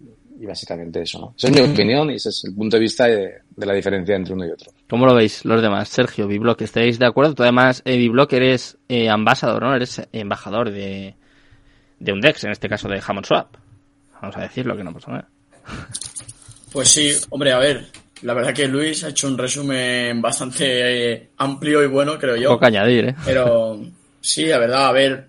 [0.47, 1.35] básicamente eso, ¿no?
[1.37, 4.35] Esa es mi opinión y ese es el punto de vista de, la diferencia entre
[4.35, 4.73] uno y otro.
[4.89, 5.89] ¿Cómo lo veis los demás?
[5.89, 7.35] Sergio, Biblock, ¿estáis de acuerdo?
[7.35, 9.75] Tú además, eh, Biblock, eres eh, ambasador, ¿no?
[9.75, 11.15] Eres embajador de,
[11.99, 13.57] de un DEX, en este caso de Hammond Swap.
[14.21, 15.29] Vamos a decirlo que no pasa nada.
[16.73, 17.87] Pues sí, hombre, a ver,
[18.23, 22.51] la verdad que Luis ha hecho un resumen bastante eh, amplio y bueno, creo yo.
[22.51, 23.15] Poco añadir, ¿eh?
[23.25, 23.81] Pero
[24.21, 25.29] sí, la verdad, a ver,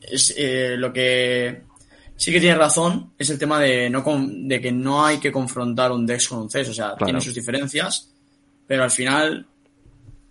[0.00, 1.62] es, eh, lo que
[2.16, 5.92] sí que tiene razón es el tema de, no de que no hay que confrontar
[5.92, 8.12] un DEX con un CES, o sea, tiene sus diferencias,
[8.66, 9.46] pero al final,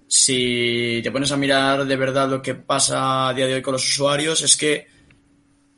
[0.08, 3.74] si te pones a mirar de verdad lo que pasa a día de hoy con
[3.74, 4.88] los usuarios, es que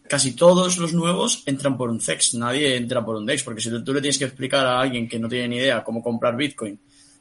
[0.08, 3.70] casi todos los nuevos entran por un CEX, nadie entra por un DEX, porque si
[3.84, 6.80] tú le tienes que explicar a alguien que no tiene ni idea cómo comprar Bitcoin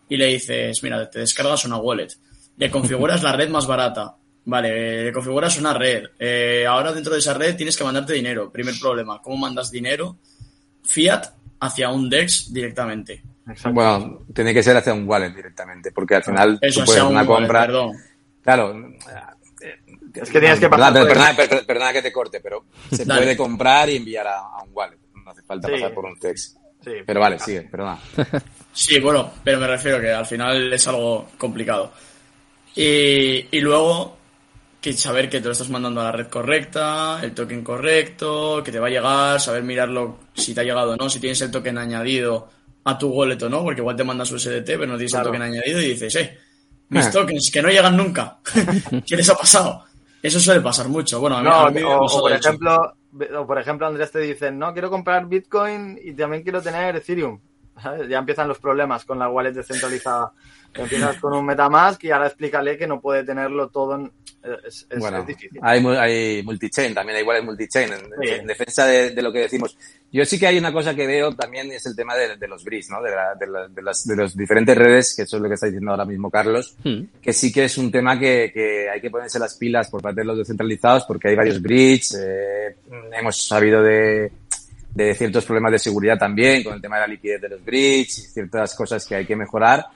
[0.09, 2.09] y le dices, mira, te descargas una wallet,
[2.59, 7.19] le configuras la red más barata, vale, le configuras una red, eh, ahora dentro de
[7.19, 10.16] esa red tienes que mandarte dinero, primer problema, ¿cómo mandas dinero
[10.83, 11.27] fiat
[11.61, 13.23] hacia un DEX directamente?
[13.73, 17.69] Bueno, tiene que ser hacia un wallet directamente, porque al final tú puedes una compra...
[18.43, 18.75] Claro,
[20.15, 20.93] es que tienes que pasar.
[21.66, 24.99] Perdona, que te corte, pero se puede comprar y enviar a, un wallet.
[25.25, 26.57] No hace falta pasar por un text.
[27.07, 27.99] pero vale, sigue, perdona.
[28.75, 31.93] Sí, bueno, pero me refiero que al final es algo complicado.
[32.75, 34.19] Y, y luego,
[34.85, 38.70] que saber que te lo estás mandando a la red correcta, el token correcto, que
[38.70, 41.51] te va a llegar, saber mirarlo si te ha llegado o no, si tienes el
[41.51, 42.51] token añadido
[42.85, 45.40] a tu wallet o no, porque igual te mandas USDT, pero no tienes el token
[45.40, 46.39] añadido y dices, eh,
[46.90, 47.11] mis ah.
[47.11, 48.36] tokens que no llegan nunca.
[49.06, 49.85] ¿Qué les ha pasado?
[50.23, 51.19] Eso suele pasar mucho.
[51.19, 52.94] Bueno, a mí, o, por ejemplo,
[53.39, 57.40] o por ejemplo, Andrés te dice, no, quiero comprar Bitcoin y también quiero tener Ethereum.
[58.09, 60.32] Ya empiezan los problemas con la wallet descentralizada.
[60.74, 64.12] Empiezas con un Metamask y ahora explícale que no puede tenerlo todo en,
[64.66, 65.26] es, bueno,
[65.62, 67.90] Hay, hay multichain, también hay igual multichain.
[68.20, 69.76] En, defensa de, lo que decimos.
[70.12, 72.90] Yo sí que hay una cosa que veo también es el tema de, los bridge,
[72.90, 73.02] ¿no?
[73.02, 76.05] De, de, las, de las diferentes redes, que eso es lo que está diciendo ahora
[76.05, 77.20] mismo Carlos, hmm.
[77.22, 80.20] que sí que es un tema que, que, hay que ponerse las pilas por parte
[80.20, 82.14] de los descentralizados porque hay varios bridge.
[82.18, 82.76] Eh,
[83.18, 84.30] hemos sabido de,
[84.95, 88.11] de ciertos problemas de seguridad también con el tema de la liquidez de los bridge,
[88.11, 89.87] ciertas cosas que hay que mejorar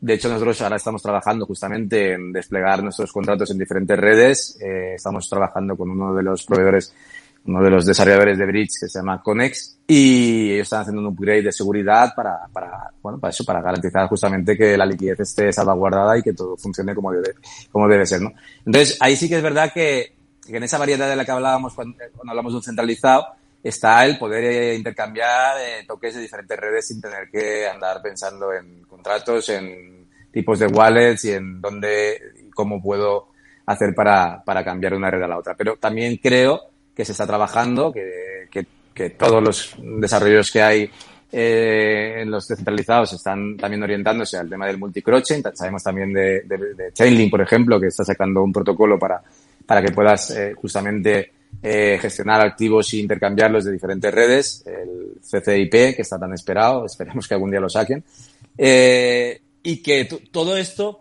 [0.00, 4.58] de hecho, nosotros ahora estamos trabajando justamente en desplegar nuestros contratos en diferentes redes.
[4.60, 6.94] Eh, estamos trabajando con uno de los proveedores,
[7.46, 11.08] uno de los desarrolladores de Bridge que se llama Conex y ellos están haciendo un
[11.08, 15.52] upgrade de seguridad para, para, bueno, para eso, para garantizar justamente que la liquidez esté
[15.52, 17.34] salvaguardada y que todo funcione como debe,
[17.72, 18.32] como debe ser, ¿no?
[18.64, 20.14] Entonces, ahí sí que es verdad que,
[20.46, 23.26] que en esa variedad de la que hablábamos cuando, cuando hablamos de un centralizado,
[23.62, 28.52] está el poder eh, intercambiar eh, toques de diferentes redes sin tener que andar pensando
[28.52, 33.28] en contratos, en tipos de wallets y en dónde y cómo puedo
[33.66, 35.54] hacer para, para cambiar una red a la otra.
[35.54, 40.90] Pero también creo que se está trabajando, que, que, que todos los desarrollos que hay
[41.30, 45.42] eh, en los descentralizados están también orientándose al tema del multicroching.
[45.54, 49.22] Sabemos también de, de, de, Chainlink, por ejemplo, que está sacando un protocolo para,
[49.66, 55.96] para que puedas eh, justamente eh, gestionar activos e intercambiarlos de diferentes redes, el CCIP,
[55.96, 58.04] que está tan esperado, esperemos que algún día lo saquen.
[58.56, 61.00] Eh, y que todo esto,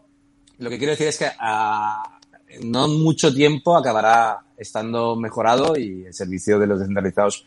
[0.58, 2.20] lo que quiero decir es que a
[2.64, 7.46] no mucho tiempo acabará estando mejorado y el servicio de los descentralizados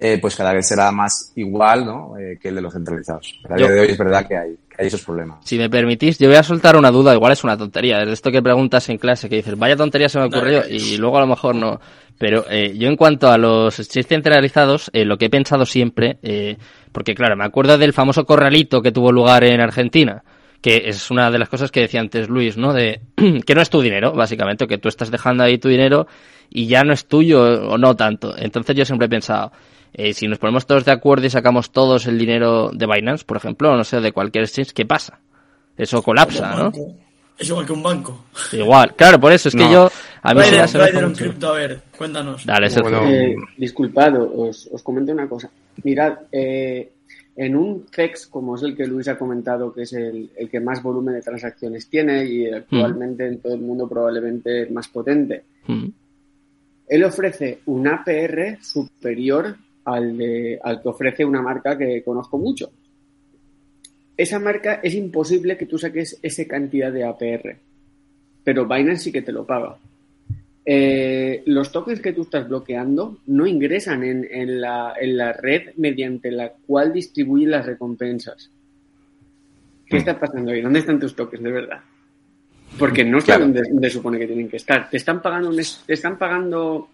[0.00, 2.16] eh, pues cada vez será más igual ¿no?
[2.18, 3.40] Eh, que el de los centralizados.
[3.48, 5.38] a día de hoy es verdad que hay, que hay esos problemas.
[5.44, 8.30] Si me permitís, yo voy a soltar una duda, igual es una tontería, es esto
[8.30, 11.26] que preguntas en clase, que dices, vaya tontería se me ocurrió y luego a lo
[11.26, 11.80] mejor no.
[12.18, 16.18] Pero eh, yo en cuanto a los exchanges centralizados, eh, lo que he pensado siempre,
[16.22, 16.56] eh,
[16.90, 20.24] porque claro, me acuerdo del famoso corralito que tuvo lugar en Argentina,
[20.60, 22.72] que es una de las cosas que decía antes Luis, ¿no?
[22.72, 23.02] De
[23.46, 26.08] que no es tu dinero, básicamente, que tú estás dejando ahí tu dinero
[26.50, 28.36] y ya no es tuyo o no tanto.
[28.36, 29.52] Entonces yo siempre he pensado,
[29.92, 33.36] eh, si nos ponemos todos de acuerdo y sacamos todos el dinero de Binance, por
[33.36, 35.20] ejemplo, o no sé, de cualquier exchange, ¿qué pasa?
[35.76, 36.72] Eso colapsa, ¿no?
[37.38, 38.24] Es igual que un banco.
[38.52, 39.88] Igual, claro, por eso es que yo.
[40.22, 42.44] A mí se me cripto, a ver, cuéntanos.
[42.44, 45.48] Dale, eh, disculpado, os, os, comento una cosa.
[45.84, 46.90] Mirad, eh,
[47.36, 50.58] en un CEX, como es el que Luis ha comentado, que es el, el que
[50.58, 55.44] más volumen de transacciones tiene y actualmente en todo el mundo probablemente el más potente,
[56.88, 59.56] él ofrece un APR superior
[59.88, 62.70] al, de, al que ofrece una marca que conozco mucho,
[64.16, 67.56] esa marca es imposible que tú saques esa cantidad de APR.
[68.42, 69.76] Pero Binance sí que te lo paga.
[70.66, 76.30] eh, los tokens que tú estás bloqueando no ingresan en, la, en, la, red mediante
[76.30, 78.50] la cual distribuyen las recompensas.
[79.86, 79.98] ¿Qué mm.
[79.98, 80.60] está pasando ahí?
[80.60, 81.80] ¿Dónde están tus tokens de verdad?
[82.78, 84.90] Porque no están donde, supone que tienen que estar.
[84.90, 85.50] Te están pagando,
[85.86, 86.90] te están pagando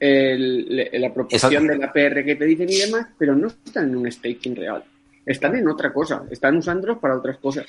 [0.00, 4.10] la proporción de la PR que te dicen y demás, pero no están en un
[4.10, 4.82] staking real.
[5.26, 6.24] Están en otra cosa.
[6.30, 7.66] Están usándolos para otras cosas.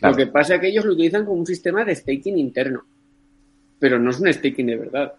[0.00, 2.84] Lo que pasa es que ellos lo utilizan como un sistema de staking interno
[3.84, 5.12] pero no es un staking de verdad.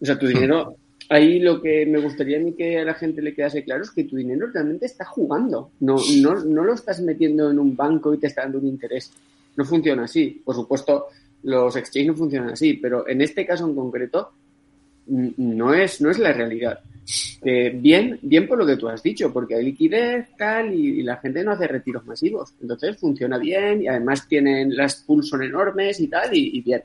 [0.00, 0.30] O sea, tu hmm.
[0.30, 0.76] dinero,
[1.08, 3.92] ahí lo que me gustaría a mí que a la gente le quedase claro es
[3.92, 8.12] que tu dinero realmente está jugando, no, no, no lo estás metiendo en un banco
[8.12, 9.12] y te está dando un interés.
[9.56, 10.42] No funciona así.
[10.44, 11.06] Por supuesto,
[11.44, 14.32] los exchanges no funcionan así, pero en este caso en concreto
[15.10, 16.80] no es, no es la realidad.
[17.42, 21.44] bien, bien por lo que tú has dicho, porque hay liquidez, tal, y, la gente
[21.44, 22.52] no hace retiros masivos.
[22.60, 26.82] Entonces funciona bien y además tienen las pools son enormes y tal, y bien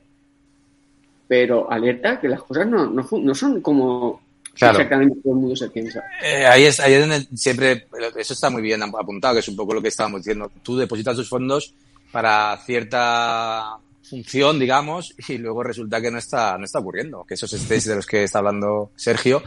[1.28, 4.20] pero alerta que las cosas no, no, no son como
[4.54, 6.02] exactamente todo el mundo se piensa.
[6.22, 7.86] Eh, ahí, es, ahí es donde siempre,
[8.16, 10.50] eso está muy bien apuntado, que es un poco lo que estábamos diciendo.
[10.62, 11.74] Tú depositas tus fondos
[12.12, 13.76] para cierta
[14.08, 17.24] función, digamos, y luego resulta que no está, no está ocurriendo.
[17.24, 19.42] Que esos estéis de los que está hablando Sergio,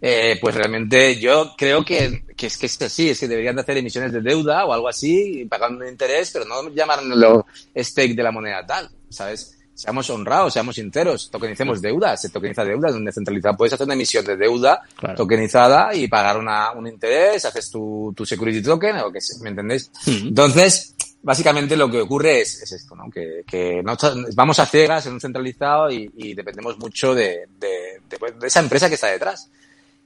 [0.00, 3.62] eh, pues realmente yo creo que, que es que es así, es que deberían de
[3.62, 8.32] hacer emisiones de deuda o algo así, pagando interés, pero no llamarlo stake de la
[8.32, 9.58] moneda tal, ¿sabes?
[9.74, 14.24] seamos honrados, seamos sinceros, tokenicemos deuda, se tokeniza deuda, donde centralizada puedes hacer una emisión
[14.24, 14.82] de deuda
[15.16, 19.90] tokenizada y pagar una, un interés, haces tu, tu security token, o que ¿me entendéis?
[20.06, 22.96] Entonces, básicamente lo que ocurre es, es esto.
[23.12, 23.96] Que, no,
[24.34, 28.00] vamos a ciegas en un centralizado y, dependemos mucho de, de,
[28.44, 29.50] esa empresa que está detrás.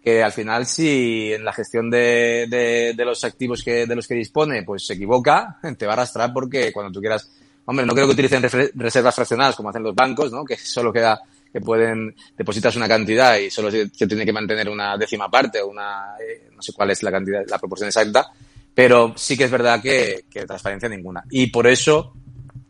[0.02, 4.62] Que al final, si en la gestión de los activos que, de los que dispone,
[4.62, 7.28] pues se equivoca, te va a arrastrar porque cuando tú quieras
[7.66, 8.42] Hombre, no creo que utilicen
[8.74, 10.44] reservas fraccionadas como hacen los bancos, ¿no?
[10.44, 11.20] Que solo queda
[11.52, 15.68] que pueden depositas una cantidad y solo se, tiene que mantener una décima parte o
[15.68, 18.28] una eh, no sé cuál es la cantidad, la proporción exacta,
[18.76, 21.24] pero sí que es verdad que, que transparencia ninguna.
[21.30, 22.12] Y por eso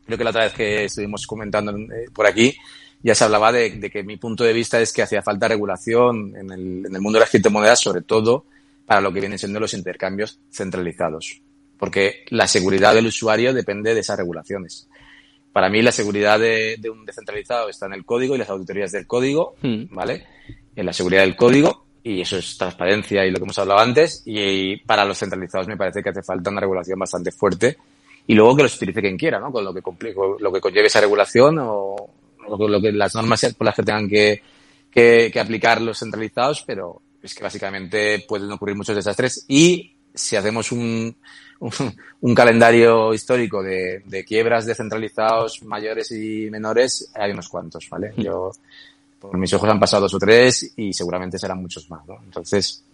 [0.07, 2.57] creo que la otra vez que estuvimos comentando eh, por aquí
[3.03, 6.35] ya se hablaba de, de, que mi punto de vista es que hacía falta regulación
[6.35, 8.47] en el, en el mundo de las criptomonedas, sobre todo
[8.87, 11.43] para lo que vienen siendo los intercambios centralizados
[11.79, 14.89] porque la seguridad del usuario depende de esas regulaciones.
[15.53, 19.07] Para mí la seguridad de, un descentralizado está en el código y las auditorías del
[19.07, 19.85] código, hmm.
[19.91, 20.25] ¿vale?
[20.75, 24.23] En la seguridad del código y eso es transparencia y lo que hemos hablado antes
[24.25, 27.77] y para los centralizados me parece que hace falta una regulación bastante fuerte
[28.29, 29.51] y luego que los utilice quien quiera, ¿no?
[29.51, 29.83] Con lo que,
[30.39, 31.97] lo que conlleve esa regulación o,
[32.47, 34.41] lo que las normas por las que tengan que,
[34.89, 40.37] que, que aplicar los centralizados, pero es que básicamente pueden ocurrir muchos desastres y si
[40.37, 41.17] hacemos un,
[42.21, 48.13] un, calendario histórico de, de, quiebras descentralizados mayores y menores, hay unos cuantos, ¿vale?
[48.17, 48.23] Hmm.
[48.23, 48.53] Yo,
[49.21, 52.19] por mis ojos han pasado dos o tres y seguramente serán muchos más, ¿no?
[52.25, 52.85] Entonces,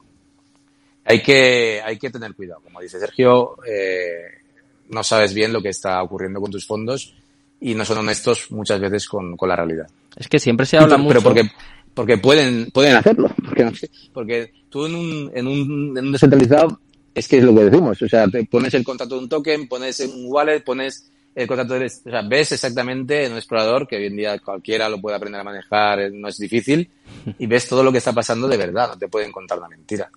[1.05, 2.61] hay que, hay que tener cuidado.
[2.63, 4.43] Como dice Sergio, eh,
[4.89, 7.15] no sabes bien lo que está ocurriendo con tus fondos
[7.61, 9.87] y no son honestos muchas veces con, con la realidad.
[10.17, 11.09] Es que siempre se habla mucho.
[11.09, 11.51] Pero porque,
[11.95, 13.31] porque pueden, pueden hacerlo.
[13.43, 13.73] Porque,
[14.13, 16.81] porque tú en un, en un, en un descentralizado
[17.15, 18.01] es que es lo que decimos.
[18.01, 21.75] O sea, te pones el contrato de un token, pones un wallet, pones el contrato
[21.75, 21.87] de...
[21.87, 25.41] O sea, ves exactamente en un explorador, que hoy en día cualquiera lo puede aprender
[25.41, 26.91] a manejar, no es difícil,
[27.39, 30.11] y ves todo lo que está pasando de verdad, no te pueden contar una mentira.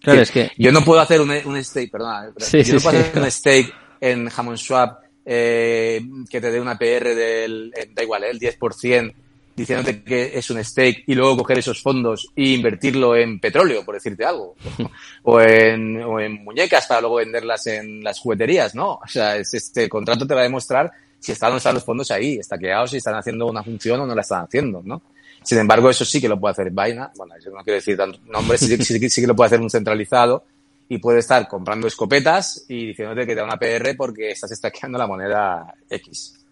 [0.00, 0.50] Claro, es que...
[0.58, 4.28] Yo no puedo hacer un, un stake, perdona, yo no puedo hacer un stake en
[4.34, 8.30] Hammond Swap eh, que te dé una PR del, da igual, ¿eh?
[8.30, 9.14] el 10%,
[9.56, 13.94] diciéndote que es un stake y luego coger esos fondos e invertirlo en petróleo, por
[13.94, 14.54] decirte algo,
[15.22, 18.94] o en, o en muñecas para luego venderlas en las jugueterías, ¿no?
[18.94, 22.10] O sea, este contrato te va a demostrar si están o no están los fondos
[22.10, 25.00] ahí, estaqueados, si están haciendo una función o no la están haciendo, ¿no?
[25.42, 28.60] Sin embargo, eso sí que lo puede hacer Vaina, bueno, yo no quiero decir nombres,
[28.60, 30.44] sí, sí, sí que lo puede hacer un centralizado
[30.88, 34.98] y puede estar comprando escopetas y diciéndote que te da una PR porque estás estaqueando
[34.98, 36.43] la moneda X.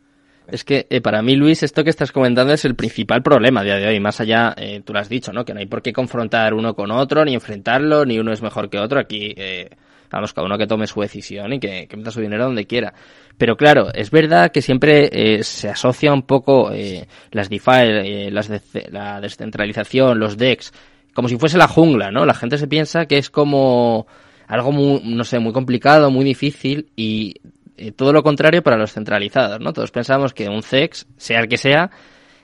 [0.49, 3.65] Es que eh, para mí, Luis, esto que estás comentando es el principal problema a
[3.65, 4.01] día de hoy.
[4.01, 5.45] Más allá, eh, tú lo has dicho, ¿no?
[5.45, 8.69] Que no hay por qué confrontar uno con otro, ni enfrentarlo, ni uno es mejor
[8.69, 9.01] que otro.
[9.01, 9.71] Aquí, eh,
[10.11, 12.93] vamos, cada uno que tome su decisión y que, que meta su dinero donde quiera.
[13.39, 18.49] Pero claro, es verdad que siempre eh, se asocia un poco eh, las DeFi, las
[18.49, 18.61] de,
[18.91, 20.73] la descentralización, los DEX,
[21.15, 22.25] como si fuese la jungla, ¿no?
[22.25, 24.07] La gente se piensa que es como
[24.47, 27.37] algo muy, no sé, muy complicado, muy difícil y
[27.77, 29.73] eh, todo lo contrario para los centralizados, ¿no?
[29.73, 31.91] Todos pensamos que un CEX, sea el que sea,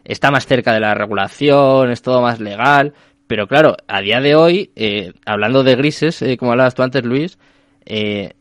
[0.04, 2.94] está más cerca de la regulación, es todo más legal,
[3.26, 7.04] pero claro, a día de hoy, eh, hablando de grises, eh, como hablabas tú antes,
[7.04, 7.38] Luis,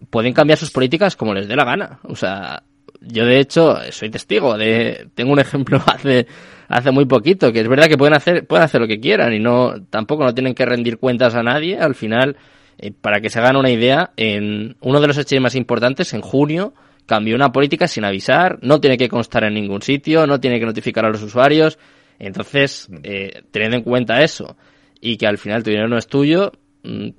[0.10, 2.00] pueden cambiar sus políticas como les dé la gana.
[2.04, 2.64] O sea,
[3.02, 6.28] yo de hecho soy testigo de, tengo un ejemplo hace,
[6.68, 9.40] hace muy poquito, que es verdad que pueden hacer, pueden hacer lo que quieran y
[9.40, 11.78] no, tampoco no tienen que rendir cuentas a nadie.
[11.78, 12.38] Al final,
[12.78, 16.22] eh, para que se hagan una idea, en uno de los hechos más importantes, en
[16.22, 16.74] junio,
[17.06, 20.66] cambió una política sin avisar, no tiene que constar en ningún sitio, no tiene que
[20.66, 21.80] notificar a los usuarios.
[22.20, 22.98] Entonces, mm.
[23.04, 24.56] eh, teniendo en cuenta eso
[25.02, 26.52] y que al final tu dinero no es tuyo,
[26.84, 27.10] mm,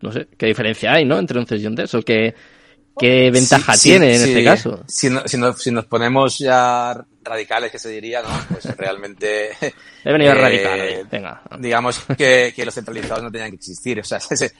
[0.00, 1.18] no sé, ¿qué diferencia hay, no?
[1.18, 2.34] Entre un CES y un DES o qué,
[2.98, 4.84] qué ventaja tiene en este caso.
[4.86, 8.28] Si, si, si, nos ponemos ya radicales, que se diría, ¿no?
[8.48, 9.50] Pues realmente...
[10.04, 11.42] He venido eh, radical, venga.
[11.58, 14.00] Digamos que, que, los centralizados no tenían que existir.
[14.00, 14.52] O sea, ese,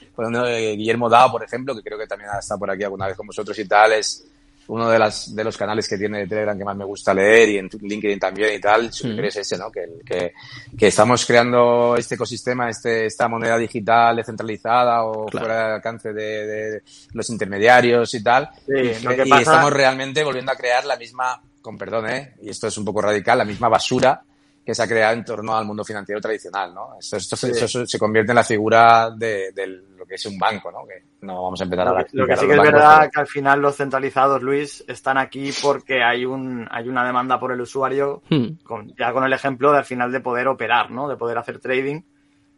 [0.77, 3.27] Guillermo Dao, por ejemplo, que creo que también ha estado por aquí alguna vez con
[3.27, 4.25] vosotros y tal, es
[4.69, 7.49] uno de, las, de los canales que tiene de Telegram que más me gusta leer
[7.49, 9.25] y en LinkedIn también y tal, mm.
[9.25, 9.71] es ese, ¿no?
[9.71, 10.35] Que, que,
[10.77, 16.47] que, estamos creando este ecosistema, este, esta moneda digital descentralizada o fuera de alcance de,
[16.47, 16.83] de,
[17.15, 18.51] los intermediarios y tal.
[18.69, 22.35] y, estamos realmente volviendo a crear la misma, con perdón, ¿eh?
[22.41, 24.23] Y esto es un poco radical, la misma basura
[24.65, 26.97] que se ha creado en torno al mundo financiero tradicional, ¿no?
[26.99, 29.53] Esto, esto, se convierte en la figura de,
[29.95, 30.87] lo que es un banco, ¿no?
[30.87, 33.61] Que no vamos a empezar a Lo que sí que es verdad que al final
[33.61, 38.65] los centralizados, Luis, están aquí porque hay un hay una demanda por el usuario, hmm.
[38.65, 41.07] con, ya con el ejemplo de al final de poder operar, ¿no?
[41.07, 42.01] De poder hacer trading,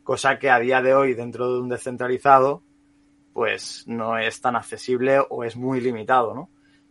[0.05, 2.63] cosa que a día de hoy dentro de un descentralizado,
[3.33, 6.49] pues no es tan accesible o es muy limitado, ¿no?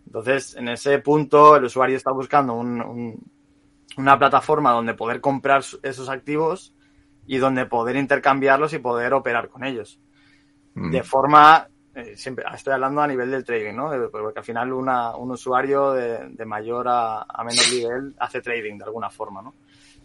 [0.09, 3.19] Entonces, en ese punto, el usuario está buscando un
[3.97, 6.73] una plataforma donde poder comprar esos activos
[7.27, 9.99] y donde poder intercambiarlos y poder operar con ellos.
[10.73, 10.91] Mm.
[10.91, 13.91] De forma, eh, siempre estoy hablando a nivel del trading, ¿no?
[14.09, 19.09] porque al final una, un usuario de, mayor a, menor nivel hace trading de alguna
[19.09, 19.55] forma, ¿no?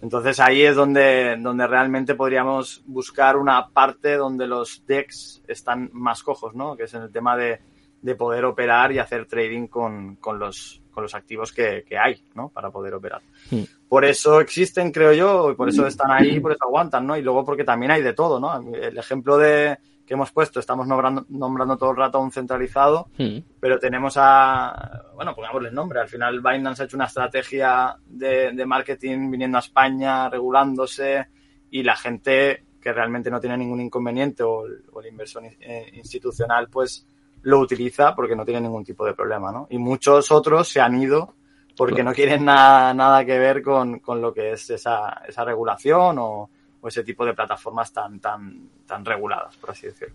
[0.03, 6.23] Entonces ahí es donde, donde realmente podríamos buscar una parte donde los DEX están más
[6.23, 6.77] cojos, ¿no?
[6.77, 7.61] Que es en el tema de,
[8.05, 12.23] de poder operar y hacer trading con, con los, con los activos que, que hay,
[12.35, 12.51] ¿no?
[12.51, 13.23] Para poder operar.
[13.51, 13.63] Hmm.
[13.89, 17.17] Por eso existen, creo yo, y por eso están ahí, por eso aguantan, ¿no?
[17.17, 18.75] Y luego porque también hay de todo, ¿no?
[18.75, 23.09] El ejemplo de que hemos puesto, estamos nombrando, nombrando todo el rato a un centralizado,
[23.17, 23.39] hmm.
[23.59, 28.53] pero tenemos a, bueno, pongámosle el nombre, al final Binance ha hecho una estrategia de,
[28.53, 31.27] de marketing viniendo a España, regulándose,
[31.71, 35.91] y la gente que realmente no tiene ningún inconveniente o el, o el inversor eh,
[35.95, 37.07] institucional, pues
[37.45, 39.66] lo utiliza porque no tiene ningún tipo de problema, ¿no?
[39.71, 41.35] Y muchos otros se han ido
[41.77, 46.19] porque no quieren nada, nada que ver con, con lo que es esa, esa regulación
[46.19, 46.49] o,
[46.81, 50.15] o, ese tipo de plataformas tan, tan, tan reguladas, por así decirlo.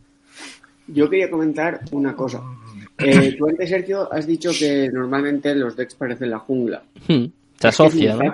[0.88, 2.42] Yo quería comentar una cosa.
[2.98, 6.82] Eh, tú antes, Sergio, has dicho que normalmente los DEX parecen la jungla.
[7.08, 7.26] Hmm,
[7.60, 8.34] se asocia, ¿no?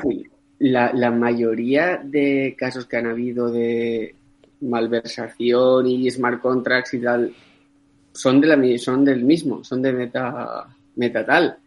[0.59, 4.15] La, la mayoría de casos que han habido de
[4.61, 7.34] malversación y smart contracts y tal
[8.15, 10.65] son, de la, son del mismo, son de meta,
[10.95, 11.57] meta tal.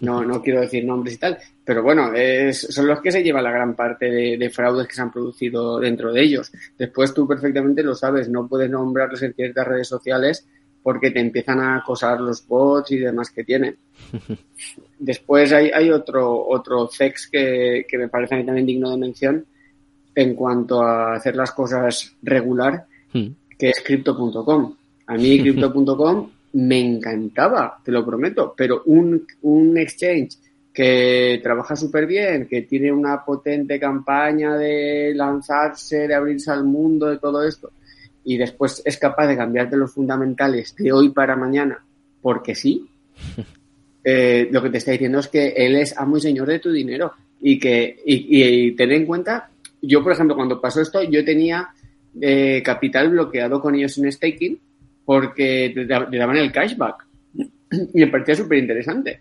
[0.00, 3.44] No, no quiero decir nombres y tal, pero bueno, es, son los que se llevan
[3.44, 6.52] la gran parte de, fraudes que se han producido dentro de ellos.
[6.76, 10.46] Después tú perfectamente lo sabes, no puedes nombrarlos en ciertas redes sociales
[10.82, 13.76] porque te empiezan a acosar los bots y demás que tienen.
[14.98, 19.44] Después hay, hay otro, otro sex que, que me parece también digno de mención
[20.14, 23.26] en cuanto a hacer las cosas regular, hmm.
[23.56, 24.74] que es crypto.com.
[25.08, 30.38] A mí Crypto.com me encantaba, te lo prometo, pero un, un exchange
[30.72, 37.06] que trabaja súper bien, que tiene una potente campaña de lanzarse, de abrirse al mundo,
[37.06, 37.72] de todo esto,
[38.24, 41.84] y después es capaz de cambiarte los fundamentales de hoy para mañana,
[42.22, 42.88] porque sí,
[44.04, 46.70] eh, lo que te está diciendo es que él es amo y señor de tu
[46.70, 49.50] dinero y que y, y, ten en cuenta,
[49.82, 51.68] yo por ejemplo cuando pasó esto, yo tenía
[52.20, 54.58] eh, capital bloqueado con ellos en staking
[55.08, 57.06] porque te, daban el cashback
[57.94, 59.18] y me parecía súper interesante.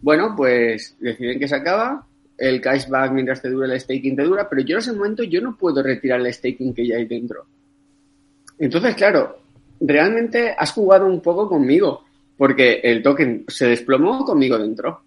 [0.00, 2.06] Bueno, pues deciden que se acaba,
[2.38, 5.42] el cashback mientras te dura el staking te dura, pero yo en ese momento yo
[5.42, 7.44] no puedo retirar el staking que ya hay dentro.
[8.58, 9.36] Entonces, claro,
[9.82, 12.02] realmente has jugado un poco conmigo,
[12.38, 15.02] porque el token se desplomó conmigo dentro.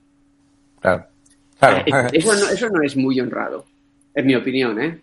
[0.80, 1.04] Claro.
[1.58, 1.84] claro.
[2.14, 3.66] Eso, no, eso no es muy honrado,
[4.14, 5.02] en mi opinión, ¿eh?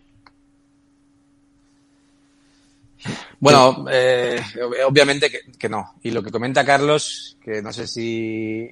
[3.40, 4.40] Bueno, eh,
[4.86, 5.94] obviamente que, no.
[6.02, 8.68] Y lo que comenta Carlos, que no sé si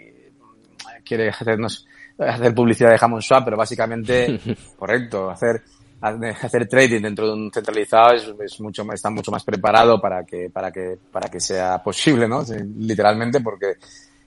[1.05, 1.87] quiere hacernos
[2.19, 4.41] hacer publicidad de Hammond Swap, pero básicamente,
[4.77, 5.63] correcto, hacer
[6.03, 10.73] hacer trading dentro de un centralizado es, mucho está mucho más preparado para que para
[10.73, 12.45] que para que sea posible, ¿no?
[12.79, 13.75] Literalmente, porque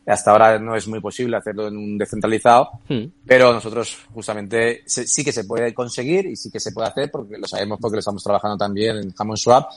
[0.05, 3.05] hasta ahora no es muy posible hacerlo en un descentralizado, hmm.
[3.25, 7.37] pero nosotros justamente sí que se puede conseguir y sí que se puede hacer porque
[7.37, 9.69] lo sabemos porque lo estamos trabajando también en Hammond Swap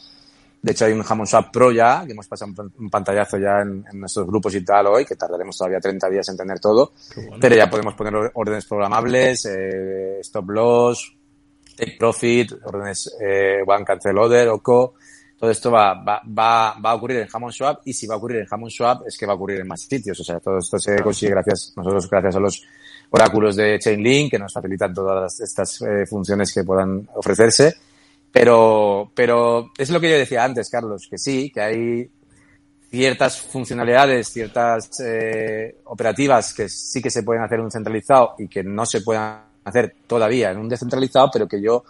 [0.61, 3.85] De hecho, hay un Hammond Swap Pro ya, que hemos pasado un pantallazo ya en,
[3.93, 6.93] nuestros grupos y tal hoy, que tardaremos todavía 30 días en tener todo.
[7.41, 11.17] Pero ya podemos poner órdenes programables, eh, stop loss,
[11.77, 14.95] take profit, órdenes eh, one cancel order, OCO.
[15.39, 18.19] Todo esto va, va, va, va a ocurrir en Hammond Swap y si va a
[18.19, 20.19] ocurrir en Hammond Swap es que va a ocurrir en más sitios.
[20.19, 22.61] O sea, todo esto se consigue gracias, nosotros gracias a los
[23.11, 27.77] oráculos de Chainlink que nos facilitan todas estas eh, funciones que puedan ofrecerse
[28.33, 32.11] pero, pero es lo que yo decía antes, Carlos, que sí, que hay
[32.91, 38.49] ciertas funcionalidades, ciertas eh, operativas que sí que se pueden hacer en un centralizado y
[38.49, 39.23] que no se pueden
[39.65, 41.85] hacer todavía en un descentralizado, pero que yo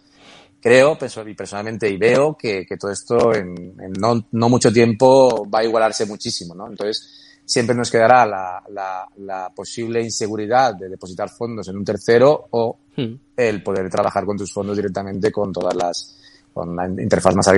[0.61, 5.49] creo y personalmente y veo que, que todo esto en, en no, no, mucho tiempo
[5.49, 6.67] va a igualarse muchísimo, ¿no?
[6.67, 12.49] Entonces, siempre nos quedará la, la, la posible inseguridad de depositar fondos en un tercero
[12.51, 13.15] o hmm.
[13.37, 16.18] el poder trabajar con tus fondos directamente con todas las
[16.59, 17.49] con una interfaz más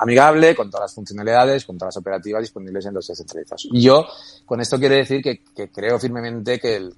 [0.00, 3.68] amigable, con todas las funcionalidades, con todas las operativas disponibles en los descentralizados.
[3.70, 4.04] Y yo,
[4.44, 6.92] con esto quiero decir que, creo firmemente que el,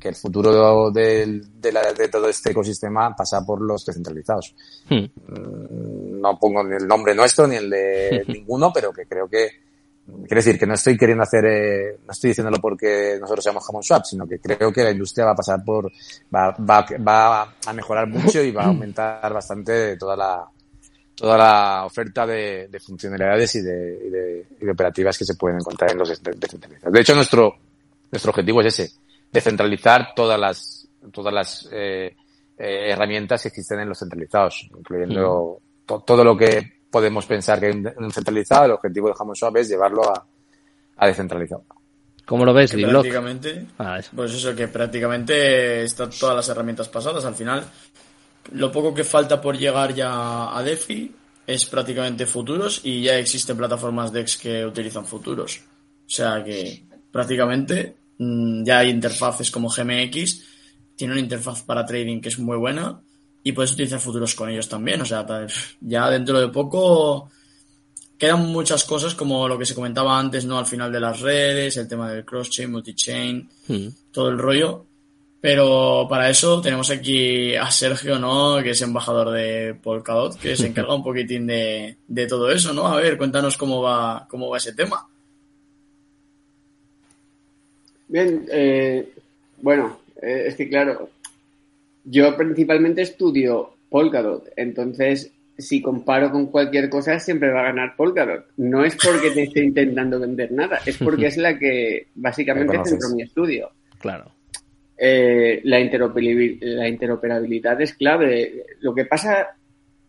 [0.00, 4.52] que el, futuro de, de, todo este ecosistema pasa por los descentralizados.
[4.88, 5.04] Hmm.
[5.28, 9.48] Mm, no pongo ni el nombre nuestro ni el de ninguno, pero que creo que,
[10.04, 13.84] quiero decir que no estoy queriendo hacer, eh, no estoy diciéndolo porque nosotros seamos Common
[13.84, 15.88] Swap, sino que creo que la industria va a pasar por,
[16.34, 20.50] va, va, va a mejorar mucho y va a aumentar bastante toda la,
[21.16, 26.92] toda la oferta de, funcionalidades y de, operativas que se pueden encontrar en los descentralizados.
[26.92, 27.56] De hecho, nuestro,
[28.12, 28.92] nuestro objetivo es ese,
[29.32, 32.14] descentralizar todas las, todas las eh,
[32.58, 36.04] eh, herramientas que existen en los centralizados, incluyendo mm.
[36.04, 39.68] todo lo que podemos pensar que en un centralizado, el objetivo de Hammond Swap es
[39.68, 40.26] llevarlo a,
[40.96, 41.64] a descentralizado.
[42.26, 47.24] ¿Cómo lo ves, Prácticamente, ah, pues eso, que prácticamente están todas las herramientas pasadas.
[47.24, 47.64] Al final,
[48.52, 51.12] lo poco que falta por llegar ya a DeFi
[51.46, 55.60] es prácticamente futuros y ya existen plataformas DEX que utilizan futuros.
[56.06, 60.42] O sea que prácticamente mm, ya hay interfaces como GMX,
[60.96, 63.00] tiene una interfaz para trading que es muy buena
[63.42, 65.00] y puedes utilizar futuros con ellos también.
[65.00, 65.24] O sea,
[65.80, 67.30] ya dentro de poco
[68.18, 70.58] quedan muchas cosas como lo que se comentaba antes, ¿no?
[70.58, 73.88] Al final de las redes, el tema del cross-chain, multi-chain, hmm.
[74.10, 74.86] todo el rollo.
[75.46, 78.60] Pero para eso tenemos aquí a Sergio, ¿no?
[78.64, 81.96] Que es embajador de Polkadot, que se encarga un poquitín de,
[82.28, 82.88] todo eso, ¿no?
[82.88, 85.06] A ver, cuéntanos cómo va, cómo va ese tema.
[88.08, 89.08] Bien, eh,
[89.62, 91.10] bueno, eh, es que claro,
[92.02, 98.46] yo principalmente estudio Polkadot, entonces si comparo con cualquier cosa siempre va a ganar Polkadot.
[98.56, 103.10] No es porque te esté intentando vender nada, es porque es la que básicamente centro
[103.10, 103.70] mi estudio.
[104.00, 104.35] Claro.
[104.98, 108.64] Eh, la, interoperabilidad, es clave.
[108.80, 109.56] Lo que pasa,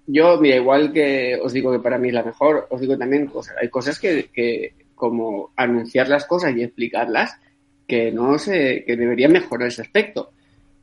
[0.05, 3.27] yo, mira, igual que os digo que para mí es la mejor, os digo también
[3.27, 3.55] cosas.
[3.61, 7.37] Hay cosas que, como anunciar las cosas y explicarlas,
[7.85, 10.31] que no sé, que deberían mejorar ese aspecto.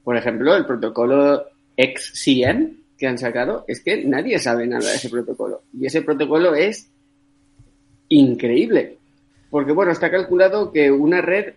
[0.02, 1.44] Por ejemplo, el protocolo
[1.76, 5.62] XCM que han sacado, es que nadie sabe nada de ese protocolo.
[5.72, 6.90] Y ese protocolo es
[8.08, 8.98] increíble.
[9.50, 11.54] Porque, bueno, está calculado que una red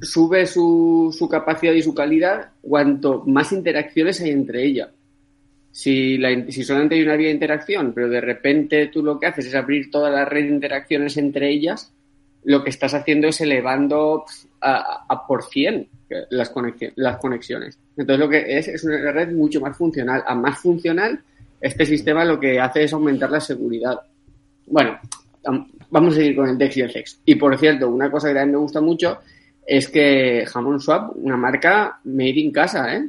[0.00, 4.88] sube su, su, capacidad y su calidad cuanto más interacciones hay entre ellas.
[5.72, 9.26] Si, la, si solamente hay una vía de interacción, pero de repente tú lo que
[9.26, 11.92] haces es abrir toda la red de interacciones entre ellas,
[12.44, 14.24] lo que estás haciendo es elevando
[14.60, 15.88] a, a por 100
[16.30, 16.52] las,
[16.96, 17.78] las conexiones.
[17.96, 20.22] Entonces lo que es es una red mucho más funcional.
[20.26, 21.20] A más funcional,
[21.60, 24.00] este sistema lo que hace es aumentar la seguridad.
[24.66, 24.98] Bueno,
[25.90, 27.20] vamos a seguir con el DEX y el CEX.
[27.24, 29.18] Y por cierto, una cosa que también me gusta mucho
[29.70, 33.08] es que Jamón Swap, una marca made in casa, ¿eh?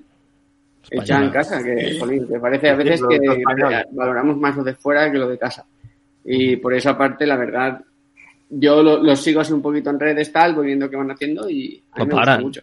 [0.91, 3.19] Hecha en casa, que, me parece a veces que
[3.91, 5.65] valoramos más lo de fuera que lo de casa.
[6.23, 7.81] Y por esa parte, la verdad,
[8.47, 11.49] yo los lo sigo así un poquito en redes, tal, voy viendo qué van haciendo
[11.49, 12.61] y a mí me gusta mucho.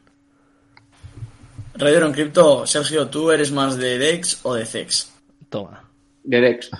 [1.81, 5.13] en Crypto, Sergio, ¿tú eres más de DEX o de CEX?
[5.49, 5.83] Toma.
[6.23, 6.71] De DEX.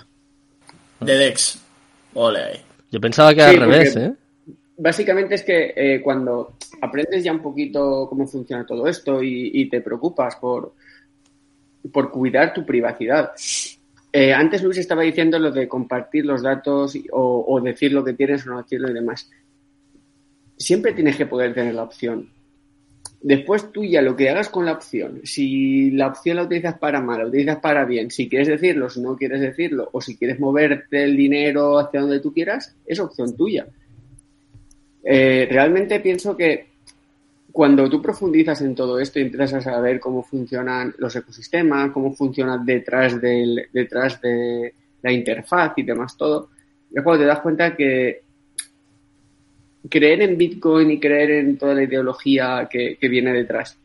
[1.01, 1.59] De DEX.
[2.13, 2.61] Ole ahí.
[2.91, 4.13] Yo pensaba que era al revés, ¿eh?
[4.79, 9.81] Básicamente es que eh, cuando aprendes ya un poquito cómo funciona todo esto y, te
[9.81, 10.73] preocupas por,
[11.91, 13.31] por cuidar tu privacidad.
[14.11, 18.47] Eh, antes Luis estaba diciendo lo de compartir los datos o, decir lo que tienes
[18.47, 19.29] o no decirlo y demás.
[20.57, 22.29] Siempre tienes que poder tener la opción.
[23.21, 27.01] Después tú ya lo que hagas con la opción, si la opción la utilizas para
[27.01, 30.39] mal, la utilizas para bien, si quieres decirlo, si no quieres decirlo, o si quieres
[30.39, 33.67] moverte el dinero hacia donde tú quieras, es opción tuya.
[35.03, 36.67] Eh, realmente pienso que
[37.51, 42.13] cuando tú profundizas en todo esto y empiezas a saber cómo funcionan los ecosistemas, cómo
[42.13, 46.49] funciona detrás, del, detrás de la interfaz y demás todo,
[46.93, 48.21] es cuando te das cuenta que
[49.89, 53.77] creer en Bitcoin y creer en toda la ideología que, viene detrás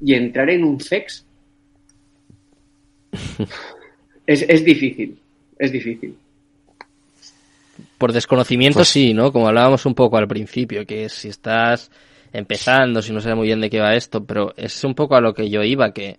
[0.00, 1.26] y entrar en un sex
[4.26, 5.18] es, es difícil,
[5.58, 6.16] es difícil.
[8.02, 9.32] Por desconocimiento pues sí, ¿no?
[9.32, 11.88] Como hablábamos un poco al principio, que si estás
[12.32, 15.20] empezando, si no sabes muy bien de qué va esto, pero es un poco a
[15.20, 16.18] lo que yo iba, que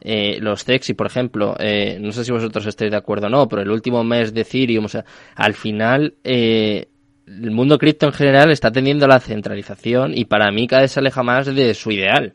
[0.00, 3.48] eh, los y por ejemplo, eh, no sé si vosotros estáis de acuerdo o no,
[3.48, 5.04] pero el último mes de Ethereum, o sea,
[5.34, 6.86] al final eh,
[7.26, 10.92] el mundo cripto en general está tendiendo a la centralización y para mí cada vez
[10.92, 12.34] se aleja más de su ideal.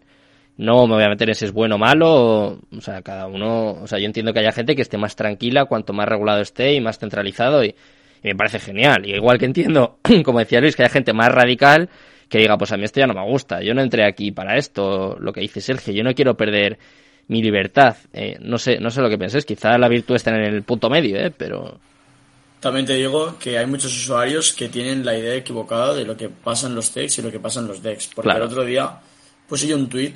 [0.58, 3.72] No me voy a meter en si es bueno o malo, o sea, cada uno,
[3.72, 6.74] o sea, yo entiendo que haya gente que esté más tranquila cuanto más regulado esté
[6.74, 7.74] y más centralizado y,
[8.24, 9.06] me parece genial.
[9.06, 11.90] Y igual que entiendo, como decía Luis, que hay gente más radical
[12.30, 14.56] que diga, pues a mí esto ya no me gusta, yo no entré aquí para
[14.56, 16.80] esto, lo que dice Sergio, yo no quiero perder
[17.28, 17.98] mi libertad.
[18.14, 20.90] Eh, no sé, no sé lo que penséis, quizá la virtud está en el punto
[20.90, 21.78] medio, eh, pero...
[22.62, 26.30] También te digo que hay muchos usuarios que tienen la idea equivocada de lo que
[26.30, 28.12] pasa en los DEX y lo que pasa en los DEX.
[28.16, 29.00] Porque el otro día
[29.48, 30.14] puse un tweet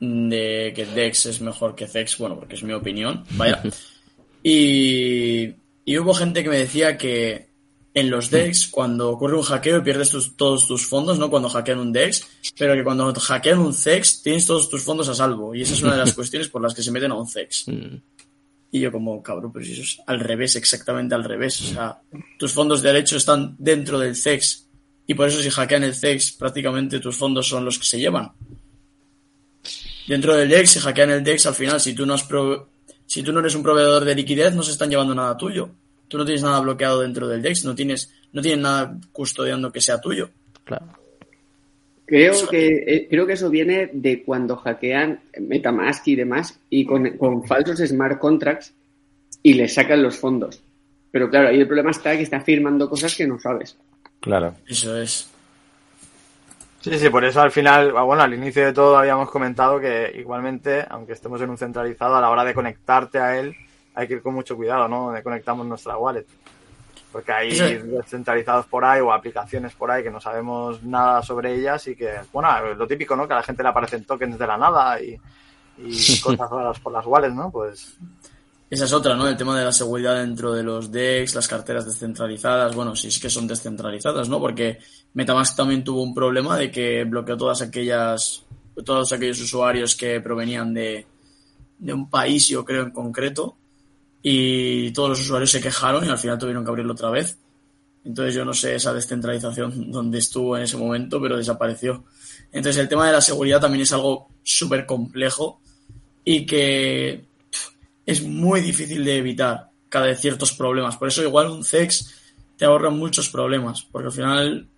[0.00, 3.62] de que DEX es mejor que CEX, bueno, porque es mi opinión, vaya.
[4.42, 5.54] y,
[5.84, 7.54] y hubo gente que me decía que
[7.94, 11.30] en los DEX, cuando ocurre un hackeo pierdes todos tus fondos, ¿no?
[11.30, 12.26] Cuando hackean un DEX,
[12.58, 15.54] pero que cuando hackean un CEX tienes todos tus fondos a salvo.
[15.54, 17.68] Y esa es una de las cuestiones por las que se meten a un CEX.
[17.68, 17.96] Mm.
[18.72, 21.60] Y yo como, cabrón, pero si eso es al revés, exactamente al revés.
[21.60, 22.00] O sea,
[22.36, 24.66] tus fondos de derecho están dentro del CEX.
[25.06, 28.32] Y por eso si hackean el CEX, prácticamente tus fondos son los que se llevan.
[30.08, 32.24] Dentro del DEX, si hackean el DEX, al final, si tú no, has
[33.14, 35.70] si tú no eres un proveedor de liquidez, no se están llevando nada tuyo.
[36.08, 39.80] Tú no tienes nada bloqueado dentro del DEX, no tienes, no tienes nada custodiando que
[39.80, 40.30] sea tuyo.
[40.64, 40.86] Claro.
[42.06, 47.08] Creo que, eh, creo que eso viene de cuando hackean Metamask y demás y con,
[47.16, 48.74] con falsos smart contracts
[49.44, 50.60] y le sacan los fondos.
[51.12, 53.76] Pero claro, ahí el problema está que está firmando cosas que no sabes.
[54.18, 54.56] Claro.
[54.66, 55.30] Eso es.
[56.84, 60.12] Sí, sí, por eso al final, ah, bueno, al inicio de todo habíamos comentado que
[60.16, 63.56] igualmente, aunque estemos en un centralizado, a la hora de conectarte a él,
[63.94, 65.10] hay que ir con mucho cuidado, ¿no?
[65.10, 66.26] De conectamos nuestra wallet.
[67.10, 71.88] Porque hay descentralizados por ahí o aplicaciones por ahí que no sabemos nada sobre ellas
[71.88, 73.26] y que, bueno, lo típico, ¿no?
[73.26, 75.18] Que a la gente le aparecen tokens de la nada y,
[76.22, 77.50] cosas raras por las wallets, ¿no?
[77.50, 77.96] Pues
[78.74, 79.28] esa es otra, ¿no?
[79.28, 83.18] El tema de la seguridad dentro de los DEX, las carteras descentralizadas, bueno, si es
[83.20, 84.40] que son descentralizadas, ¿no?
[84.40, 84.78] Porque
[85.14, 88.44] Metamask también tuvo un problema de que bloqueó todas aquellas,
[88.84, 91.06] todos aquellos usuarios que provenían de,
[91.78, 93.56] de un país, yo creo en concreto,
[94.22, 97.38] y todos los usuarios se quejaron y al final tuvieron que abrirlo otra vez.
[98.04, 102.04] Entonces yo no sé esa descentralización donde estuvo en ese momento, pero desapareció.
[102.50, 105.60] Entonces el tema de la seguridad también es algo súper complejo
[106.24, 107.24] y que
[108.06, 110.96] es muy difícil de evitar cada vez ciertos problemas.
[110.96, 112.14] Por eso igual un CEX
[112.56, 114.68] te ahorra muchos problemas, porque al final,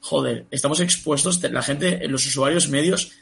[0.00, 3.12] joder, estamos expuestos, la gente, los usuarios medios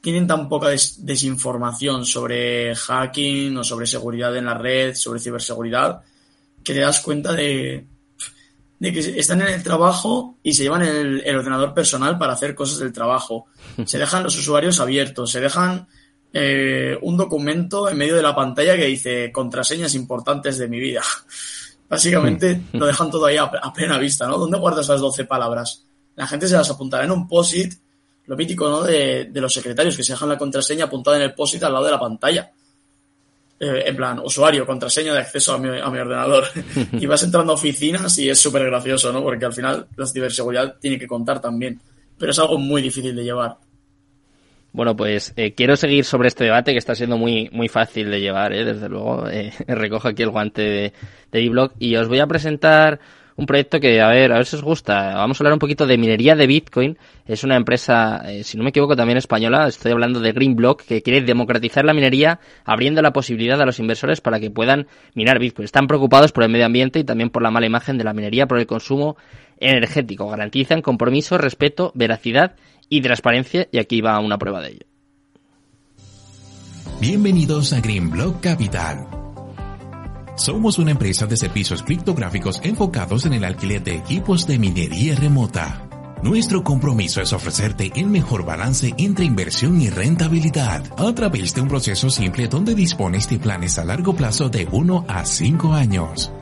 [0.00, 6.02] tienen tan poca desinformación sobre hacking o sobre seguridad en la red, sobre ciberseguridad,
[6.62, 7.86] que te das cuenta de,
[8.78, 12.80] de que están en el trabajo y se llevan el, ordenador personal para hacer cosas
[12.80, 13.46] del trabajo.
[13.86, 15.88] Se dejan los usuarios abiertos, se dejan
[16.36, 21.00] eh, un documento en medio de la pantalla que dice contraseñas importantes de mi vida.
[21.88, 24.36] Básicamente lo dejan todo ahí a, plena vista, ¿no?
[24.36, 25.84] ¿Dónde guardas las 12 palabras?
[26.16, 27.74] La gente se las apuntará en un POSIT
[28.26, 28.82] lo mítico, ¿no?
[28.82, 31.90] De, los secretarios que se dejan la contraseña apuntada en el POSIT al lado de
[31.92, 32.50] la pantalla.
[33.60, 36.46] Eh, en plan, usuario, contraseña de acceso a mi, a mi ordenador.
[36.92, 39.22] y vas entrando a oficinas y es súper gracioso, ¿no?
[39.22, 41.80] Porque al final la ciberseguridad tiene que contar también.
[42.18, 43.56] Pero es algo muy difícil de llevar.
[44.74, 48.20] Bueno, pues eh, quiero seguir sobre este debate que está siendo muy, muy fácil de
[48.20, 48.64] llevar, ¿eh?
[48.64, 49.24] desde luego.
[49.34, 50.92] Eh, recojo aquí el guante de,
[51.30, 52.98] de y os voy a presentar
[53.36, 55.14] un proyecto que, a ver, a ver si os gusta.
[55.14, 56.98] Vamos a hablar un poquito de minería de Bitcoin.
[57.26, 59.68] Es una empresa, eh, si no me equivoco, también española.
[59.68, 64.20] Estoy hablando de Greenblock, que quiere democratizar la minería, abriendo la posibilidad a los inversores
[64.20, 65.64] para que puedan minar Bitcoin.
[65.64, 68.46] Están preocupados por el medio ambiente y también por la mala imagen de la minería
[68.46, 69.16] por el consumo
[69.58, 70.28] energético.
[70.28, 72.56] Garantizan compromiso, respeto, veracidad
[72.88, 73.68] y transparencia.
[73.70, 74.86] Y aquí va una prueba de ello.
[77.00, 79.06] Bienvenidos a Greenblock Capital
[80.36, 85.88] somos una empresa de servicios criptográficos enfocados en el alquiler de equipos de minería remota.
[86.22, 91.68] Nuestro compromiso es ofrecerte el mejor balance entre inversión y rentabilidad a través de un
[91.68, 96.32] proceso simple donde dispones de planes a largo plazo de 1 a 5 años.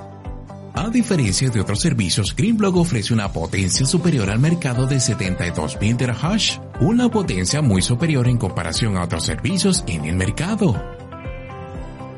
[0.75, 6.59] A diferencia de otros servicios, Greenblock ofrece una potencia superior al mercado de 72.000 terahash,
[6.81, 10.75] una potencia muy superior en comparación a otros servicios en el mercado.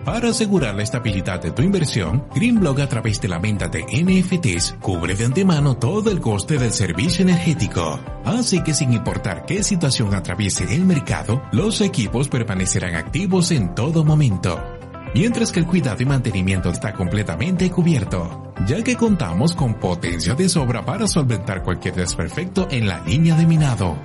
[0.05, 4.77] Para asegurar la estabilidad de tu inversión, Greenblock a través de la venta de NFTs
[4.81, 7.99] cubre de antemano todo el coste del servicio energético.
[8.25, 14.05] Así que sin importar qué situación atraviese el mercado, los equipos permanecerán activos en todo
[14.05, 14.74] momento.
[15.15, 20.49] Mientras que el cuidado y mantenimiento está completamente cubierto, ya que contamos con potencia de
[20.49, 23.97] sobra para solventar cualquier desperfecto en la línea de minado.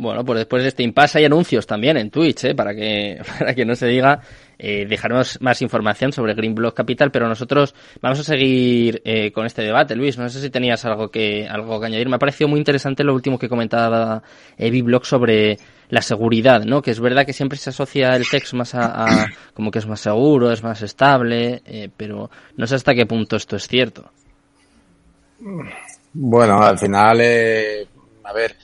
[0.00, 2.54] Bueno, pues después de este impasse hay anuncios también en Twitch, ¿eh?
[2.54, 4.20] para que para que no se diga
[4.58, 9.46] eh, dejaremos más información sobre Green Block Capital, pero nosotros vamos a seguir eh, con
[9.46, 9.94] este debate.
[9.94, 12.08] Luis, no sé si tenías algo que, algo que añadir.
[12.08, 14.22] Me ha parecido muy interesante lo último que comentaba
[14.56, 15.58] eh, Block sobre
[15.90, 16.82] la seguridad, ¿no?
[16.82, 19.06] Que es verdad que siempre se asocia el texto más a,
[19.54, 23.36] como que es más seguro, es más estable, eh, pero no sé hasta qué punto
[23.36, 24.10] esto es cierto.
[26.12, 27.86] Bueno, al final, eh,
[28.24, 28.56] a ver,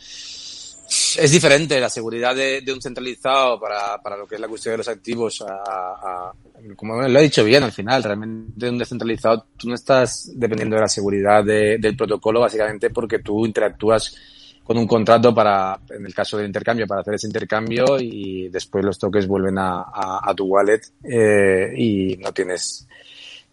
[1.19, 4.79] es diferente la seguridad de, un centralizado para, para, lo que es la cuestión de
[4.79, 6.33] los activos a,
[6.77, 10.83] como lo he dicho bien al final, realmente un descentralizado tú no estás dependiendo de
[10.83, 14.17] la seguridad del protocolo básicamente porque tú interactúas
[14.63, 18.83] con un contrato para, en el caso del intercambio, para hacer ese intercambio y después
[18.83, 19.85] los toques vuelven a,
[20.23, 22.89] a tu wallet eh, y no tienes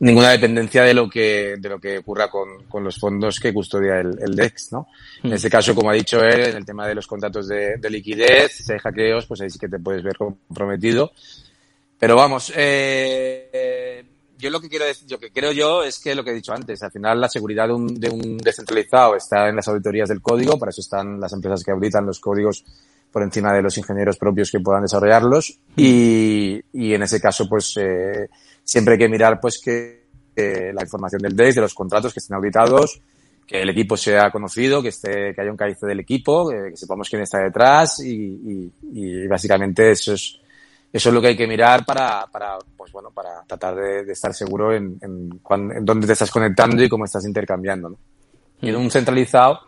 [0.02, 3.99] ninguna dependencia de lo que, de lo que ocurra con, con los fondos que custodia
[3.99, 4.88] el, el DEX, ¿no?
[5.23, 5.34] En hmm.
[5.34, 8.52] este caso, como ha dicho él, en el tema de los contratos de, de liquidez,
[8.52, 11.11] si hay hackeos, pues ahí sí que te puedes ver comprometido.
[11.99, 14.03] Pero vamos, eh,
[14.40, 16.52] yo lo que quiero decir, lo que creo yo es que lo que he dicho
[16.52, 20.19] antes, al final la seguridad de un, de un descentralizado está en las auditorías del
[20.19, 22.65] código, para eso están las empresas que auditan los códigos
[23.11, 25.80] por encima de los ingenieros propios que puedan desarrollarlos hmm.
[25.80, 28.30] y, y en ese caso pues eh,
[28.72, 30.02] siempre hay que mirar pues que
[30.73, 33.02] la información del DEX, de los contratos que estén auditados,
[33.45, 37.10] que el equipo sea conocido, que esté, que haya un cabeza del equipo, que, sepamos
[37.10, 40.39] quién está detrás y, y, básicamente eso es
[40.93, 44.34] eso es lo que hay que mirar para, para pues bueno, para tratar de, estar
[44.34, 45.30] seguro en, en,
[45.76, 47.98] en, dónde te estás conectando y cómo estás intercambiando.
[48.61, 49.60] Y en un centralizado,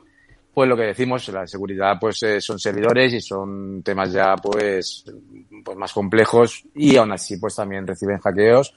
[0.53, 5.05] pues lo que decimos, la seguridad, pues eh, son servidores y son temas ya, pues,
[5.63, 8.73] pues más complejos y aún así, pues también reciben hackeos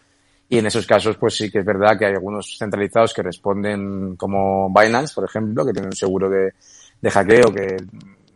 [0.48, 4.16] y en esos casos, pues sí que es verdad que hay algunos centralizados que responden
[4.16, 6.52] como Binance, por ejemplo, que tienen un seguro de,
[7.00, 7.76] de hackeo que,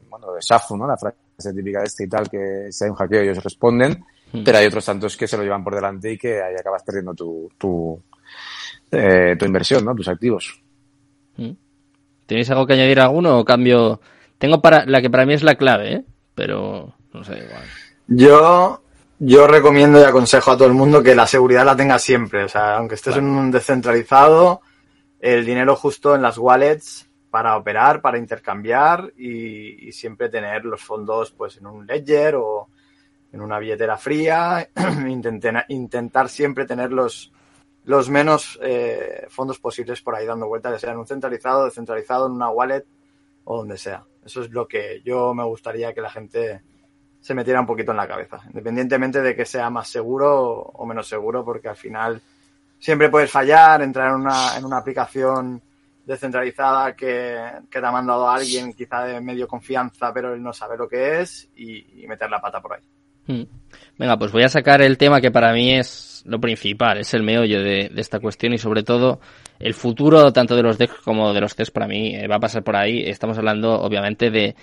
[0.09, 0.89] bueno, de SAFU, ¿no?
[0.89, 4.43] La frase típica de este y tal, que si hay un hackeo ellos responden, hmm.
[4.45, 7.15] pero hay otros tantos que se lo llevan por delante y que ahí acabas perdiendo
[7.15, 8.03] tu, tu,
[8.91, 9.95] eh, tu inversión, ¿no?
[9.95, 10.61] Tus activos.
[11.37, 11.53] Hmm.
[12.27, 14.01] ¿Tenéis algo que añadir alguno o cambio?
[14.39, 16.05] Tengo para, la que para mí es la clave, ¿eh?
[16.35, 17.65] Pero, no sé, igual.
[18.09, 18.83] Yo
[19.23, 22.45] yo recomiendo y aconsejo a todo el mundo que la seguridad la tenga siempre.
[22.45, 24.63] O sea, aunque estés en un descentralizado,
[25.21, 31.33] el dinero justo en las wallets para operar, para intercambiar y, siempre tener los fondos
[31.33, 32.69] pues en un ledger o
[33.31, 34.71] en una billetera fría.
[35.07, 37.31] intentar, intentar siempre tener los,
[37.85, 42.27] los menos eh, fondos posibles por ahí dando vueltas, ya sea en un centralizado, descentralizado,
[42.27, 42.87] en una wallet
[43.45, 44.03] o donde sea.
[44.25, 46.63] Eso es lo que yo me gustaría que la gente
[47.21, 50.33] se metiera un poquito en la cabeza, independientemente de que sea más seguro
[50.75, 52.21] o menos seguro, porque al final
[52.79, 55.63] siempre puedes fallar, entrar en una, en una aplicación
[56.05, 57.39] descentralizada que,
[57.71, 60.89] que te ha mandado a alguien quizá de medio confianza, pero él no sabe lo
[60.89, 62.83] que es y, meter la pata por ahí.
[63.27, 63.45] Hmm.
[63.97, 67.23] Venga, pues voy a sacar el tema que para mí es lo principal, es el
[67.23, 69.21] meollo de, esta cuestión y sobre todo
[69.59, 72.41] el futuro tanto de los decks como de los CES para mí eh, va a
[72.41, 73.03] pasar por ahí.
[73.07, 74.57] Estamos hablando obviamente de,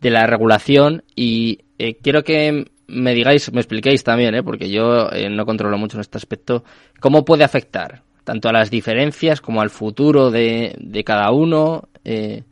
[0.00, 4.42] de la regulación y eh, quiero que me digáis, me expliquéis también, ¿eh?
[4.42, 6.64] porque yo eh, no controlo mucho en este aspecto,
[6.98, 11.88] cómo puede afectar tanto a las diferencias como al futuro de, de cada uno.
[12.04, 12.42] Eh,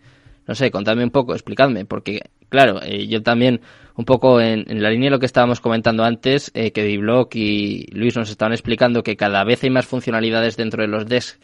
[0.47, 3.61] no sé, contadme un poco, explicadme, porque claro, eh, yo también
[3.97, 7.87] un poco en, en, la línea de lo que estábamos comentando antes, que Diblock y
[7.93, 11.39] Luis nos estaban explicando que cada vez hay más funcionalidades dentro de los desks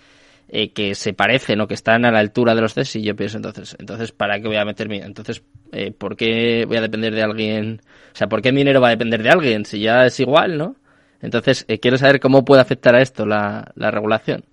[0.49, 3.17] eh, que se parecen o que están a la altura de los test y yo
[3.17, 5.43] pienso entonces, entonces ¿para qué voy a meter mi, entonces,
[5.73, 7.81] eh, ¿por qué voy a depender de alguien?
[8.13, 10.59] O sea, ¿por qué mi dinero va a depender de alguien si ya es igual,
[10.59, 10.77] no?
[11.23, 14.45] Entonces, eh, quiero saber cómo puede afectar a esto la, la regulación.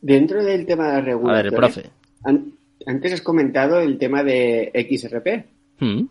[0.00, 1.38] Dentro del tema de la regulación.
[1.38, 1.90] A ver, profe.
[2.86, 5.44] antes has comentado el tema de XRP.
[5.80, 6.06] Mm.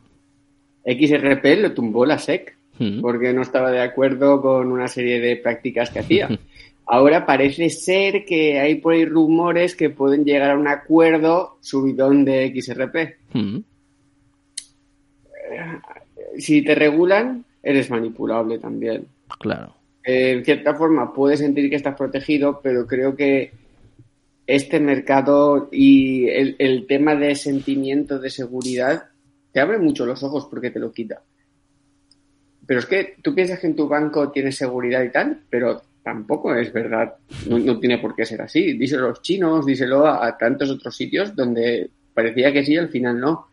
[0.86, 3.02] XRP lo tumbó la SEC Mm.
[3.02, 6.28] porque no estaba de acuerdo con una serie de prácticas que hacía.
[6.86, 12.26] Ahora parece ser que hay por ahí rumores que pueden llegar a un acuerdo subidón
[12.26, 13.18] de XRP.
[13.34, 13.60] Mm.
[16.38, 19.08] Si te regulan, eres manipulable también.
[19.40, 19.74] Claro.
[20.04, 23.52] Eh, en cierta forma puedes sentir que estás protegido, pero creo que
[24.46, 29.06] este mercado y el, el tema de sentimiento de seguridad
[29.54, 31.22] te abre mucho los ojos porque te lo quita.
[32.66, 36.54] Pero es que tú piensas que en tu banco tienes seguridad y tal, pero tampoco
[36.56, 37.16] es verdad.
[37.48, 38.74] No, tiene por qué ser así.
[38.74, 43.20] Díselo a los chinos, díselo a, tantos otros sitios donde parecía que sí, al final
[43.20, 43.48] no.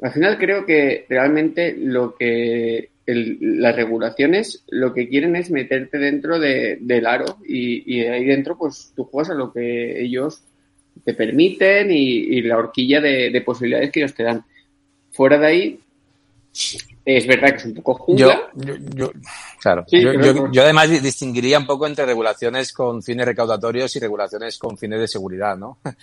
[0.00, 6.38] Al final creo que realmente lo que las regulaciones lo que quieren es meterte dentro
[6.38, 10.42] de- del aro y, ahí dentro pues tú juegas a lo que ellos
[11.04, 14.44] te permiten y, y la horquilla de, de posibilidades que ellos te dan.
[15.10, 15.80] Fuera de ahí,
[17.16, 18.50] es verdad que es un poco Yo, jungla.
[18.54, 19.12] yo, yo-
[19.60, 20.52] claro, Sí, yo, yo- no.
[20.52, 25.00] yo además di- distinguiría un poco entre regulaciones con fines recaudatorios y regulaciones con fines
[25.00, 25.78] de seguridad, ¿no?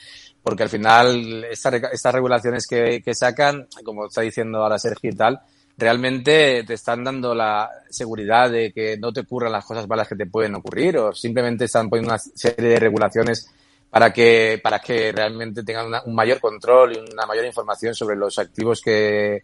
[0.44, 5.16] Porque al final esta estas regulaciones que, que sacan, como está diciendo ahora Sergio y
[5.16, 5.40] tal,
[5.78, 10.16] realmente te están dando la seguridad de que no te ocurran las cosas malas que
[10.16, 13.50] te pueden ocurrir o simplemente están poniendo una serie de regulaciones
[13.90, 18.16] para que, para que realmente tengan una- un mayor control y una mayor información sobre
[18.16, 19.42] los activos que,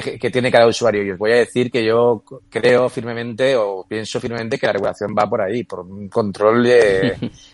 [0.00, 1.02] que, que tiene cada usuario.
[1.04, 5.14] Y os voy a decir que yo creo firmemente o pienso firmemente que la regulación
[5.18, 6.70] va por ahí, por un control de,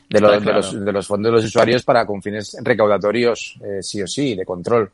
[0.09, 3.83] de, los, de, los, de los fondos de los usuarios para con fines recaudatorios, eh,
[3.83, 4.91] sí o sí, de control.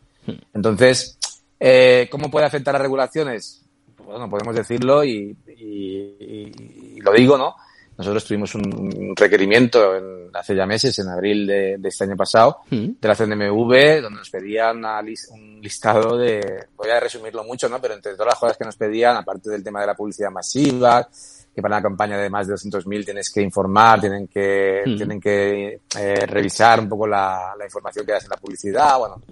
[0.55, 1.19] Entonces,
[1.61, 3.63] eh, ¿cómo puede afectar las regulaciones?
[4.05, 7.55] Bueno, podemos decirlo y, y- y- y lo digo, ¿no?
[7.99, 12.59] Nosotros tuvimos un requerimiento en- hace ya meses, en abril de, de este año pasado,
[12.71, 12.89] Mm.
[13.01, 17.81] de la CNMV, donde nos pedían lis- un listado de, voy a resumirlo mucho, ¿no?
[17.81, 21.09] Pero entre todas las cosas que nos pedían, aparte del tema de la publicidad masiva,
[21.55, 24.97] que para una campaña de más de 200.000 tienes que informar, tienen que, Mm.
[24.97, 29.23] tienen que eh, revisar un poco la, la información que das en la publicidad, bueno.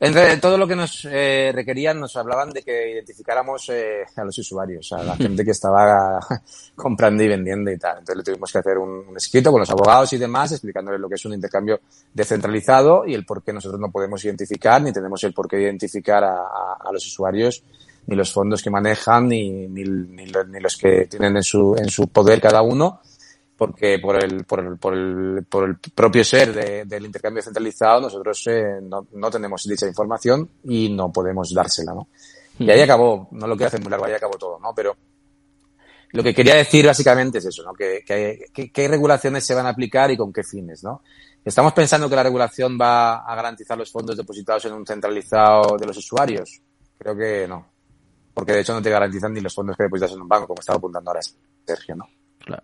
[0.00, 4.36] Entre todo lo que nos eh, requerían, nos hablaban de que identificáramos eh, a los
[4.38, 6.18] usuarios, a la gente que estaba
[6.74, 7.98] comprando y vendiendo y tal.
[8.00, 11.08] Entonces le tuvimos que hacer un, un escrito con los abogados y demás, explicándoles lo
[11.08, 11.80] que es un intercambio
[12.12, 16.24] descentralizado y el por qué nosotros no podemos identificar, ni tenemos el por qué identificar
[16.24, 17.62] a, a- a los usuarios,
[18.06, 22.08] ni los fondos que manejan, ni, ni, ni los que tienen en su, en su
[22.08, 23.00] poder cada uno
[23.56, 28.00] porque por el, por el, por el, por el propio ser de- del intercambio centralizado
[28.02, 32.08] nosotros eh, no, no tenemos dicha información y no podemos dársela, ¿no?
[32.58, 34.72] Y ahí acabó, no lo quiero hacer muy largo, ahí acabó todo, ¿no?
[34.74, 34.96] Pero
[36.12, 37.72] lo que quería decir básicamente es eso, ¿no?
[37.74, 41.02] Que, que, qué regulaciones se van a aplicar y con qué fines, ¿no?
[41.44, 45.86] ¿Estamos pensando que la regulación va a garantizar los fondos depositados en un centralizado de
[45.86, 46.60] los usuarios?
[46.96, 47.66] Creo que no.
[48.32, 50.60] Porque de hecho no te garantizan ni los fondos que depositas en un banco, como
[50.60, 51.20] estaba apuntando ahora
[51.66, 52.08] Sergio, ¿no?
[52.38, 52.62] Claro.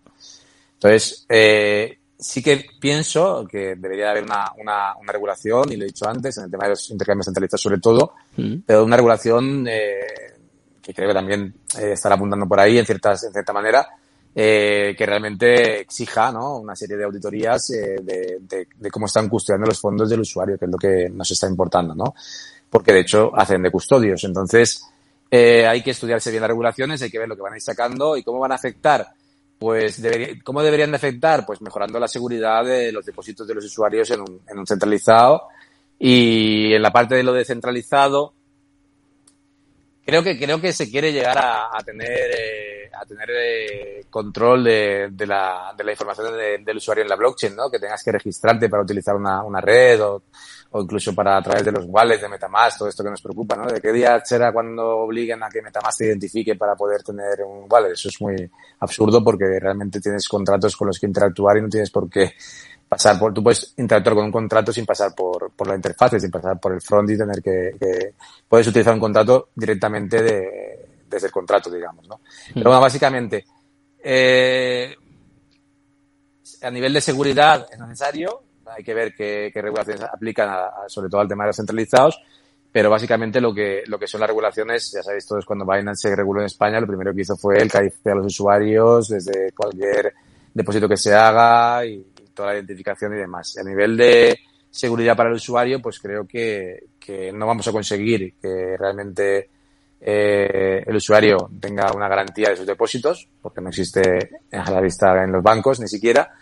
[0.83, 5.89] Entonces, eh, sí que pienso que debería haber una, una, una regulación, y lo he
[5.89, 8.63] dicho antes, en el tema de los intercambios centralistas sobre todo, Mm.
[8.65, 10.01] pero una regulación eh,
[10.81, 13.87] que creo que también eh, estará apuntando por ahí en, ciertas, en cierta manera,
[14.35, 16.59] eh, que realmente exija ¿no?
[16.59, 20.57] una serie de auditorías eh, de, de, de cómo están custodiando los fondos del usuario,
[20.57, 22.15] que es lo que nos está importando, ¿no?
[22.71, 24.23] Porque de hecho hacen de custodios.
[24.25, 24.85] Entonces,
[25.31, 27.63] eh, hay que estudiarse bien las regulaciones, hay que ver lo que van a ir
[27.63, 29.09] sacando y cómo van a afectar.
[29.61, 31.45] Pues, debería- ¿cómo deberían de afectar?
[31.45, 35.49] Pues mejorando la seguridad de los depósitos de los usuarios en un, en un centralizado.
[35.99, 38.33] Y en la parte de lo descentralizado,
[40.05, 45.09] creo que creo que se quiere llegar a, tener eh, a tener eh, control de,
[45.13, 47.71] de, la, de la información de- del usuario en la blockchain, ¿no?
[47.71, 50.23] Que tengas que registrarte para utilizar una, una red o,
[50.73, 53.57] o incluso para a través de los wallets de MetaMask, todo esto que nos preocupa,
[53.57, 53.67] ¿no?
[53.67, 57.67] ¿De qué día será cuando obliguen a que MetaMask te identifique para poder tener un
[57.69, 57.93] wallet?
[57.93, 61.91] Eso es muy absurdo porque realmente tienes contratos con los que interactuar y no tienes
[61.91, 62.33] por qué
[62.89, 66.31] pasar por, tú puedes interactuar con un contrato sin pasar por, por la interfaz, sin
[66.31, 68.15] pasar por el front y tener que, que
[68.49, 72.21] puedes utilizar un contrato directamente de, desde el contrato, digamos, ¿no?
[72.55, 73.45] Pero bueno, básicamente,
[74.03, 74.95] eh,
[76.63, 78.43] a nivel de seguridad es necesario,
[78.77, 82.21] hay que ver qué, qué regulaciones aplican a- sobre todo al tema de los centralizados,
[82.73, 86.17] pero básicamente lo que, lo que son las regulaciones, ya sabéis todos, cuando Binance se
[86.17, 90.15] reguló en España, lo primero que hizo fue el calificar a los usuarios desde cualquier
[90.55, 93.57] depósito que se haga y, y toda la identificación y demás.
[93.59, 94.39] A nivel de
[94.71, 99.51] seguridad para el usuario, pues creo que, que no vamos a conseguir que realmente
[100.01, 105.23] eh, el usuario tenga una garantía de sus depósitos, porque no existe a la vista
[105.25, 106.33] en los bancos ni siquiera.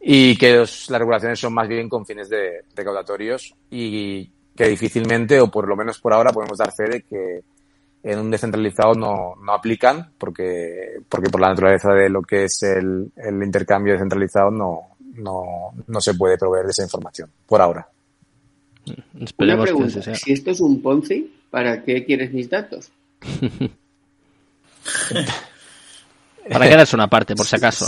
[0.00, 5.50] Y que las regulaciones son más bien con fines de recaudatorios y que difícilmente, o
[5.50, 7.42] por lo menos por ahora, podemos dar fe de que
[8.02, 12.62] en un descentralizado no, no aplican porque, porque por la naturaleza de lo que es
[12.62, 17.86] el, el intercambio descentralizado no, no, no se puede proveer de esa información, por ahora.
[19.36, 22.90] Una pregunta, si esto es un Ponzi, ¿para qué quieres mis datos?
[26.50, 27.86] Para quedarse una parte, por si acaso,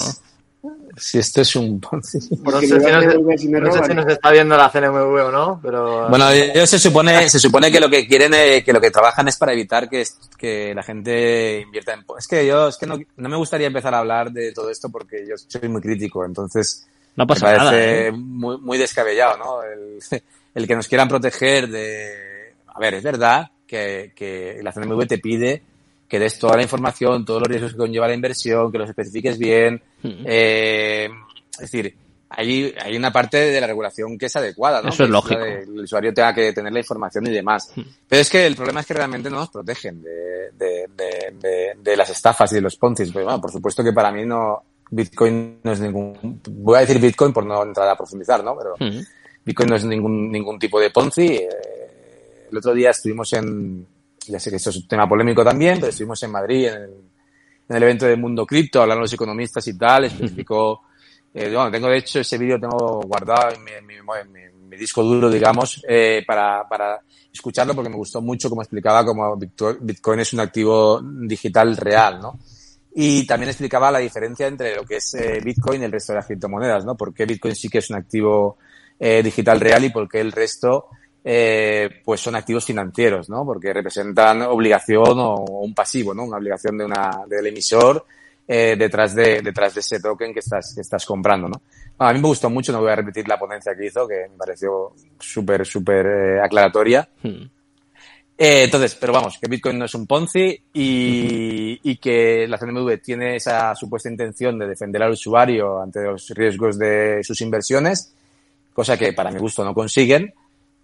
[0.97, 2.18] Si esto es un Ponzi.
[2.43, 6.09] No sé, si nos, está viendo la CNMV o no, pero...
[6.09, 9.26] Bueno, ellos se supone, se supone que lo que quieren, eh, que lo que trabajan
[9.28, 10.05] es para evitar que,
[10.39, 12.05] que la gente invierta en...
[12.16, 14.89] Es que yo, es que no, no me gustaría empezar a hablar de todo esto
[14.90, 16.86] porque yo soy muy crítico, entonces...
[17.14, 18.12] No pasa me parece nada, ¿eh?
[18.12, 19.62] muy, muy descabellado, ¿no?
[19.62, 19.98] El,
[20.55, 22.55] el que nos quieran proteger de...
[22.68, 25.62] A ver, es verdad que, que la CNMV te pide
[26.12, 29.39] que des toda la información, todos los riesgos que conlleva la inversión, que los especifiques
[29.39, 29.80] bien.
[30.05, 31.09] Eh,
[31.55, 31.97] es decir,
[32.28, 34.90] hay, hay una parte de la regulación que es adecuada, ¿no?
[34.90, 35.40] Eso es lógico.
[35.43, 37.72] el usuario tenga que tener la información y demás.
[38.06, 41.72] Pero es que el problema es que realmente no nos protegen de, de, de, de-
[41.82, 43.10] de las estafas y de los poncis.
[43.10, 46.98] Pues, bueno, por supuesto que para mí no, Bitcoin no es ningún, voy a decir
[47.01, 48.55] Bitcoin por no entrar a profundizar, ¿no?
[48.59, 48.74] Pero
[49.47, 51.26] Bitcoin no es ningún, ningún tipo de Ponzi.
[51.36, 51.48] Eh,
[52.51, 53.86] el otro día estuvimos en,
[54.27, 56.90] ya sé que esto es un tema polémico también, pero estuvimos en Madrid en el,
[57.69, 60.82] en el evento del mundo cripto, hablando los economistas y tal, especificó,
[61.35, 64.40] eh, bueno, tengo de hecho ese vídeo tengo guardado en mi, en mi, en mi-
[64.43, 66.99] en mi disco duro, digamos, eh, para, para
[67.32, 72.39] escucharlo porque me gustó mucho como explicaba cómo Bitcoin es un activo digital real, ¿no?
[72.94, 76.19] Y también explicaba la diferencia entre lo que es eh, Bitcoin y el resto de
[76.19, 76.94] las criptomonedas, ¿no?
[76.97, 78.57] Por qué Bitcoin sí que es un activo
[78.99, 80.86] eh, digital real y por qué el resto
[81.24, 83.44] eh, pues son activos financieros, ¿no?
[83.44, 86.24] Porque representan obligación o, un pasivo, ¿no?
[86.24, 88.05] Una obligación de una, del emisor
[88.47, 91.62] eh, detrás de, detrás de ese token que estás, que estás comprando, ¿no?
[91.97, 94.27] Bueno, a mí me gustó mucho, no voy a repetir la ponencia que hizo, que
[94.31, 97.09] me pareció súper, súper eh, aclaratoria.
[97.23, 103.01] Eh, entonces, pero vamos, que Bitcoin no es un Ponzi y, y que la CNMV
[103.01, 108.12] tiene esa supuesta intención de defender al usuario ante los riesgos de sus inversiones,
[108.73, 110.35] cosa que para mi gusto no consiguen,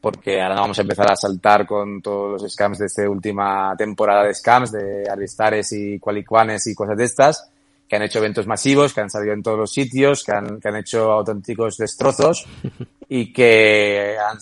[0.01, 3.75] porque ahora no vamos a empezar a saltar con todos los scams de esta última
[3.77, 7.51] temporada de scams, de Aristares y Qualicuanes y cosas de estas,
[7.89, 10.69] que han hecho eventos masivos, que han salido en todos los sitios, que han, que
[10.69, 12.47] han hecho auténticos destrozos
[13.09, 14.39] y que han,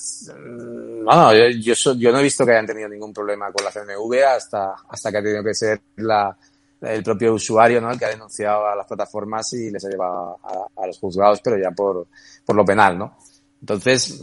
[1.04, 3.70] bueno, yo, yo, so- yo no he visto que hayan tenido ningún problema con la
[3.70, 6.36] CNV hasta, hasta que ha tenido que ser la,
[6.82, 7.90] el propio usuario, ¿no?
[7.90, 11.40] El que ha denunciado a las plataformas y les ha llevado a, a los juzgados,
[11.40, 12.08] pero ya por,
[12.44, 13.16] por lo penal, ¿no?
[13.60, 14.20] Entonces,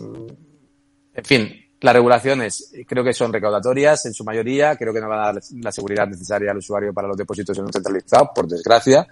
[1.16, 5.20] en fin, las regulaciones creo que son recaudatorias en su mayoría, creo que no van
[5.20, 9.06] a dar la seguridad necesaria al usuario para los depósitos en un centralizado, por desgracia.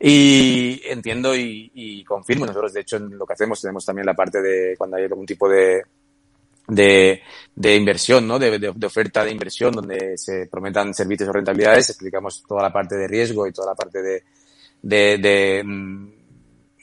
[0.00, 4.42] Y entiendo y, confirmo, nosotros de hecho en lo que hacemos tenemos también la parte
[4.42, 5.84] de cuando hay algún tipo de,
[6.66, 8.36] de, inversión, ¿no?
[8.40, 12.96] De, de- oferta de inversión donde se prometan servicios o rentabilidades, explicamos toda la parte
[12.96, 16.08] de riesgo y toda la parte de, de, mm,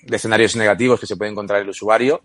[0.03, 2.21] de escenarios negativos que se puede encontrar el usuario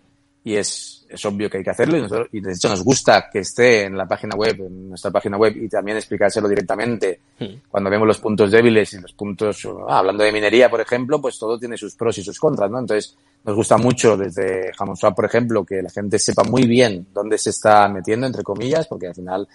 [0.46, 3.30] y es, es obvio que hay que hacerlo y, nosotros, y de hecho nos gusta
[3.32, 7.20] que esté en la página web, en nuestra página web y también explicárselo directamente
[7.68, 11.38] cuando vemos los puntos débiles y los puntos, ah, hablando de minería, por ejemplo, pues
[11.38, 12.78] todo tiene sus pros y sus contras, ¿no?
[12.78, 17.38] Entonces, nos gusta mucho desde Hammond por ejemplo, que la gente sepa muy bien dónde
[17.38, 19.48] se está metiendo, entre comillas, porque al final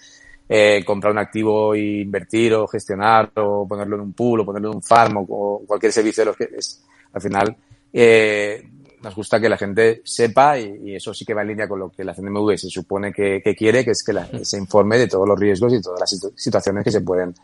[0.48, 4.70] eh, comprar un activo e invertir o gestionar o ponerlo en un pool o ponerlo
[4.70, 7.56] en un farm o, o cualquier servicio de los que es, al final,
[7.92, 8.62] eh,
[9.02, 11.78] nos gusta que la gente sepa y, y eso sí que va en línea con
[11.78, 14.98] lo que la CNMV se supone que, que quiere, que es que la- se informe
[14.98, 17.34] de todos los riesgos y todas las situ- situaciones que se pueden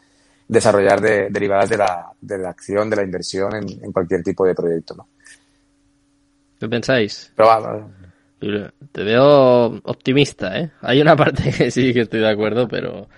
[0.48, 4.44] desarrollar de- derivadas de la, de la acción, de la inversión en, en cualquier tipo
[4.46, 4.94] de proyecto.
[4.94, 5.08] ¿no?
[6.58, 7.32] ¿Qué pensáis?
[8.38, 10.70] Pero Te veo optimista, ¿eh?
[10.82, 13.08] Hay una parte que sí que estoy de acuerdo, pero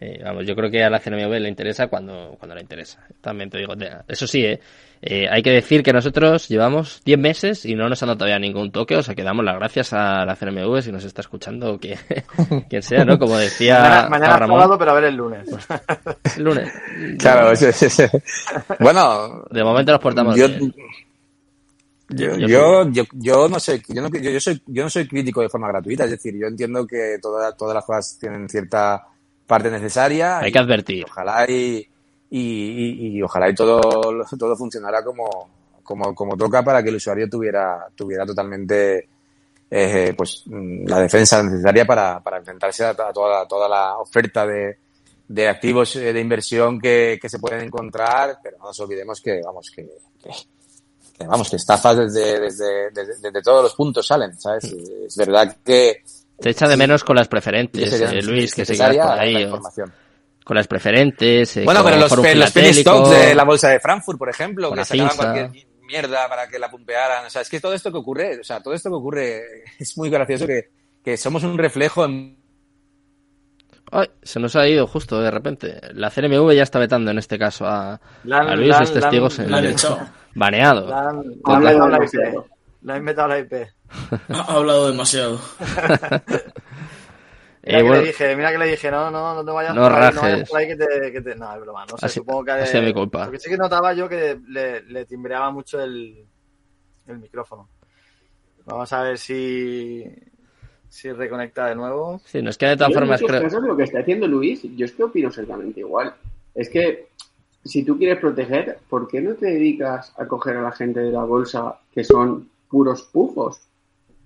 [0.00, 3.04] eh, vamos, yo creo que a la CNMV le interesa cuando, cuando le interesa.
[3.20, 3.74] También te digo,
[4.08, 4.60] eso sí, ¿eh?
[5.02, 8.38] Eh, hay que decir que nosotros llevamos 10 meses y no nos han dado todavía
[8.38, 11.80] ningún toque, o sea que damos las gracias a la CNMV si nos está escuchando,
[11.80, 11.98] que,
[12.68, 13.18] quien sea, ¿no?
[13.18, 14.60] Como decía mañana mañana Ramón.
[14.60, 15.48] sábado, pero a ver el lunes.
[16.36, 16.70] El lunes.
[17.18, 18.22] Claro, ese- ese- ese-
[18.78, 20.74] bueno, De momento nos portamos yo, bien.
[22.10, 25.06] yo, Yo yo, yo, yo no sé, yo no, yo, yo soy, yo no soy
[25.08, 29.06] crítico de forma gratuita, es decir, yo entiendo que toda- todas las cosas tienen cierta
[29.46, 30.40] parte necesaria.
[30.40, 31.06] Hay y- que advertir.
[31.08, 31.86] Ojalá y,
[32.30, 33.80] y, y- y ojalá y todo,
[34.38, 35.50] todo funcionara como,
[35.82, 39.08] como, como toca para que el usuario tuviera, tuviera totalmente
[39.70, 43.68] eh, pues mm, la defensa necesaria para, para enfrentarse a, to- a toda, la- toda
[43.68, 44.78] la oferta de,
[45.28, 49.40] de activos eh, de inversión que, que se pueden encontrar, pero no nos olvidemos que,
[49.44, 49.88] vamos, que,
[50.22, 50.30] que,
[51.26, 54.64] vamos, que estafas desde, desde, desde, todos los puntos salen, ¿sabes?
[54.64, 56.02] Es verdad que...
[56.40, 58.74] Te echa de menos con las preferentes, eh, Luis, que se
[59.10, 59.34] por ahí.
[60.50, 61.58] Con las preferentes.
[61.58, 64.84] Eh, bueno, pero los, los penny stocks de la bolsa de Frankfurt, por ejemplo, que
[64.84, 67.24] sacaban cualquier mierda para que la pumpearan.
[67.24, 69.42] O sea, es que todo esto que ocurre, o sea, todo esto que ocurre
[69.78, 70.70] es muy gracioso que,
[71.04, 72.36] que somos un reflejo en
[73.92, 75.80] Ay, se nos ha ido justo de repente.
[75.94, 79.52] La CNMV ya está vetando en este caso a, a Luis, los testigos en
[80.34, 80.88] baneado.
[80.88, 81.22] La han,
[82.82, 83.52] la inventado la IP.
[84.30, 85.40] Ha hablado demasiado.
[87.62, 89.82] Mira eh, que le dije, mira que le dije, no, no, no te vayas no
[89.82, 91.34] por ahí, no vayas por ahí que te, que te...
[91.34, 92.52] No, es broma, no sé, supongo que...
[92.52, 93.24] Así mi culpa.
[93.24, 96.24] Porque sí que notaba yo que le, le timbreaba mucho el,
[97.06, 97.68] el micrófono.
[98.64, 100.04] Vamos a ver si,
[100.88, 102.20] si reconecta de nuevo.
[102.24, 103.42] Sí, no es que de todas formas creo...
[103.42, 106.14] Casos, lo que está haciendo Luis, yo es que opino exactamente igual.
[106.54, 107.08] Es que
[107.62, 111.10] si tú quieres proteger, ¿por qué no te dedicas a coger a la gente de
[111.10, 113.60] la bolsa que son puros pufos?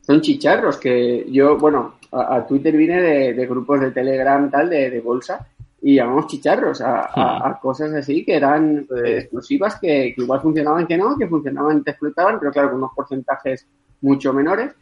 [0.06, 3.00] Son chicharros que yo, bueno, a, Twitter vine
[3.32, 5.46] de, grupos de Telegram tal, de, bolsa,
[5.80, 7.60] y llamamos chicharros a, hmm.
[7.60, 11.92] cosas así que eran exclusivas, que, que, igual funcionaban que no, que funcionaban y te
[11.92, 13.66] explotaban, pero claro, con unos porcentajes
[14.02, 14.74] mucho menores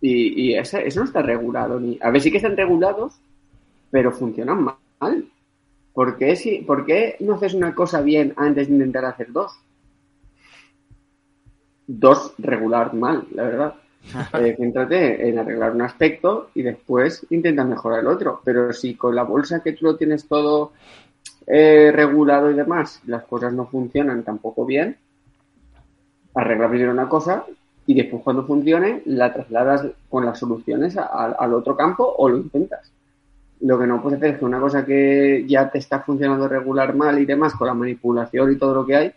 [0.00, 1.80] y, y eso no está regulado.
[1.80, 3.18] ni A ver, sí que están regulados,
[3.90, 5.24] pero funcionan mal.
[5.92, 9.52] ¿Por qué, si, ¿Por qué no haces una cosa bien antes de intentar hacer dos?
[11.86, 13.74] Dos regular mal, la verdad.
[14.34, 18.40] Eh, céntrate en arreglar un aspecto y después intenta mejorar el otro.
[18.44, 20.72] Pero si con la bolsa que tú lo tienes todo
[21.46, 24.96] eh, regulado y demás, las cosas no funcionan tampoco bien,
[26.34, 27.44] arregla primero una cosa
[27.86, 32.90] y después cuando funcione la trasladas con las soluciones al otro campo o lo intentas.
[33.60, 36.94] Lo que no puedes hacer es que una cosa que ya te está funcionando regular
[36.94, 39.12] mal y demás, con la manipulación y todo lo que hay,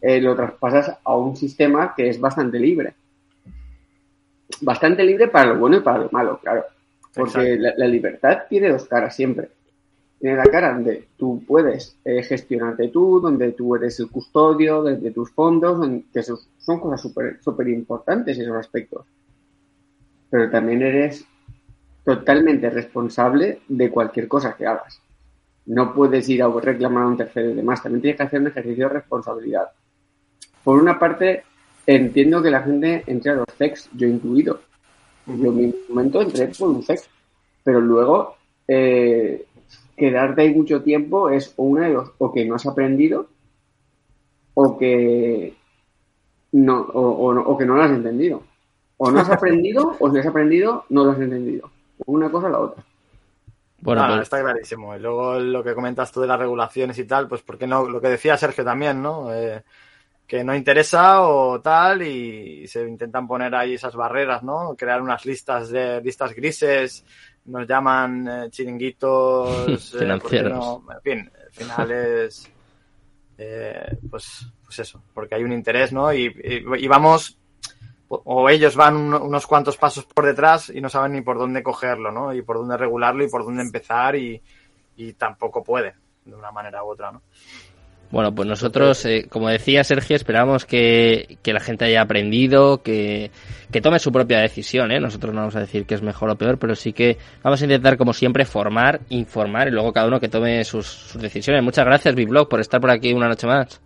[0.00, 2.94] eh, lo traspasas a un sistema que es bastante libre.
[4.62, 6.64] Bastante libre para lo bueno y para lo malo, claro.
[7.14, 9.50] Porque la, libertad tiene dos caras siempre
[10.22, 15.10] tiene la cara donde tú puedes eh, gestionarte tú, donde tú eres el custodio de,
[15.10, 15.84] tus fondos,
[16.14, 19.04] que son cosas súper super importantes esos aspectos.
[20.30, 21.26] Pero también eres
[22.04, 25.02] totalmente responsable de cualquier cosa que hagas.
[25.66, 27.82] No puedes ir a reclamar a un tercero y demás.
[27.82, 29.72] También tienes que hacer un ejercicio de responsabilidad.
[30.62, 31.42] Por una parte,
[31.84, 34.60] entiendo que la gente entre a los sex, yo incluido.
[35.26, 37.08] Yo en mi momento entré por un sex,
[37.62, 38.36] pero luego
[38.66, 39.46] eh,
[39.96, 43.28] quedarte ahí mucho tiempo es o una de dos, o que no has aprendido
[44.54, 45.54] o que
[46.52, 48.42] no, o, que no lo has entendido.
[48.98, 51.70] O no has aprendido, o si has aprendido, no lo has entendido.
[52.06, 52.84] Una cosa o la otra.
[53.80, 54.94] Bueno, pues está clarísimo.
[54.94, 58.00] Y luego lo que comentas tú de las regulaciones y tal, pues porque no, lo
[58.00, 59.32] que decía Sergio también, ¿no?
[59.32, 59.62] Eh,
[60.26, 64.74] que no interesa o tal, y se intentan poner ahí esas barreras, ¿no?
[64.76, 67.04] Crear unas listas de listas grises
[67.44, 70.80] nos llaman eh, chiringuitos eh, financieros.
[70.94, 72.50] en fin, al final es
[73.38, 76.12] eh, pues, pues eso, porque hay un interés, ¿no?
[76.12, 76.32] Y,
[76.78, 77.38] y, vamos,
[78.08, 82.12] o ellos van unos cuantos pasos por detrás y no saben ni por dónde cogerlo,
[82.12, 82.32] ¿no?
[82.32, 84.40] Y por dónde regularlo y por dónde empezar y,
[84.96, 85.94] y tampoco puede,
[86.24, 87.22] de una manera u otra, ¿no?
[88.12, 93.30] Bueno, pues nosotros, eh, como decía Sergio, esperamos que, la gente haya aprendido, que,
[93.82, 94.92] tome su propia decisión.
[94.92, 95.00] ¿eh?
[95.00, 97.64] Nosotros no vamos a decir que es mejor o peor, pero sí que vamos a
[97.64, 101.62] intentar, como siempre, formar, informar y luego cada uno que tome sus, decisiones.
[101.62, 103.80] Muchas gracias, Biblog, por estar por aquí una noche más.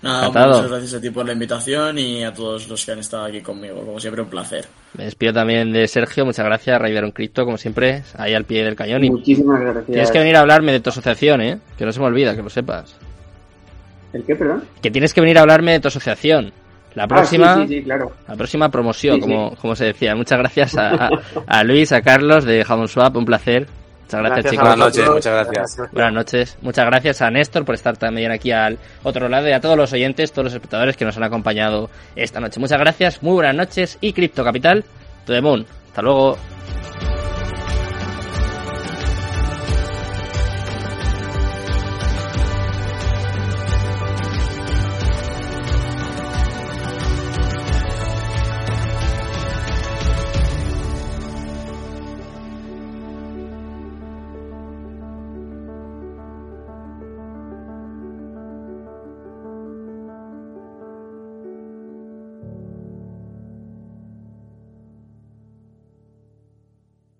[0.00, 3.24] Nada, muchas gracias a ti por la invitación y a todos los que han estado
[3.24, 3.84] aquí conmigo.
[3.84, 4.64] Como siempre, un placer.
[4.96, 6.24] Me despido también de Sergio.
[6.24, 9.04] Muchas gracias, un Crypto, como siempre, ahí al pie del cañón.
[9.04, 9.86] Y Muchísimas gracias.
[9.86, 11.58] Tienes que venir a hablarme de tu asociación, ¿eh?
[11.76, 12.96] Que no se me olvida, que lo sepas.
[14.12, 14.64] ¿El qué, perdón?
[14.82, 16.52] Que tienes que venir a hablarme de tu asociación.
[16.94, 18.12] La ah, próxima, claro.
[18.26, 20.16] la próxima promoción, como, como se decía.
[20.16, 23.66] Muchas gracias a, Luis, a Carlos de Jamon Swap, un placer.
[24.04, 24.68] Muchas gracias, chicos.
[24.68, 25.92] Buenas noches, muchas gracias.
[25.92, 26.58] Buenas noches.
[26.62, 29.92] Muchas gracias a Néstor por estar también aquí al otro lado y a todos los
[29.92, 32.60] oyentes, todos los espectadores que nos han acompañado esta noche.
[32.60, 34.82] Muchas gracias, muy buenas noches y Cripto Capital,
[35.26, 35.66] to the moon.
[35.88, 36.38] Hasta luego.